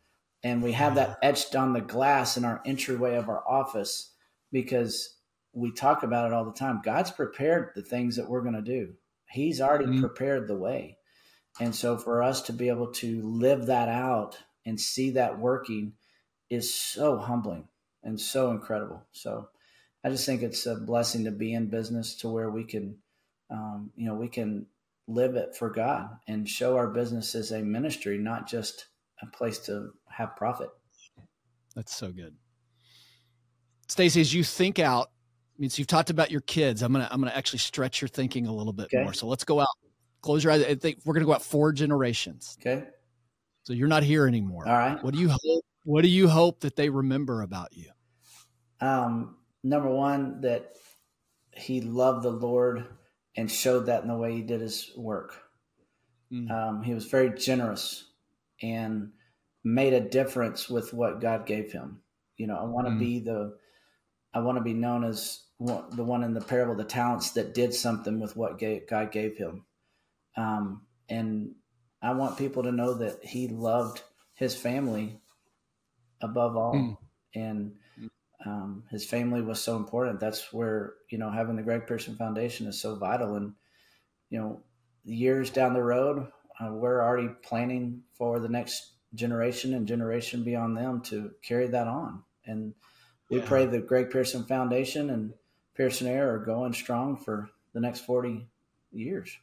And 0.43 0.61
we 0.61 0.73
have 0.73 0.95
that 0.95 1.17
etched 1.21 1.55
on 1.55 1.73
the 1.73 1.81
glass 1.81 2.37
in 2.37 2.45
our 2.45 2.61
entryway 2.65 3.15
of 3.15 3.29
our 3.29 3.43
office 3.47 4.11
because 4.51 5.16
we 5.57 5.71
talk 5.71 6.03
about 6.03 6.27
it 6.27 6.33
all 6.33 6.45
the 6.45 6.51
time. 6.51 6.81
God's 6.83 7.09
prepared 7.09 7.71
the 7.73 7.81
things 7.81 8.15
that 8.15 8.29
we're 8.29 8.41
going 8.43 8.53
to 8.53 8.61
do. 8.61 8.93
He's 9.29 9.59
already 9.59 9.85
mm-hmm. 9.85 10.01
prepared 10.01 10.47
the 10.47 10.55
way. 10.55 10.97
And 11.59 11.75
so 11.75 11.97
for 11.97 12.21
us 12.21 12.43
to 12.43 12.53
be 12.53 12.69
able 12.69 12.91
to 12.93 13.21
live 13.23 13.65
that 13.65 13.89
out 13.89 14.37
and 14.67 14.79
see 14.79 15.11
that 15.11 15.39
working 15.39 15.93
is 16.51 16.71
so 16.71 17.17
humbling 17.17 17.67
and 18.03 18.21
so 18.21 18.51
incredible. 18.51 19.03
So 19.11 19.49
I 20.03 20.09
just 20.09 20.27
think 20.27 20.43
it's 20.43 20.67
a 20.67 20.75
blessing 20.75 21.25
to 21.25 21.31
be 21.31 21.53
in 21.53 21.69
business 21.69 22.13
to 22.17 22.29
where 22.29 22.51
we 22.51 22.63
can, 22.63 22.97
um, 23.49 23.89
you 23.95 24.05
know, 24.05 24.13
we 24.13 24.27
can 24.27 24.67
live 25.07 25.35
it 25.35 25.55
for 25.55 25.71
God 25.71 26.09
and 26.27 26.47
show 26.47 26.77
our 26.77 26.87
business 26.87 27.33
as 27.33 27.51
a 27.51 27.63
ministry, 27.63 28.19
not 28.19 28.47
just 28.47 28.85
a 29.23 29.25
place 29.25 29.57
to 29.59 29.93
have 30.11 30.35
profit. 30.35 30.69
That's 31.75 31.95
so 31.95 32.11
good. 32.11 32.35
Stacey, 33.87 34.21
as 34.21 34.33
you 34.33 34.43
think 34.43 34.77
out, 34.77 35.09
I 35.57 35.59
mean, 35.59 35.69
so 35.71 35.79
you've 35.79 35.87
talked 35.87 36.11
about 36.11 36.29
your 36.29 36.41
kids. 36.41 36.83
I'm 36.83 36.93
gonna 36.93 37.07
I'm 37.09 37.19
gonna 37.19 37.33
actually 37.33 37.59
stretch 37.59 38.01
your 38.01 38.09
thinking 38.09 38.45
a 38.45 38.53
little 38.53 38.73
bit 38.73 38.85
okay. 38.93 39.03
more. 39.03 39.13
So 39.13 39.27
let's 39.27 39.43
go 39.43 39.59
out. 39.59 39.67
Close 40.21 40.43
your 40.43 40.53
eyes. 40.53 40.63
I 40.63 40.75
think 40.75 40.99
we're 41.03 41.13
gonna 41.13 41.25
go 41.25 41.33
out 41.33 41.41
four 41.41 41.71
generations. 41.71 42.57
Okay. 42.61 42.85
So 43.63 43.73
you're 43.73 43.87
not 43.87 44.03
here 44.03 44.27
anymore. 44.27 44.67
All 44.67 44.77
right. 44.77 45.03
What 45.03 45.13
do 45.13 45.19
you 45.19 45.29
hope? 45.29 45.65
What 45.83 46.03
do 46.03 46.09
you 46.09 46.27
hope 46.27 46.59
that 46.59 46.75
they 46.75 46.89
remember 46.89 47.41
about 47.41 47.75
you? 47.75 47.89
Um, 48.81 49.37
number 49.63 49.89
one, 49.89 50.41
that 50.41 50.73
he 51.53 51.81
loved 51.81 52.23
the 52.23 52.29
Lord 52.29 52.85
and 53.35 53.51
showed 53.51 53.87
that 53.87 54.03
in 54.03 54.09
the 54.09 54.17
way 54.17 54.33
he 54.33 54.41
did 54.41 54.61
his 54.61 54.91
work. 54.95 55.35
Mm. 56.31 56.51
Um, 56.51 56.83
he 56.83 56.93
was 56.93 57.05
very 57.05 57.37
generous 57.37 58.05
and 58.61 59.11
made 59.63 59.93
a 59.93 60.01
difference 60.01 60.69
with 60.69 60.93
what 60.93 61.21
God 61.21 61.45
gave 61.45 61.71
him. 61.71 62.01
You 62.37 62.47
know, 62.47 62.57
I 62.57 62.65
want 62.65 62.87
to 62.87 62.93
mm. 62.93 62.99
be 62.99 63.19
the, 63.19 63.57
I 64.37 64.41
want 64.41 64.59
to 64.59 64.63
be 64.63 64.73
known 64.73 65.03
as 65.03 65.41
the 65.59 66.03
one 66.03 66.23
in 66.23 66.35
the 66.35 66.41
parable 66.41 66.75
the 66.75 66.83
talents 66.83 67.31
that 67.31 67.55
did 67.55 67.73
something 67.73 68.19
with 68.19 68.37
what 68.37 68.61
God 68.87 69.11
gave 69.11 69.35
him. 69.35 69.65
Um, 70.35 70.83
and 71.09 71.55
I 72.03 72.13
want 72.13 72.37
people 72.37 72.61
to 72.63 72.71
know 72.71 72.93
that 72.93 73.23
he 73.23 73.47
loved 73.47 74.03
his 74.35 74.55
family 74.55 75.19
above 76.21 76.55
all. 76.55 76.75
Mm. 76.75 76.97
And 77.33 77.71
um, 78.45 78.83
his 78.91 79.05
family 79.05 79.41
was 79.41 79.59
so 79.59 79.75
important. 79.75 80.19
That's 80.19 80.53
where 80.53 80.93
you 81.09 81.17
know 81.17 81.31
having 81.31 81.55
the 81.55 81.63
Greg 81.63 81.87
Pearson 81.87 82.15
Foundation 82.15 82.67
is 82.67 82.79
so 82.79 82.95
vital. 82.95 83.35
And 83.35 83.53
you 84.29 84.39
know, 84.39 84.61
years 85.03 85.49
down 85.49 85.73
the 85.73 85.83
road, 85.83 86.27
uh, 86.59 86.71
we're 86.71 87.01
already 87.01 87.29
planning 87.41 88.03
for 88.13 88.39
the 88.39 88.49
next 88.49 88.93
generation 89.15 89.73
and 89.73 89.87
generation 89.87 90.43
beyond 90.43 90.77
them 90.77 91.01
to 91.01 91.31
carry 91.41 91.67
that 91.69 91.87
on. 91.87 92.21
And 92.45 92.75
we 93.29 93.39
yeah. 93.39 93.45
pray 93.45 93.65
the 93.65 93.79
Greg 93.79 94.09
Pearson 94.09 94.43
Foundation 94.43 95.09
and 95.09 95.33
Pearson 95.75 96.07
Air 96.07 96.33
are 96.33 96.39
going 96.39 96.73
strong 96.73 97.17
for 97.17 97.49
the 97.73 97.79
next 97.79 98.01
forty 98.01 98.47
years. 98.91 99.37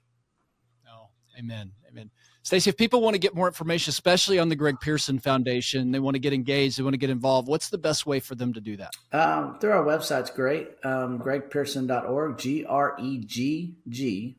Oh, 0.89 1.09
Amen. 1.39 1.73
Amen. 1.89 2.11
Stacey, 2.43 2.69
if 2.69 2.77
people 2.77 3.01
want 3.01 3.15
to 3.15 3.19
get 3.19 3.35
more 3.35 3.47
information, 3.47 3.91
especially 3.91 4.39
on 4.39 4.51
the 4.51 4.57
Greg 4.57 4.77
Pearson 4.79 5.19
Foundation, 5.19 5.93
they 5.93 5.99
want 5.99 6.15
to 6.15 6.19
get 6.19 6.35
engaged, 6.35 6.79
they 6.79 6.83
want 6.83 6.93
to 6.93 6.99
get 6.99 7.09
involved, 7.09 7.49
what's 7.49 7.71
the 7.71 7.79
best 7.79 8.05
way 8.05 8.21
for 8.21 8.35
them 8.35 8.53
to 8.53 8.61
do 8.61 8.77
that? 8.77 8.95
Um, 9.13 9.59
through 9.59 9.71
our 9.73 9.85
website's 9.85 10.31
great. 10.31 10.69
Um, 10.85 11.19
greggpearson.org, 11.19 12.37
G 12.37 12.65
R 12.67 12.97
E 13.01 13.19
G 13.19 13.77
G. 13.89 14.37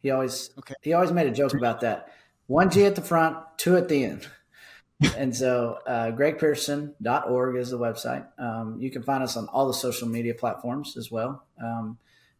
He 0.00 0.10
always 0.10 0.50
okay. 0.58 0.74
he 0.82 0.92
always 0.94 1.12
made 1.12 1.28
a 1.28 1.30
joke 1.30 1.54
about 1.54 1.82
that. 1.82 2.08
One 2.48 2.70
G 2.70 2.84
at 2.86 2.96
the 2.96 3.02
front, 3.02 3.36
two 3.56 3.76
at 3.76 3.88
the 3.88 4.04
end. 4.04 4.26
And 5.16 5.34
so 5.34 5.78
uh, 5.86 6.12
greggpearson.org 6.12 7.56
is 7.56 7.70
the 7.70 7.78
website. 7.78 8.26
Um, 8.38 8.78
you 8.80 8.90
can 8.90 9.02
find 9.02 9.22
us 9.22 9.36
on 9.36 9.46
all 9.48 9.66
the 9.66 9.74
social 9.74 10.08
media 10.08 10.34
platforms 10.34 10.96
as 10.96 11.10
well. 11.10 11.44
Um, 11.62 11.98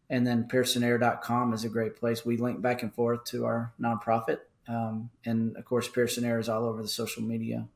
and 0.09 0.27
then 0.27 0.47
pearsonair.com 0.47 1.53
is 1.53 1.63
a 1.63 1.69
great 1.69 1.95
place. 1.95 2.25
We 2.25 2.37
link 2.37 2.61
back 2.61 2.83
and 2.83 2.93
forth 2.93 3.23
to 3.25 3.45
our 3.45 3.73
nonprofit. 3.81 4.39
Um, 4.67 5.09
and 5.25 5.57
of 5.57 5.65
course, 5.65 5.87
Pearson 5.87 6.23
Air 6.23 6.39
is 6.39 6.49
all 6.49 6.65
over 6.65 6.81
the 6.81 6.87
social 6.87 7.23
media 7.23 7.67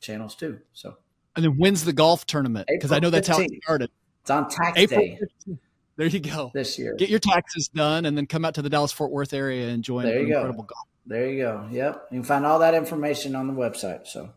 channels 0.00 0.34
too. 0.34 0.60
So, 0.72 0.96
and 1.36 1.44
then 1.44 1.52
when's 1.52 1.84
the 1.84 1.92
golf 1.92 2.26
tournament? 2.26 2.68
Because 2.70 2.92
I 2.92 2.98
know 2.98 3.10
that's 3.10 3.28
15th. 3.28 3.32
how 3.32 3.40
it 3.42 3.62
started. 3.62 3.90
It's 4.22 4.30
on 4.30 4.48
tax 4.48 4.78
April 4.78 5.00
day. 5.00 5.18
15th. 5.48 5.58
There 5.96 6.06
you 6.06 6.20
go. 6.20 6.50
This 6.54 6.78
year, 6.78 6.94
get 6.96 7.10
your 7.10 7.18
taxes 7.18 7.68
done, 7.68 8.06
and 8.06 8.16
then 8.16 8.26
come 8.26 8.44
out 8.44 8.54
to 8.54 8.62
the 8.62 8.70
Dallas 8.70 8.92
Fort 8.92 9.10
Worth 9.12 9.34
area 9.34 9.68
and 9.68 9.84
join 9.84 10.04
there 10.04 10.20
you 10.20 10.34
incredible 10.34 10.64
go. 10.64 10.74
golf. 10.74 10.86
There 11.04 11.28
you 11.28 11.42
go. 11.42 11.68
Yep, 11.70 12.08
you 12.10 12.18
can 12.18 12.24
find 12.24 12.46
all 12.46 12.60
that 12.60 12.74
information 12.74 13.34
on 13.34 13.46
the 13.46 13.52
website. 13.52 14.06
So, 14.06 14.30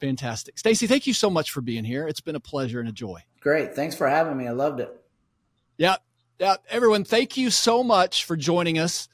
fantastic, 0.00 0.58
Stacey. 0.58 0.86
Thank 0.86 1.06
you 1.06 1.14
so 1.14 1.30
much 1.30 1.50
for 1.50 1.60
being 1.60 1.84
here. 1.84 2.06
It's 2.06 2.20
been 2.20 2.36
a 2.36 2.40
pleasure 2.40 2.80
and 2.80 2.88
a 2.88 2.92
joy. 2.92 3.22
Great. 3.40 3.74
Thanks 3.74 3.94
for 3.94 4.08
having 4.08 4.36
me. 4.36 4.48
I 4.48 4.52
loved 4.52 4.80
it. 4.80 4.90
Yeah, 5.76 5.96
yeah. 6.38 6.56
Everyone, 6.68 7.04
thank 7.04 7.36
you 7.36 7.50
so 7.50 7.84
much 7.84 8.24
for 8.24 8.36
joining 8.36 8.78
us. 8.78 9.08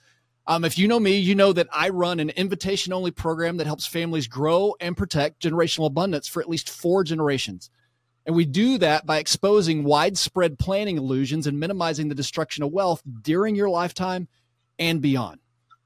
Um, 0.47 0.65
if 0.65 0.79
you 0.79 0.89
know 0.89 1.01
me, 1.01 1.17
you 1.17 1.35
know 1.35 1.53
that 1.55 1.69
I 1.73 1.89
run 1.89 2.21
an 2.21 2.31
invitation 2.31 2.93
only 2.93 3.11
program 3.11 3.57
that 3.59 3.67
helps 3.67 3.87
families 3.87 4.27
grow 4.27 4.75
and 4.79 4.97
protect 4.97 5.43
generational 5.43 5.87
abundance 5.87 6.29
for 6.29 6.41
at 6.41 6.49
least 6.49 6.69
four 6.69 7.03
generations. 7.03 7.71
And 8.27 8.37
we 8.37 8.45
do 8.45 8.79
that 8.79 9.07
by 9.07 9.19
exposing 9.19 9.85
widespread 9.85 10.59
planning 10.59 10.97
illusions 10.97 11.47
and 11.47 11.61
minimizing 11.61 12.09
the 12.09 12.15
destruction 12.15 12.63
of 12.63 12.73
wealth 12.73 13.03
during 13.23 13.55
your 13.55 13.71
lifetime 13.71 14.29
and 14.79 15.01
beyond. 15.01 15.41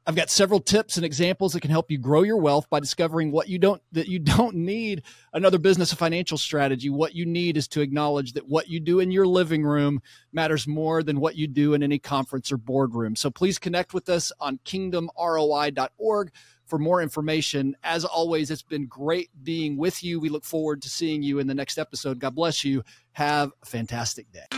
I've 0.08 0.16
got 0.16 0.30
several 0.30 0.60
tips 0.60 0.96
and 0.96 1.04
examples 1.04 1.52
that 1.52 1.60
can 1.60 1.70
help 1.70 1.90
you 1.90 1.98
grow 1.98 2.22
your 2.22 2.38
wealth 2.38 2.70
by 2.70 2.80
discovering 2.80 3.30
what 3.30 3.46
you 3.46 3.58
don't 3.58 3.82
that 3.92 4.08
you 4.08 4.18
don't 4.36 4.56
need 4.56 5.02
another 5.34 5.58
business 5.58 5.92
or 5.92 5.96
financial 5.96 6.38
strategy. 6.38 6.88
What 6.88 7.14
you 7.14 7.26
need 7.26 7.58
is 7.58 7.68
to 7.68 7.82
acknowledge 7.82 8.32
that 8.32 8.48
what 8.48 8.68
you 8.68 8.80
do 8.80 9.00
in 9.00 9.10
your 9.10 9.26
living 9.26 9.64
room 9.64 10.00
matters 10.32 10.66
more 10.66 11.02
than 11.02 11.20
what 11.20 11.36
you 11.36 11.46
do 11.46 11.74
in 11.74 11.82
any 11.82 11.98
conference 11.98 12.50
or 12.50 12.56
boardroom. 12.56 13.16
So 13.16 13.30
please 13.30 13.58
connect 13.58 13.92
with 13.92 14.08
us 14.08 14.32
on 14.40 14.60
kingdomroi.org 14.64 16.32
for 16.64 16.78
more 16.78 17.02
information. 17.02 17.76
As 17.84 18.06
always, 18.06 18.50
it's 18.50 18.62
been 18.62 18.86
great 18.86 19.28
being 19.42 19.76
with 19.76 20.02
you. 20.02 20.20
We 20.20 20.30
look 20.30 20.44
forward 20.44 20.80
to 20.82 20.88
seeing 20.88 21.22
you 21.22 21.38
in 21.38 21.48
the 21.48 21.54
next 21.54 21.76
episode. 21.76 22.18
God 22.18 22.34
bless 22.34 22.64
you. 22.64 22.82
Have 23.12 23.50
a 23.62 23.66
fantastic 23.66 24.32
day. 24.32 24.57